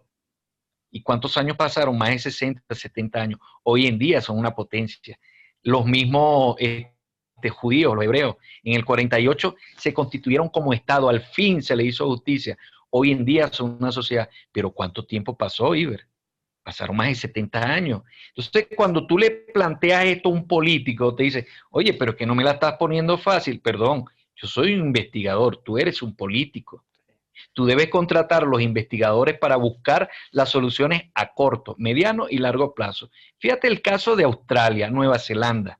¿Y 0.90 1.02
cuántos 1.02 1.36
años 1.36 1.56
pasaron? 1.56 1.98
Más 1.98 2.10
de 2.10 2.18
60, 2.20 2.62
70 2.72 3.20
años. 3.20 3.40
Hoy 3.64 3.86
en 3.86 3.98
día 3.98 4.20
son 4.20 4.38
una 4.38 4.54
potencia. 4.54 5.18
Los 5.62 5.84
mismos 5.84 6.56
eh, 6.60 6.92
de 7.40 7.50
judíos, 7.50 7.94
los 7.94 8.04
hebreos. 8.04 8.36
En 8.62 8.74
el 8.74 8.84
48 8.84 9.56
se 9.76 9.94
constituyeron 9.94 10.48
como 10.48 10.72
Estado, 10.72 11.08
al 11.08 11.20
fin 11.20 11.62
se 11.62 11.76
le 11.76 11.84
hizo 11.84 12.06
justicia. 12.06 12.56
Hoy 12.90 13.12
en 13.12 13.24
día 13.24 13.52
son 13.52 13.76
una 13.80 13.92
sociedad, 13.92 14.28
pero 14.52 14.70
¿cuánto 14.70 15.04
tiempo 15.04 15.36
pasó, 15.36 15.74
Iber? 15.74 16.06
Pasaron 16.62 16.96
más 16.96 17.08
de 17.08 17.14
70 17.14 17.62
años. 17.62 18.02
Entonces, 18.28 18.68
cuando 18.76 19.06
tú 19.06 19.18
le 19.18 19.30
planteas 19.30 20.04
esto 20.06 20.28
a 20.28 20.32
un 20.32 20.48
político, 20.48 21.14
te 21.14 21.24
dice, 21.24 21.46
oye, 21.70 21.94
pero 21.94 22.16
que 22.16 22.26
no 22.26 22.34
me 22.34 22.42
la 22.42 22.52
estás 22.52 22.74
poniendo 22.78 23.18
fácil, 23.18 23.60
perdón, 23.60 24.04
yo 24.34 24.48
soy 24.48 24.74
un 24.74 24.86
investigador, 24.86 25.58
tú 25.58 25.78
eres 25.78 26.02
un 26.02 26.16
político. 26.16 26.84
Tú 27.52 27.66
debes 27.66 27.88
contratar 27.88 28.44
a 28.44 28.46
los 28.46 28.62
investigadores 28.62 29.38
para 29.38 29.56
buscar 29.56 30.10
las 30.30 30.48
soluciones 30.48 31.10
a 31.14 31.34
corto, 31.34 31.74
mediano 31.78 32.26
y 32.28 32.38
largo 32.38 32.74
plazo. 32.74 33.10
Fíjate 33.38 33.68
el 33.68 33.82
caso 33.82 34.16
de 34.16 34.24
Australia, 34.24 34.90
Nueva 34.90 35.18
Zelanda. 35.18 35.78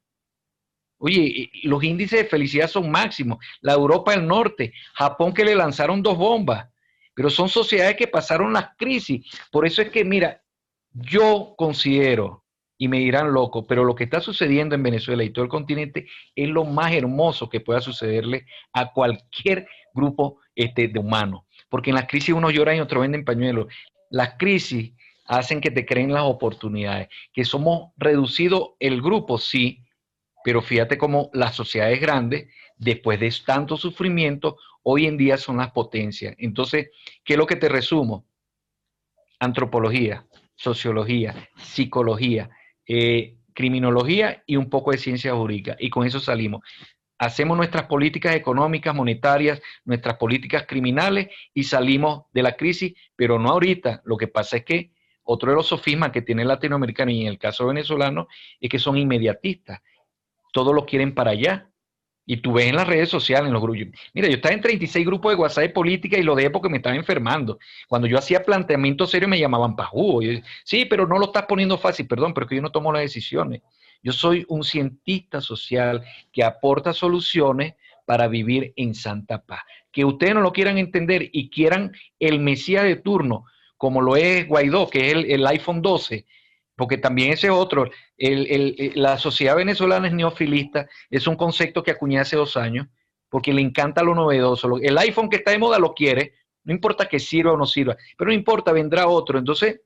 Oye, 0.99 1.51
los 1.65 1.83
índices 1.85 2.23
de 2.23 2.29
felicidad 2.29 2.69
son 2.69 2.91
máximos. 2.91 3.39
La 3.61 3.75
Europa 3.75 4.13
del 4.13 4.27
Norte, 4.27 4.73
Japón 4.95 5.35
que 5.35 5.45
le 5.45 5.55
lanzaron 5.55 6.03
dos 6.03 6.17
bombas. 6.17 6.69
pero 7.15 7.31
son 7.31 7.49
sociedades 7.49 7.97
que 7.97 8.07
pasaron 8.09 8.53
las 8.53 8.77
crisis. 8.77 9.25
Por 9.51 9.67
eso 9.67 9.81
es 9.81 9.89
que, 9.89 10.05
mira, 10.05 10.43
yo 10.93 11.55
considero, 11.57 12.45
y 12.79 12.89
me 12.89 12.99
dirán 12.99 13.33
loco, 13.33 13.67
pero 13.67 13.85
lo 13.85 13.95
que 13.95 14.05
está 14.05 14.21
sucediendo 14.21 14.75
en 14.75 14.83
Venezuela 14.83 15.25
y 15.25 15.31
todo 15.31 15.45
el 15.45 15.51
continente 15.51 16.07
es 16.35 16.49
lo 16.49 16.65
más 16.65 16.93
hermoso 16.93 17.49
que 17.49 17.61
pueda 17.61 17.81
sucederle 17.81 18.45
a 18.75 18.93
cualquier 18.93 19.67
grupo 19.95 20.41
este, 20.55 20.89
de 20.89 20.99
humanos. 20.99 21.45
Porque 21.71 21.91
en 21.91 21.97
las 21.97 22.07
crisis 22.07 22.35
uno 22.35 22.51
llora 22.51 22.77
y 22.77 22.81
otro 22.81 23.01
venden 23.01 23.25
pañuelos. 23.25 23.67
Las 24.11 24.35
crisis 24.39 24.93
hacen 25.25 25.61
que 25.61 25.71
te 25.71 25.87
creen 25.87 26.13
las 26.13 26.25
oportunidades. 26.25 27.09
Que 27.33 27.45
somos 27.45 27.93
reducidos 27.97 28.73
el 28.79 29.01
grupo, 29.01 29.39
sí, 29.39 29.86
pero 30.47 30.63
fíjate 30.63 30.97
cómo 30.97 31.29
las 31.33 31.57
sociedades 31.57 32.01
grandes, 32.01 32.47
después 32.77 33.19
de 33.19 33.35
tanto 33.45 33.77
sufrimiento, 33.77 34.59
hoy 34.85 35.07
en 35.07 35.17
día 35.17 35.39
son 35.39 35.57
las 35.57 35.73
potencias. 35.73 36.37
Entonces, 36.39 36.91
¿qué 37.25 37.33
es 37.33 37.37
lo 37.37 37.49
que 37.49 37.57
te 37.57 37.69
resumo? 37.69 38.29
Antropología, 39.41 40.25
sociología, 40.55 41.35
psicología, 41.57 42.49
eh, 42.87 43.39
criminología 43.55 44.45
y 44.47 44.55
un 44.55 44.71
poco 44.71 44.93
de 44.93 44.99
ciencia 44.99 45.35
jurídica. 45.35 45.75
Y 45.81 45.91
con 45.91 46.07
eso 46.07 46.21
salimos. 46.21 46.63
Hacemos 47.19 47.57
nuestras 47.57 47.87
políticas 47.87 48.37
económicas, 48.37 48.95
monetarias, 48.95 49.61
nuestras 49.85 50.15
políticas 50.15 50.65
criminales 50.69 51.27
y 51.55 51.65
salimos 51.65 52.27
de 52.33 52.45
la 52.45 52.53
crisis, 52.53 52.95
pero 53.17 53.41
no 53.41 53.49
ahorita. 53.49 54.01
Lo 54.05 54.17
que 54.17 54.29
pasa 54.29 54.59
es 54.59 54.65
que 54.65 54.93
otro 55.25 55.51
de 55.51 55.57
los 55.57 55.67
sofismas 55.67 56.13
que 56.13 56.23
tiene 56.23 56.43
el 56.43 56.49
latinoamericano 56.49 57.11
y 57.11 57.23
en 57.23 57.27
el 57.27 57.37
caso 57.37 57.67
venezolano 57.67 58.29
es 58.61 58.71
que 58.71 58.79
son 58.79 58.97
inmediatistas. 58.97 59.81
Todos 60.57 60.75
lo 60.75 60.87
quieren 60.87 61.13
para 61.13 61.33
allá. 61.33 61.69
Y 62.25 62.39
tú 62.39 62.55
ves 62.55 62.65
en 62.65 62.77
las 62.77 62.87
redes 62.87 63.11
sociales, 63.11 63.49
en 63.49 63.53
los 63.53 63.61
grupos. 63.61 63.91
Mira, 64.15 64.27
yo 64.27 64.37
estaba 64.37 64.55
en 64.55 64.63
36 64.63 65.05
grupos 65.05 65.33
de 65.33 65.37
WhatsApp 65.37 65.65
de 65.65 65.69
política 65.69 66.17
y 66.17 66.23
lo 66.23 66.35
dejé 66.35 66.49
porque 66.49 66.71
me 66.71 66.79
estaba 66.79 66.97
enfermando. 66.97 67.59
Cuando 67.87 68.09
yo 68.09 68.17
hacía 68.17 68.43
planteamientos 68.43 69.11
serios 69.11 69.29
me 69.29 69.39
llamaban 69.39 69.77
pajú. 69.77 70.23
Sí, 70.65 70.87
pero 70.87 71.07
no 71.07 71.19
lo 71.19 71.27
estás 71.27 71.45
poniendo 71.45 71.77
fácil, 71.77 72.07
perdón, 72.07 72.33
pero 72.33 72.47
que 72.47 72.57
yo 72.57 72.63
no 72.63 72.73
tomo 72.73 72.91
las 72.91 73.03
decisiones. 73.03 73.61
Yo 74.03 74.13
soy 74.13 74.47
un 74.49 74.65
cientista 74.65 75.43
social 75.43 76.03
que 76.33 76.43
aporta 76.43 76.95
soluciones 76.95 77.75
para 78.07 78.27
vivir 78.27 78.73
en 78.77 78.95
santa 78.95 79.45
paz. 79.45 79.61
Que 79.93 80.07
ustedes 80.07 80.33
no 80.33 80.41
lo 80.41 80.55
quieran 80.55 80.79
entender 80.79 81.29
y 81.35 81.51
quieran 81.51 81.93
el 82.19 82.41
Mesías 82.41 82.85
de 82.85 82.97
turno, 82.97 83.45
como 83.77 84.01
lo 84.01 84.17
es 84.17 84.49
Guaidó, 84.49 84.89
que 84.89 85.11
es 85.11 85.17
el 85.29 85.47
iPhone 85.47 85.83
12, 85.83 86.25
porque 86.77 86.99
también 86.99 87.33
ese 87.33 87.51
otro, 87.51 87.91
la 88.19 89.19
sociedad 89.19 89.57
venezolana 89.57 90.09
es 90.09 90.15
neofilista, 90.15 90.89
es 91.11 91.27
un 91.27 91.37
concepto 91.37 91.83
que 91.83 91.91
acuñé 91.91 92.21
hace 92.21 92.37
dos 92.37 92.57
años, 92.57 92.87
porque 93.29 93.53
le 93.53 93.63
encanta 93.63 94.03
lo 94.03 94.15
novedoso. 94.15 94.79
El 94.81 94.99
iPhone 94.99 95.29
que 95.29 95.37
está 95.37 95.51
de 95.51 95.59
moda 95.59 95.79
lo 95.79 95.95
quiere, 95.95 96.35
no 96.65 96.73
importa 96.73 97.09
que 97.09 97.19
sirva 97.19 97.53
o 97.53 97.57
no 97.57 97.67
sirva, 97.67 97.97
pero 98.17 98.29
no 98.29 98.35
importa, 98.35 98.73
vendrá 98.73 99.09
otro. 99.09 99.39
Entonces, 99.39 99.81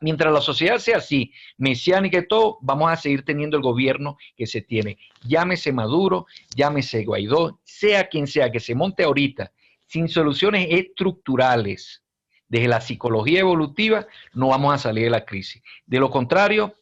mientras 0.00 0.32
la 0.32 0.40
sociedad 0.40 0.78
sea 0.78 0.98
así, 0.98 1.32
mesiánica 1.58 2.18
y 2.18 2.28
todo, 2.28 2.58
vamos 2.62 2.90
a 2.90 2.96
seguir 2.96 3.24
teniendo 3.24 3.56
el 3.56 3.62
gobierno 3.62 4.16
que 4.36 4.46
se 4.46 4.62
tiene. 4.62 4.98
Llámese 5.26 5.72
Maduro, 5.72 6.26
llámese 6.54 7.04
Guaidó, 7.04 7.60
sea 7.64 8.08
quien 8.08 8.26
sea 8.26 8.50
que 8.50 8.60
se 8.60 8.74
monte 8.74 9.04
ahorita, 9.04 9.52
sin 9.86 10.08
soluciones 10.08 10.68
estructurales, 10.70 12.03
desde 12.48 12.68
la 12.68 12.80
psicología 12.80 13.40
evolutiva, 13.40 14.06
no 14.32 14.48
vamos 14.48 14.74
a 14.74 14.78
salir 14.78 15.04
de 15.04 15.10
la 15.10 15.24
crisis. 15.24 15.62
De 15.86 15.98
lo 15.98 16.10
contrario, 16.10 16.76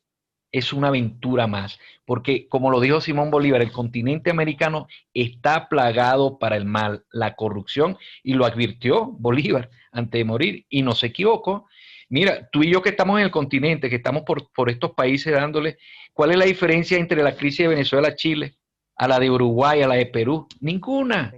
es 0.53 0.73
una 0.73 0.89
aventura 0.89 1.47
más, 1.47 1.81
porque 2.05 2.47
como 2.47 2.71
lo 2.71 2.79
dijo 2.79 3.01
Simón 3.01 3.31
Bolívar, 3.31 3.63
el 3.63 3.73
continente 3.73 4.31
americano 4.31 4.87
está 5.15 5.69
plagado 5.69 6.39
para 6.39 6.57
el 6.57 6.67
mal, 6.67 7.05
la 7.11 7.35
corrupción, 7.35 7.97
y 8.23 8.35
lo 8.35 8.45
advirtió 8.45 9.07
Bolívar 9.07 9.71
antes 9.91 10.19
de 10.19 10.25
morir, 10.25 10.67
y 10.69 10.83
no 10.83 10.93
se 10.93 11.07
equivocó. 11.07 11.67
Mira, 12.11 12.51
tú 12.53 12.63
y 12.63 12.71
yo 12.71 12.83
que 12.83 12.91
estamos 12.91 13.19
en 13.19 13.25
el 13.25 13.31
continente, 13.31 13.89
que 13.89 13.97
estamos 13.97 14.23
por, 14.23 14.53
por 14.53 14.69
estos 14.69 14.91
países 14.91 15.33
dándole, 15.33 15.79
¿cuál 16.13 16.33
es 16.33 16.37
la 16.37 16.45
diferencia 16.45 16.99
entre 16.99 17.23
la 17.23 17.35
crisis 17.35 17.61
de 17.61 17.69
Venezuela, 17.69 18.15
Chile, 18.15 18.57
a 18.97 19.09
la 19.09 19.19
de 19.19 19.31
Uruguay, 19.31 19.81
a 19.81 19.89
la 19.89 19.95
de 19.95 20.07
Perú? 20.07 20.47
Ninguna. 20.61 21.33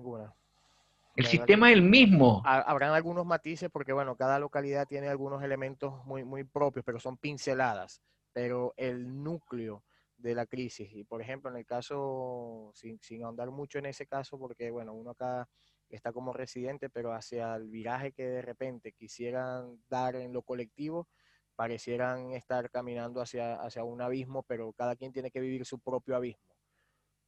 El 1.16 1.26
sistema 1.26 1.70
es 1.70 1.76
el 1.76 1.82
mismo. 1.82 2.42
Habrán 2.44 2.92
algunos 2.92 3.24
matices 3.24 3.70
porque, 3.70 3.92
bueno, 3.92 4.16
cada 4.16 4.38
localidad 4.38 4.86
tiene 4.86 5.08
algunos 5.08 5.42
elementos 5.42 6.04
muy, 6.04 6.24
muy 6.24 6.44
propios, 6.44 6.84
pero 6.84 6.98
son 6.98 7.16
pinceladas. 7.16 8.02
Pero 8.32 8.74
el 8.76 9.22
núcleo 9.22 9.84
de 10.16 10.34
la 10.34 10.46
crisis, 10.46 10.90
y 10.92 11.04
por 11.04 11.20
ejemplo, 11.20 11.50
en 11.50 11.56
el 11.56 11.66
caso, 11.66 12.70
sin, 12.74 12.98
sin 13.00 13.22
ahondar 13.24 13.50
mucho 13.50 13.78
en 13.78 13.86
ese 13.86 14.06
caso, 14.06 14.38
porque, 14.38 14.70
bueno, 14.70 14.92
uno 14.92 15.10
acá 15.10 15.48
está 15.88 16.12
como 16.12 16.32
residente, 16.32 16.88
pero 16.90 17.12
hacia 17.12 17.54
el 17.54 17.68
viraje 17.68 18.12
que 18.12 18.26
de 18.26 18.42
repente 18.42 18.92
quisieran 18.92 19.80
dar 19.88 20.16
en 20.16 20.32
lo 20.32 20.42
colectivo, 20.42 21.08
parecieran 21.54 22.32
estar 22.32 22.70
caminando 22.70 23.20
hacia, 23.20 23.54
hacia 23.56 23.84
un 23.84 24.00
abismo, 24.00 24.42
pero 24.42 24.72
cada 24.72 24.96
quien 24.96 25.12
tiene 25.12 25.30
que 25.30 25.40
vivir 25.40 25.64
su 25.64 25.78
propio 25.78 26.16
abismo, 26.16 26.56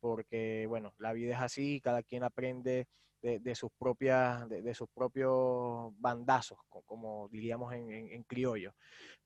porque, 0.01 0.67
bueno, 0.69 0.95
la 0.99 1.13
vida 1.13 1.35
es 1.35 1.41
así, 1.41 1.81
cada 1.81 2.03
quien 2.03 2.25
aprende 2.25 2.89
de, 3.23 3.55
sus 3.55 3.71
propias, 3.79 4.49
de, 4.49 4.75
sus 4.75 4.89
propios 4.89 5.93
bandazos, 5.99 6.59
como 6.69 7.29
diríamos 7.29 7.73
en, 7.75 8.23
criollo. 8.25 8.75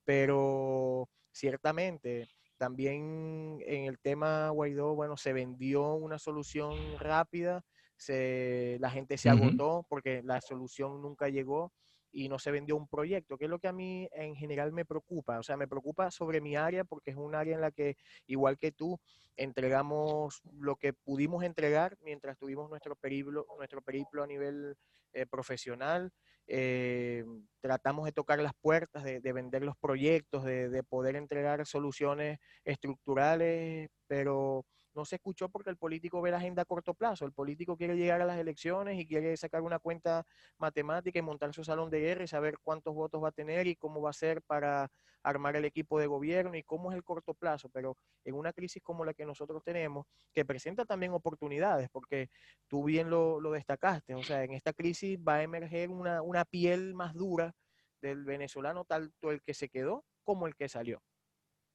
Pero 0.03 1.07
ciertamente 1.31 2.27
también 2.57 3.59
en 3.65 3.85
el 3.85 3.99
tema 3.99 4.49
Guaidó, 4.49 4.95
bueno, 4.95 5.17
se 5.17 5.33
vendió 5.33 5.95
una 5.95 6.19
solución 6.19 6.75
rápida, 6.99 7.63
se, 7.97 8.77
la 8.79 8.89
gente 8.89 9.17
se 9.17 9.29
agotó 9.29 9.85
porque 9.89 10.21
la 10.23 10.41
solución 10.41 11.01
nunca 11.01 11.29
llegó 11.29 11.71
y 12.11 12.29
no 12.29 12.39
se 12.39 12.51
vendió 12.51 12.75
un 12.75 12.87
proyecto, 12.87 13.37
que 13.37 13.45
es 13.45 13.49
lo 13.49 13.59
que 13.59 13.67
a 13.67 13.73
mí 13.73 14.07
en 14.11 14.35
general 14.35 14.71
me 14.71 14.85
preocupa. 14.85 15.39
O 15.39 15.43
sea, 15.43 15.57
me 15.57 15.67
preocupa 15.67 16.11
sobre 16.11 16.41
mi 16.41 16.55
área 16.55 16.83
porque 16.83 17.11
es 17.11 17.17
un 17.17 17.35
área 17.35 17.55
en 17.55 17.61
la 17.61 17.71
que, 17.71 17.97
igual 18.27 18.57
que 18.57 18.71
tú, 18.71 18.99
entregamos 19.37 20.41
lo 20.53 20.75
que 20.75 20.93
pudimos 20.93 21.43
entregar 21.43 21.97
mientras 22.01 22.37
tuvimos 22.37 22.69
nuestro 22.69 22.95
periplo, 22.95 23.45
nuestro 23.57 23.81
periplo 23.81 24.23
a 24.23 24.27
nivel 24.27 24.75
eh, 25.13 25.25
profesional. 25.25 26.11
Eh, 26.47 27.23
tratamos 27.61 28.05
de 28.05 28.11
tocar 28.11 28.39
las 28.39 28.53
puertas, 28.59 29.03
de, 29.03 29.19
vender 29.33 29.63
los 29.63 29.77
proyectos, 29.77 30.43
de, 30.43 30.69
de 30.69 30.83
poder 30.83 31.15
entregar 31.15 31.65
soluciones 31.65 32.39
estructurales, 32.65 33.89
pero 34.07 34.65
no 34.93 35.05
se 35.05 35.15
escuchó 35.15 35.49
porque 35.49 35.69
el 35.69 35.77
político 35.77 36.21
ve 36.21 36.31
la 36.31 36.37
agenda 36.37 36.63
a 36.63 36.65
corto 36.65 36.93
plazo. 36.93 37.25
El 37.25 37.31
político 37.31 37.77
quiere 37.77 37.95
llegar 37.95 38.21
a 38.21 38.25
las 38.25 38.37
elecciones 38.37 38.99
y 38.99 39.07
quiere 39.07 39.35
sacar 39.37 39.61
una 39.61 39.79
cuenta 39.79 40.25
matemática 40.57 41.19
y 41.19 41.21
montar 41.21 41.53
su 41.53 41.63
salón 41.63 41.89
de 41.89 41.99
guerra 41.99 42.23
y 42.23 42.27
saber 42.27 42.57
cuántos 42.61 42.93
votos 42.93 43.23
va 43.23 43.29
a 43.29 43.31
tener 43.31 43.67
y 43.67 43.75
cómo 43.75 44.01
va 44.01 44.09
a 44.09 44.13
ser 44.13 44.41
para 44.41 44.91
armar 45.23 45.55
el 45.55 45.65
equipo 45.65 45.99
de 45.99 46.07
gobierno 46.07 46.55
y 46.55 46.63
cómo 46.63 46.91
es 46.91 46.97
el 46.97 47.03
corto 47.03 47.33
plazo. 47.33 47.69
Pero 47.69 47.95
en 48.25 48.35
una 48.35 48.53
crisis 48.53 48.81
como 48.83 49.05
la 49.05 49.13
que 49.13 49.25
nosotros 49.25 49.63
tenemos, 49.63 50.05
que 50.33 50.45
presenta 50.45 50.85
también 50.85 51.13
oportunidades, 51.13 51.89
porque 51.91 52.29
tú 52.67 52.83
bien 52.83 53.09
lo, 53.09 53.39
destacaste, 53.51 54.15
o 54.15 54.23
sea, 54.23 54.43
en 54.43 54.53
esta 54.53 54.73
crisis 54.73 55.19
va 55.19 55.35
a 55.35 55.43
emerger 55.43 55.89
una, 55.89 56.21
una 56.21 56.45
piel 56.45 56.93
más 56.93 57.13
dura 57.13 57.53
del 58.01 58.23
venezolano, 58.23 58.85
tanto 58.85 59.31
el 59.31 59.41
que 59.41 59.53
se 59.53 59.69
quedó 59.69 60.05
como 60.23 60.47
el 60.47 60.55
que 60.55 60.69
salió. 60.69 61.01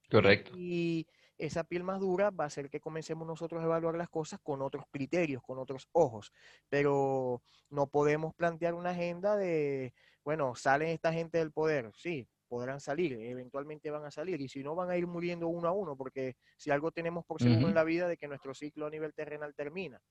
Correcto. 0.09 0.51
Y 0.55 1.05
esa 1.37 1.63
piel 1.63 1.83
más 1.83 1.99
dura 1.99 2.31
va 2.31 2.45
a 2.45 2.47
hacer 2.47 2.69
que 2.69 2.79
comencemos 2.79 3.27
nosotros 3.27 3.61
a 3.61 3.65
evaluar 3.65 3.95
las 3.95 4.09
cosas 4.09 4.39
con 4.41 4.61
otros 4.61 4.85
criterios, 4.91 5.41
con 5.43 5.59
otros 5.59 5.87
ojos. 5.91 6.31
Pero 6.69 7.41
no 7.69 7.87
podemos 7.87 8.33
plantear 8.35 8.73
una 8.73 8.91
agenda 8.91 9.35
de, 9.35 9.93
bueno, 10.23 10.55
salen 10.55 10.89
esta 10.89 11.13
gente 11.13 11.37
del 11.37 11.51
poder, 11.51 11.91
sí, 11.95 12.27
podrán 12.47 12.79
salir, 12.79 13.13
eventualmente 13.13 13.91
van 13.91 14.05
a 14.05 14.11
salir, 14.11 14.39
y 14.41 14.47
si 14.47 14.63
no 14.63 14.73
van 14.73 14.89
a 14.89 14.97
ir 14.97 15.05
muriendo 15.05 15.47
uno 15.47 15.67
a 15.67 15.71
uno, 15.71 15.95
porque 15.95 16.35
si 16.57 16.71
algo 16.71 16.91
tenemos 16.91 17.25
por 17.25 17.41
seguro 17.41 17.67
en 17.67 17.75
la 17.75 17.83
vida 17.83 18.07
de 18.07 18.17
que 18.17 18.27
nuestro 18.27 18.53
ciclo 18.53 18.87
a 18.87 18.89
nivel 18.89 19.13
terrenal 19.13 19.53
termina. 19.53 20.01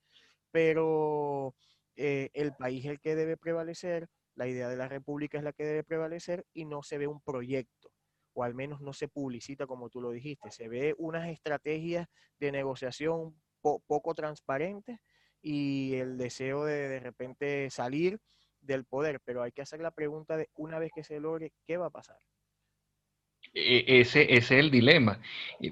Pero 0.50 1.54
eh, 1.96 2.30
el 2.34 2.52
país 2.54 2.84
es 2.84 2.92
el 2.92 3.00
que 3.00 3.16
debe 3.16 3.36
prevalecer, 3.36 4.08
la 4.34 4.46
idea 4.46 4.68
de 4.68 4.76
la 4.76 4.86
república 4.86 5.38
es 5.38 5.44
la 5.44 5.54
que 5.54 5.64
debe 5.64 5.82
prevalecer 5.82 6.44
y 6.52 6.66
no 6.66 6.82
se 6.82 6.98
ve 6.98 7.06
un 7.06 7.22
proyecto 7.22 7.90
o 8.36 8.44
al 8.44 8.54
menos 8.54 8.82
no 8.82 8.92
se 8.92 9.08
publicita 9.08 9.66
como 9.66 9.88
tú 9.88 10.02
lo 10.02 10.10
dijiste. 10.10 10.50
Se 10.50 10.68
ve 10.68 10.94
unas 10.98 11.26
estrategias 11.28 12.06
de 12.38 12.52
negociación 12.52 13.34
poco 13.62 14.14
transparentes 14.14 15.00
y 15.40 15.94
el 15.94 16.18
deseo 16.18 16.66
de 16.66 16.88
de 16.88 17.00
repente 17.00 17.70
salir 17.70 18.20
del 18.60 18.84
poder, 18.84 19.20
pero 19.24 19.42
hay 19.42 19.52
que 19.52 19.62
hacer 19.62 19.80
la 19.80 19.90
pregunta 19.90 20.36
de 20.36 20.50
una 20.54 20.78
vez 20.78 20.92
que 20.94 21.02
se 21.02 21.18
logre, 21.18 21.52
¿qué 21.66 21.78
va 21.78 21.86
a 21.86 21.90
pasar? 21.90 22.18
E, 23.54 24.00
ese, 24.00 24.34
es 24.34 24.50
el 24.50 24.70
dilema. 24.70 25.18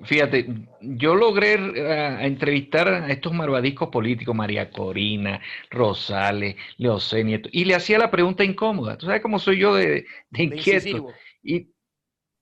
Fíjate, 0.04 0.46
yo 0.80 1.14
logré 1.14 1.56
uh, 1.56 2.24
entrevistar 2.24 2.88
a 2.88 3.12
estos 3.12 3.34
marvadiscos 3.34 3.90
políticos, 3.90 4.34
María 4.34 4.70
Corina, 4.70 5.38
Rosales, 5.70 6.56
Leocenia, 6.78 7.42
y 7.52 7.66
le 7.66 7.74
hacía 7.74 7.98
la 7.98 8.10
pregunta 8.10 8.42
incómoda. 8.42 8.96
¿Tú 8.96 9.04
sabes 9.04 9.20
cómo 9.20 9.38
soy 9.38 9.58
yo 9.58 9.74
de, 9.74 10.06
de 10.30 10.42
inquieto? 10.42 11.12
y 11.44 11.73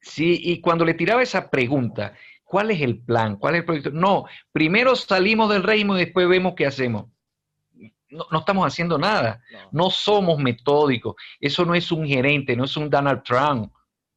Sí, 0.03 0.40
y 0.42 0.61
cuando 0.61 0.84
le 0.84 0.94
tiraba 0.94 1.22
esa 1.22 1.48
pregunta, 1.48 2.14
¿cuál 2.44 2.72
es 2.72 2.80
el 2.80 2.98
plan? 2.98 3.36
¿Cuál 3.36 3.55
es 3.55 3.61
el 3.61 3.64
proyecto? 3.64 3.90
No, 3.92 4.24
primero 4.50 4.96
salimos 4.96 5.48
del 5.48 5.62
régimen 5.62 5.96
y 5.96 6.00
después 6.00 6.28
vemos 6.28 6.55
qué 6.57 6.66
hacemos. 6.66 7.07
no, 8.11 8.38
estamos 8.40 8.66
haciendo 8.66 8.98
nada. 8.98 9.40
No. 9.70 9.90
somos 9.90 10.38
metódicos. 10.38 11.14
Eso 11.40 11.64
no 11.64 11.74
es 11.74 11.90
un 11.92 12.07
gerente, 12.07 12.57
no 12.57 12.64
es 12.64 12.76
un 12.76 12.90
Donald 12.90 13.22
Trump. 13.22 13.72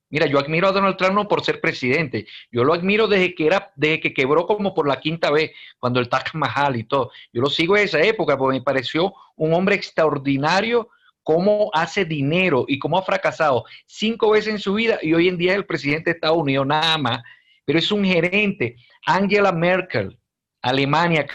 Mira, 0.10 0.26
yo 0.26 0.40
admiro 0.40 0.68
a 0.68 0.72
Donald 0.72 0.98
Trump 0.98 1.14
no 1.14 1.28
por 1.28 1.44
ser 1.44 1.62
presidente. 1.62 2.26
Yo 2.52 2.64
lo 2.64 2.74
admiro 2.74 3.08
desde 3.08 3.36
que 3.36 3.46
era, 3.48 3.72
desde 3.76 4.00
que 4.00 4.14
quebró 4.14 4.48
como 4.48 4.74
por 4.74 4.88
la 4.88 5.00
quinta 5.00 5.30
vez, 5.30 5.52
cuando 5.80 6.00
el 6.00 6.10
Taj 6.10 6.34
Mahal 6.34 6.76
y 6.78 6.84
todo. 6.84 7.12
Yo 7.32 7.42
lo 7.42 7.50
sigo 7.50 7.78
en 7.78 7.84
esa 7.84 8.02
época 8.02 8.38
porque 8.38 8.58
me 8.58 8.64
pareció 8.64 9.14
un 9.36 9.54
hombre 9.54 9.76
extraordinario 9.76 10.90
cómo 11.26 11.72
hace 11.74 12.06
dinero 12.06 12.66
y 12.68 12.78
cómo 12.78 13.00
ha 13.00 13.02
fracasado 13.02 13.66
cinco 13.88 14.30
veces 14.30 14.54
en 14.54 14.60
su 14.60 14.76
vida 14.76 15.00
y 15.02 15.16
hoy 15.16 15.28
en 15.28 15.38
día 15.38 15.54
es 15.54 15.58
el 15.58 15.66
presidente 15.66 16.12
de 16.12 16.16
Estados 16.18 16.38
Unidos 16.38 16.68
nada 16.68 17.00
más, 17.00 17.24
pero 17.66 17.80
es 17.80 17.92
un 17.92 18.06
gerente. 18.06 18.76
Angela 19.08 19.52
Merkel, 19.52 20.20
Alemania, 20.62 21.26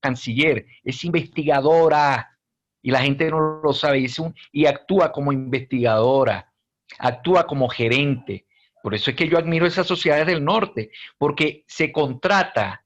canciller, 0.00 0.66
es 0.84 1.02
investigadora 1.02 2.38
y 2.82 2.90
la 2.90 3.00
gente 3.00 3.30
no 3.30 3.62
lo 3.64 3.72
sabe 3.72 4.06
y 4.52 4.66
actúa 4.66 5.12
como 5.12 5.32
investigadora, 5.32 6.52
actúa 6.98 7.46
como 7.46 7.70
gerente. 7.70 8.46
Por 8.82 8.94
eso 8.94 9.10
es 9.10 9.16
que 9.16 9.28
yo 9.28 9.38
admiro 9.38 9.64
esas 9.64 9.86
sociedades 9.86 10.26
del 10.26 10.44
norte, 10.44 10.90
porque 11.16 11.64
se 11.66 11.90
contrata 11.90 12.84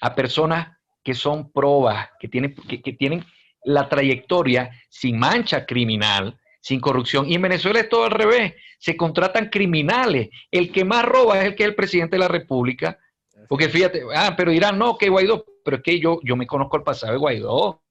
a 0.00 0.14
personas 0.14 0.78
que 1.02 1.14
son 1.14 1.50
probas, 1.50 2.08
que 2.20 2.28
tienen, 2.28 2.54
que 2.54 2.92
tienen 2.92 3.24
la 3.64 3.88
trayectoria 3.88 4.70
sin 4.88 5.18
mancha 5.18 5.66
criminal, 5.66 6.38
sin 6.60 6.80
corrupción. 6.80 7.28
Y 7.28 7.34
en 7.34 7.42
Venezuela 7.42 7.80
es 7.80 7.88
todo 7.88 8.04
al 8.04 8.10
revés. 8.10 8.54
Se 8.78 8.96
contratan 8.96 9.48
criminales. 9.48 10.28
El 10.50 10.70
que 10.70 10.84
más 10.84 11.04
roba 11.04 11.40
es 11.40 11.46
el 11.46 11.54
que 11.54 11.64
es 11.64 11.68
el 11.70 11.74
presidente 11.74 12.16
de 12.16 12.20
la 12.20 12.28
República. 12.28 12.98
Porque 13.48 13.68
fíjate, 13.68 14.02
ah, 14.14 14.34
pero 14.36 14.50
dirán, 14.50 14.78
no, 14.78 14.96
que 14.96 15.08
Guaidó, 15.08 15.44
pero 15.64 15.78
es 15.78 15.82
que 15.82 16.00
yo, 16.00 16.20
yo 16.22 16.36
me 16.36 16.46
conozco 16.46 16.76
el 16.76 16.82
pasado 16.82 17.12
de 17.12 17.18
Guaidó. 17.18 17.82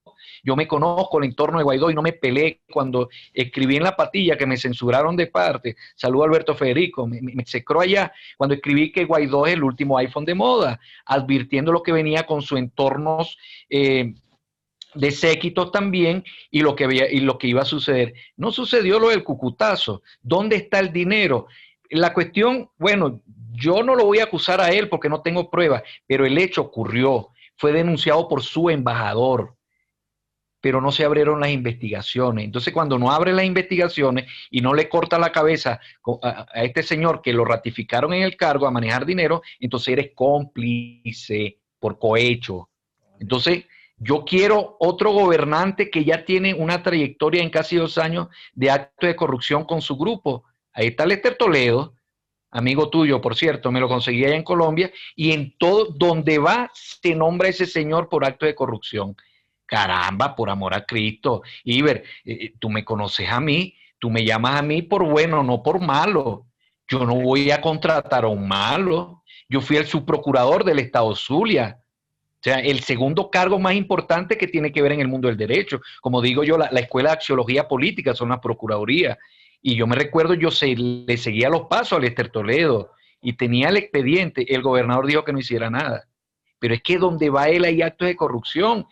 Yo 0.42 0.56
me 0.56 0.68
conozco 0.68 1.18
el 1.18 1.24
entorno 1.24 1.58
de 1.58 1.64
Guaidó 1.64 1.90
y 1.90 1.94
no 1.94 2.02
me 2.02 2.12
peleé 2.12 2.60
cuando 2.70 3.08
escribí 3.32 3.76
en 3.76 3.82
la 3.82 3.96
patilla 3.96 4.36
que 4.36 4.46
me 4.46 4.58
censuraron 4.58 5.16
de 5.16 5.26
parte. 5.26 5.76
Saludo 5.96 6.22
a 6.22 6.26
Alberto 6.26 6.54
Federico, 6.54 7.06
me, 7.06 7.20
me, 7.22 7.46
secró 7.46 7.80
allá 7.80 8.12
cuando 8.36 8.54
escribí 8.54 8.92
que 8.92 9.06
Guaidó 9.06 9.46
es 9.46 9.54
el 9.54 9.64
último 9.64 9.96
iPhone 9.96 10.26
de 10.26 10.34
moda, 10.34 10.80
advirtiendo 11.06 11.72
lo 11.72 11.82
que 11.82 11.92
venía 11.92 12.24
con 12.24 12.42
sus 12.42 12.58
entornos 12.58 13.38
eh, 13.70 14.14
de 14.94 15.10
séquitos 15.10 15.72
también 15.72 16.24
y 16.50 16.60
lo, 16.60 16.74
que 16.76 17.08
y 17.10 17.20
lo 17.20 17.38
que 17.38 17.48
iba 17.48 17.62
a 17.62 17.66
suceder. 17.66 18.14
No 18.36 18.52
sucedió 18.52 18.98
lo 18.98 19.08
del 19.08 19.24
cucutazo. 19.24 20.02
¿Dónde 20.22 20.56
está 20.56 20.78
el 20.78 20.92
dinero? 20.92 21.46
La 21.90 22.12
cuestión, 22.12 22.70
bueno, 22.78 23.20
yo 23.52 23.82
no 23.82 23.94
lo 23.94 24.04
voy 24.04 24.18
a 24.18 24.24
acusar 24.24 24.60
a 24.60 24.70
él 24.70 24.88
porque 24.88 25.08
no 25.08 25.22
tengo 25.22 25.50
pruebas, 25.50 25.82
pero 26.06 26.26
el 26.26 26.38
hecho 26.38 26.62
ocurrió. 26.62 27.30
Fue 27.56 27.72
denunciado 27.72 28.28
por 28.28 28.42
su 28.42 28.68
embajador, 28.68 29.54
pero 30.60 30.80
no 30.80 30.90
se 30.90 31.04
abrieron 31.04 31.38
las 31.38 31.50
investigaciones. 31.50 32.46
Entonces, 32.46 32.74
cuando 32.74 32.98
no 32.98 33.12
abre 33.12 33.32
las 33.32 33.44
investigaciones 33.44 34.26
y 34.50 34.60
no 34.60 34.74
le 34.74 34.88
corta 34.88 35.18
la 35.18 35.30
cabeza 35.30 35.78
a, 36.22 36.46
a 36.52 36.64
este 36.64 36.82
señor 36.82 37.22
que 37.22 37.32
lo 37.32 37.44
ratificaron 37.44 38.12
en 38.12 38.22
el 38.22 38.36
cargo 38.36 38.66
a 38.66 38.72
manejar 38.72 39.06
dinero, 39.06 39.42
entonces 39.60 39.88
eres 39.92 40.10
cómplice 40.14 41.58
por 41.78 41.98
cohecho. 41.98 42.70
Entonces, 43.20 43.64
yo 44.04 44.24
quiero 44.24 44.76
otro 44.80 45.12
gobernante 45.12 45.90
que 45.90 46.04
ya 46.04 46.26
tiene 46.26 46.52
una 46.52 46.82
trayectoria 46.82 47.42
en 47.42 47.48
casi 47.48 47.76
dos 47.76 47.96
años 47.96 48.28
de 48.52 48.70
acto 48.70 49.06
de 49.06 49.16
corrupción 49.16 49.64
con 49.64 49.80
su 49.80 49.96
grupo. 49.96 50.44
Ahí 50.74 50.88
está 50.88 51.06
Lester 51.06 51.36
Toledo, 51.36 51.94
amigo 52.50 52.90
tuyo, 52.90 53.22
por 53.22 53.34
cierto, 53.34 53.72
me 53.72 53.80
lo 53.80 53.88
conseguí 53.88 54.24
allá 54.24 54.36
en 54.36 54.42
Colombia, 54.42 54.92
y 55.16 55.32
en 55.32 55.56
todo 55.56 55.86
donde 55.86 56.38
va 56.38 56.70
se 56.74 57.14
nombra 57.14 57.48
ese 57.48 57.64
señor 57.64 58.10
por 58.10 58.26
acto 58.26 58.44
de 58.44 58.54
corrupción. 58.54 59.16
Caramba, 59.64 60.36
por 60.36 60.50
amor 60.50 60.74
a 60.74 60.84
Cristo. 60.84 61.42
Iber, 61.64 62.04
eh, 62.24 62.32
eh, 62.40 62.54
tú 62.58 62.68
me 62.68 62.84
conoces 62.84 63.30
a 63.30 63.40
mí, 63.40 63.74
tú 63.98 64.10
me 64.10 64.22
llamas 64.22 64.60
a 64.60 64.62
mí 64.62 64.82
por 64.82 65.02
bueno, 65.04 65.42
no 65.42 65.62
por 65.62 65.80
malo. 65.80 66.46
Yo 66.86 67.06
no 67.06 67.14
voy 67.14 67.50
a 67.50 67.62
contratar 67.62 68.24
a 68.24 68.28
un 68.28 68.46
malo. 68.46 69.22
Yo 69.48 69.62
fui 69.62 69.78
el 69.78 69.86
subprocurador 69.86 70.62
del 70.64 70.80
Estado 70.80 71.16
Zulia. 71.16 71.83
O 72.44 72.50
sea, 72.50 72.58
el 72.58 72.80
segundo 72.80 73.30
cargo 73.30 73.58
más 73.58 73.74
importante 73.74 74.36
que 74.36 74.46
tiene 74.46 74.70
que 74.70 74.82
ver 74.82 74.92
en 74.92 75.00
el 75.00 75.08
mundo 75.08 75.28
del 75.28 75.38
derecho. 75.38 75.80
Como 76.02 76.20
digo 76.20 76.44
yo, 76.44 76.58
la, 76.58 76.66
Escuela 76.66 77.08
de 77.08 77.14
Axiología 77.14 77.66
Política 77.66 78.14
son 78.14 78.28
las 78.28 78.40
Procuradurías. 78.40 79.16
Y 79.62 79.76
yo 79.76 79.86
me 79.86 79.96
recuerdo, 79.96 80.34
yo 80.34 80.50
se, 80.50 80.76
le 80.76 81.16
seguía 81.16 81.48
los 81.48 81.68
pasos 81.68 81.96
a 81.96 82.02
Lester 82.02 82.28
Toledo 82.28 82.90
y 83.22 83.32
tenía 83.32 83.70
el 83.70 83.78
expediente. 83.78 84.54
El 84.54 84.60
gobernador 84.60 85.06
dijo 85.06 85.24
que 85.24 85.32
no 85.32 85.38
hiciera 85.38 85.70
nada. 85.70 86.06
Pero 86.58 86.74
es 86.74 86.82
que 86.82 86.98
donde 86.98 87.30
va 87.30 87.48
él 87.48 87.64
hay 87.64 87.80
actos 87.80 88.08
de 88.08 88.14
corrupción. 88.14 88.84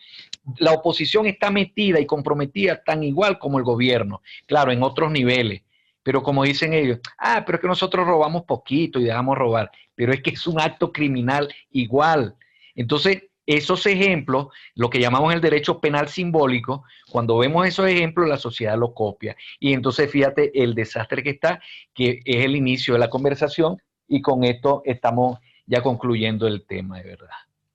La 0.57 0.71
oposición 0.71 1.27
está 1.27 1.51
metida 1.51 1.99
y 1.99 2.07
comprometida 2.07 2.83
tan 2.83 3.03
igual 3.03 3.37
como 3.37 3.59
el 3.59 3.63
gobierno. 3.63 4.23
Claro, 4.47 4.71
en 4.71 4.81
otros 4.81 5.11
niveles. 5.11 5.61
Pero 6.01 6.23
como 6.23 6.43
dicen 6.43 6.73
ellos, 6.73 7.01
ah, 7.19 7.43
pero 7.45 7.57
es 7.57 7.61
que 7.61 7.67
nosotros 7.67 8.07
robamos 8.07 8.45
poquito 8.45 8.99
y 8.99 9.03
dejamos 9.03 9.37
robar. 9.37 9.69
Pero 9.93 10.11
es 10.11 10.23
que 10.23 10.31
es 10.31 10.47
un 10.47 10.59
acto 10.59 10.91
criminal 10.91 11.53
igual. 11.69 12.35
Entonces, 12.73 13.25
esos 13.45 13.85
ejemplos, 13.85 14.47
lo 14.75 14.89
que 14.89 14.99
llamamos 14.99 15.33
el 15.33 15.41
derecho 15.41 15.79
penal 15.79 16.07
simbólico, 16.07 16.83
cuando 17.11 17.37
vemos 17.37 17.67
esos 17.67 17.87
ejemplos, 17.87 18.29
la 18.29 18.37
sociedad 18.37 18.77
lo 18.77 18.93
copia. 18.93 19.35
Y 19.59 19.73
entonces 19.73 20.09
fíjate 20.09 20.63
el 20.63 20.75
desastre 20.75 21.23
que 21.23 21.31
está, 21.31 21.61
que 21.93 22.21
es 22.25 22.45
el 22.45 22.55
inicio 22.55 22.93
de 22.93 22.99
la 22.99 23.09
conversación, 23.09 23.77
y 24.07 24.21
con 24.21 24.43
esto 24.43 24.81
estamos 24.85 25.39
ya 25.65 25.81
concluyendo 25.81 26.47
el 26.47 26.65
tema, 26.65 26.99
de 26.99 27.03
verdad. 27.03 27.29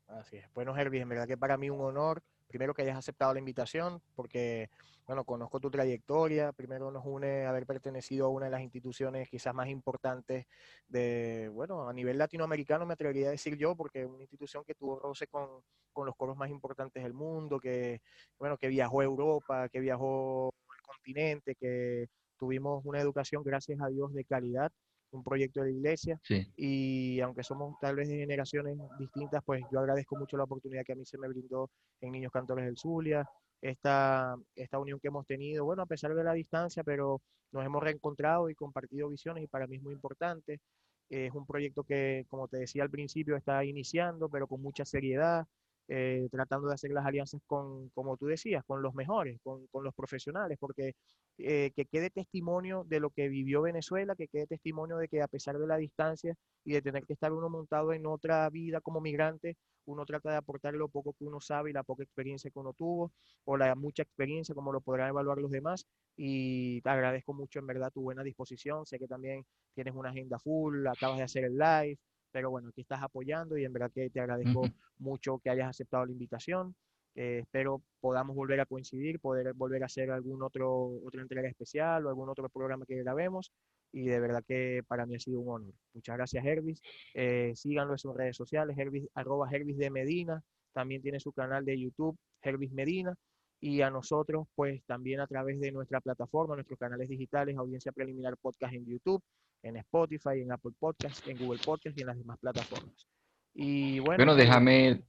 Así 0.07 0.37
es. 0.37 0.45
Bueno, 0.55 0.77
Herbie, 0.77 1.01
en 1.01 1.09
verdad 1.09 1.27
que 1.27 1.37
para 1.37 1.57
mí 1.57 1.71
un 1.71 1.81
honor, 1.81 2.23
primero 2.49 2.75
que 2.75 2.83
hayas 2.83 2.97
aceptado 2.97 3.33
la 3.33 3.39
invitación, 3.39 4.01
porque 4.15 4.71
bueno, 5.09 5.25
conozco 5.25 5.59
tu 5.59 5.71
trayectoria. 5.71 6.53
Primero 6.53 6.91
nos 6.91 7.03
une 7.07 7.47
haber 7.47 7.65
pertenecido 7.65 8.27
a 8.27 8.29
una 8.29 8.45
de 8.45 8.51
las 8.51 8.61
instituciones 8.61 9.31
quizás 9.31 9.55
más 9.55 9.69
importantes 9.69 10.47
de, 10.87 11.49
bueno, 11.51 11.89
a 11.89 11.95
nivel 11.95 12.19
latinoamericano 12.19 12.85
me 12.85 12.93
atrevería 12.93 13.29
a 13.29 13.31
decir 13.31 13.57
yo, 13.57 13.75
porque 13.75 14.05
una 14.05 14.21
institución 14.21 14.65
que 14.65 14.75
tuvo 14.75 14.99
roce 14.99 15.27
con, 15.27 15.63
con 15.95 16.05
los 16.05 16.15
coros 16.15 16.37
más 16.37 16.51
importantes 16.51 17.03
del 17.03 17.15
mundo, 17.15 17.59
que, 17.59 18.03
bueno, 18.39 18.59
que 18.59 18.69
viajó 18.69 19.01
a 19.01 19.05
Europa, 19.05 19.69
que 19.71 19.81
viajó 19.81 20.51
al 20.69 20.83
continente, 20.83 21.55
que 21.55 22.09
tuvimos 22.37 22.85
una 22.85 23.01
educación, 23.01 23.43
gracias 23.43 23.81
a 23.81 23.89
Dios, 23.89 24.13
de 24.13 24.27
calidad 24.27 24.71
un 25.11 25.25
proyecto 25.25 25.61
de 25.61 25.71
la 25.71 25.73
iglesia 25.73 26.21
y 26.55 27.19
aunque 27.21 27.43
somos 27.43 27.77
tal 27.81 27.97
vez 27.97 28.09
de 28.09 28.17
generaciones 28.17 28.77
distintas, 28.99 29.43
pues 29.43 29.63
yo 29.73 29.81
agradezco 29.81 30.17
mucho 30.17 30.37
la 30.37 30.45
oportunidad 30.45 30.85
que 30.85 30.93
a 30.93 30.97
mí 30.97 31.07
se 31.07 31.17
me 31.17 31.29
brindó 31.29 31.71
en 32.03 32.13
Niños 32.13 32.31
Cantores 32.31 32.67
del 32.67 32.77
Zulia, 32.77 33.27
esta, 33.61 34.37
esta 34.55 34.79
unión 34.79 35.01
que 35.01 35.09
hemos 35.09 35.27
tenido, 35.27 35.65
bueno, 35.65 35.83
a 35.83 35.87
pesar 35.87 36.15
de 36.15 36.25
la 36.25 36.33
distancia, 36.33 36.85
pero 36.85 37.21
nos 37.53 37.65
hemos 37.65 37.83
reencontrado 37.83 38.51
y 38.51 38.55
compartido 38.55 39.09
visiones 39.09 39.45
y 39.45 39.47
para 39.49 39.67
mí 39.67 39.77
es 39.77 39.83
muy 39.83 39.95
importante. 39.95 40.61
Es 41.09 41.33
un 41.35 41.47
proyecto 41.47 41.85
que, 41.85 42.27
como 42.29 42.49
te 42.49 42.59
decía 42.59 42.83
al 42.83 42.91
principio, 42.91 43.37
está 43.37 43.65
iniciando, 43.65 44.29
pero 44.29 44.47
con 44.47 44.61
mucha 44.61 44.85
seriedad, 44.85 45.47
eh, 45.89 46.29
tratando 46.31 46.69
de 46.69 46.75
hacer 46.75 46.91
las 46.93 47.07
alianzas 47.07 47.41
con, 47.47 47.89
como 47.91 48.17
tú 48.17 48.27
decías, 48.27 48.65
con 48.67 48.83
los 48.83 48.95
mejores, 48.95 49.41
con, 49.43 49.67
con 49.69 49.85
los 49.85 49.95
profesionales, 49.95 50.59
porque 50.61 50.95
eh, 51.39 51.73
que 51.75 51.87
quede 51.87 52.11
testimonio 52.11 52.85
de 52.85 53.01
lo 53.01 53.11
que 53.11 53.29
vivió 53.29 53.63
Venezuela, 53.63 54.15
que 54.17 54.29
quede 54.29 54.47
testimonio 54.47 54.97
de 54.99 55.09
que 55.09 55.23
a 55.23 55.29
pesar 55.29 55.59
de 55.59 55.67
la 55.67 55.77
distancia 55.77 56.35
y 56.65 56.73
de 56.73 56.83
tener 56.83 57.07
que 57.07 57.15
estar 57.15 57.33
uno 57.33 57.49
montado 57.49 57.93
en 57.93 58.07
otra 58.07 58.49
vida 58.51 58.81
como 58.81 59.01
migrante, 59.01 59.57
uno 59.87 60.05
trata 60.05 60.31
de 60.31 60.37
aportar 60.37 60.75
lo 60.75 60.89
poco 60.89 61.15
que 61.15 61.25
uno 61.25 61.41
sabe 61.41 61.71
y 61.71 61.73
la 61.73 61.83
poca 61.83 62.03
experiencia 62.03 62.51
que 62.51 62.59
uno 62.59 62.75
tuvo, 62.75 63.13
o 63.45 63.57
la 63.57 63.75
mucha 63.75 64.03
experiencia, 64.03 64.55
como 64.55 64.73
lo 64.73 64.81
podrán 64.81 65.09
evaluar 65.09 65.39
los 65.39 65.51
demás. 65.51 65.87
Y 66.17 66.83
te 66.83 66.91
agradezco 66.91 67.33
mucho 67.33 67.61
en 67.61 67.67
verdad 67.67 67.91
tu 67.93 68.03
buena 68.03 68.23
disposición. 68.23 68.85
Sé 68.85 68.99
que 68.99 69.07
también 69.07 69.47
tienes 69.75 69.95
una 69.95 70.11
agenda 70.11 70.39
full, 70.39 70.87
acabas 70.87 71.19
de 71.19 71.25
hacer 71.25 71.45
el 71.45 71.57
live, 71.57 71.99
pero 72.31 72.51
bueno, 72.51 72.69
aquí 72.69 72.83
estás 72.83 73.03
apoyando 73.03 73.57
y 73.57 73.65
en 73.65 73.73
verdad 73.73 73.91
que 73.95 74.11
te 74.11 74.21
agradezco 74.21 74.63
mucho 74.99 75.39
que 75.39 75.51
hayas 75.51 75.69
aceptado 75.69 76.07
la 76.07 76.13
invitación. 76.13 76.75
Eh, 77.15 77.41
espero 77.43 77.83
podamos 78.01 78.37
volver 78.37 78.61
a 78.61 78.67
coincidir, 78.67 79.19
poder 79.19 79.53
volver 79.55 79.83
a 79.83 79.87
hacer 79.87 80.11
algún 80.11 80.43
otro 80.43 81.01
otra 81.05 81.21
entrega 81.21 81.49
especial 81.49 82.07
o 82.07 82.09
algún 82.11 82.29
otro 82.29 82.49
programa 82.49 82.85
que 82.87 82.97
grabemos 83.03 83.51
y 83.93 84.07
de 84.07 84.21
verdad 84.21 84.45
que 84.47 84.83
para 84.87 85.07
mí 85.07 85.17
ha 85.17 85.19
sido 85.19 85.41
un 85.41 85.49
honor. 85.49 85.75
Muchas 85.95 86.17
gracias 86.17 86.45
Hervis, 86.45 86.81
eh, 87.15 87.53
síganlo 87.57 87.95
en 87.95 87.99
sus 87.99 88.15
redes 88.17 88.37
sociales, 88.37 88.77
Hervis, 88.79 89.09
arroba 89.15 89.49
Hervis 89.51 89.79
de 89.79 89.91
Medina, 89.91 90.43
también 90.73 91.03
tiene 91.03 91.19
su 91.19 91.33
canal 91.33 91.65
de 91.65 91.79
YouTube, 91.81 92.17
Hervis 92.43 92.73
Medina, 92.73 93.15
y 93.61 93.81
a 93.83 93.91
nosotros 93.91 94.47
pues 94.55 94.85
también 94.85 95.21
a 95.21 95.27
través 95.27 95.59
de 95.61 95.73
nuestra 95.73 96.01
plataforma, 96.01 96.55
nuestros 96.55 96.79
canales 96.79 97.09
digitales, 97.09 97.57
Audiencia 97.57 97.93
Preliminar 97.93 98.37
Podcast 98.37 98.75
en 98.75 98.87
YouTube, 98.87 99.23
en 99.63 99.77
Spotify, 99.79 100.41
en 100.43 100.53
Apple 100.53 100.73
Podcast, 100.79 101.27
en 101.29 101.39
Google 101.39 101.61
Podcast 101.65 101.97
y 101.99 102.01
en 102.03 102.07
las 102.07 102.19
demás 102.19 102.39
plataformas. 102.39 103.07
Y 103.55 103.99
bueno, 104.01 104.17
bueno 104.17 104.35
déjame 104.35 105.03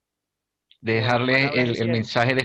dejarle 0.81 1.47
el, 1.53 1.89
mensaje 1.89 2.35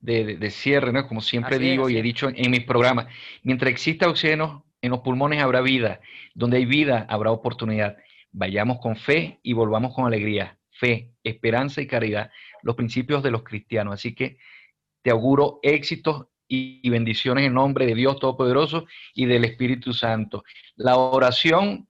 de, 0.00 0.36
de, 0.36 0.50
cierre, 0.50 0.92
¿no? 0.92 1.06
Como 1.06 1.20
siempre 1.20 1.58
digo 1.58 1.88
y 1.88 1.96
he 1.96 2.02
dicho 2.02 2.28
en, 2.34 2.50
mis 2.50 2.64
programas, 2.64 3.06
mientras 3.42 3.70
exista 3.70 4.08
oxígeno 4.08 4.66
en 4.82 4.90
los 4.90 5.00
pulmones 5.00 5.42
habrá 5.42 5.60
vida, 5.60 6.00
donde 6.34 6.58
hay 6.58 6.64
vida 6.64 7.06
habrá 7.08 7.30
oportunidad. 7.30 7.96
Vayamos 8.32 8.78
con 8.80 8.96
fe 8.96 9.40
y 9.42 9.52
volvamos 9.52 9.94
con 9.94 10.06
alegría. 10.06 10.58
Fe, 10.70 11.12
esperanza 11.24 11.82
y 11.82 11.86
caridad, 11.86 12.30
los 12.62 12.74
principios 12.74 13.22
de 13.22 13.30
los 13.30 13.42
cristianos. 13.42 13.94
Así 13.94 14.14
que 14.14 14.38
te 15.02 15.10
auguro 15.10 15.58
éxitos 15.62 16.26
y 16.50 16.90
bendiciones 16.90 17.46
en 17.46 17.54
nombre 17.54 17.86
de 17.86 17.94
Dios 17.94 18.18
Todopoderoso 18.18 18.86
y 19.14 19.24
del 19.24 19.44
Espíritu 19.44 19.94
Santo. 19.94 20.42
La 20.74 20.96
oración 20.96 21.88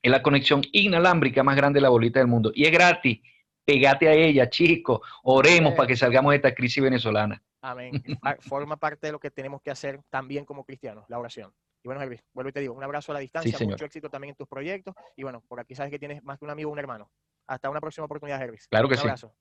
es 0.00 0.10
la 0.10 0.22
conexión 0.22 0.62
inalámbrica 0.72 1.42
más 1.42 1.56
grande 1.56 1.78
de 1.78 1.82
la 1.82 1.88
bolita 1.88 2.20
del 2.20 2.28
mundo 2.28 2.52
y 2.54 2.64
es 2.64 2.72
gratis. 2.72 3.20
Pégate 3.64 4.08
a 4.08 4.14
ella, 4.14 4.48
chicos. 4.48 5.00
Oremos 5.24 5.74
para 5.74 5.88
que 5.88 5.96
salgamos 5.96 6.30
de 6.30 6.36
esta 6.36 6.54
crisis 6.54 6.82
venezolana. 6.82 7.42
Amén. 7.62 8.02
Forma 8.40 8.76
parte 8.76 9.08
de 9.08 9.12
lo 9.12 9.18
que 9.18 9.30
tenemos 9.30 9.60
que 9.60 9.70
hacer 9.70 10.00
también 10.08 10.44
como 10.44 10.64
cristianos, 10.64 11.04
la 11.08 11.18
oración. 11.18 11.52
Y 11.82 11.88
bueno, 11.88 12.00
Elvis, 12.00 12.22
vuelvo 12.32 12.50
y 12.50 12.52
te 12.52 12.60
digo, 12.60 12.74
un 12.74 12.84
abrazo 12.84 13.10
a 13.10 13.14
la 13.14 13.20
distancia, 13.20 13.58
mucho 13.66 13.84
éxito 13.84 14.08
también 14.08 14.30
en 14.30 14.36
tus 14.36 14.46
proyectos. 14.46 14.94
Y 15.16 15.24
bueno, 15.24 15.42
por 15.48 15.58
aquí 15.58 15.74
sabes 15.74 15.90
que 15.90 15.98
tienes 15.98 16.22
más 16.22 16.38
que 16.38 16.44
un 16.44 16.50
amigo, 16.52 16.70
un 16.70 16.78
hermano. 16.78 17.10
Hasta 17.48 17.68
una 17.68 17.80
próxima 17.80 18.04
oportunidad, 18.04 18.40
Elvis. 18.40 18.68
Claro 18.68 18.88
que 18.88 18.94
un 18.94 19.00
sí. 19.00 19.06
Abrazo. 19.06 19.34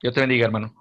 Dios 0.00 0.12
te 0.12 0.20
bendiga, 0.20 0.46
hermano. 0.46 0.74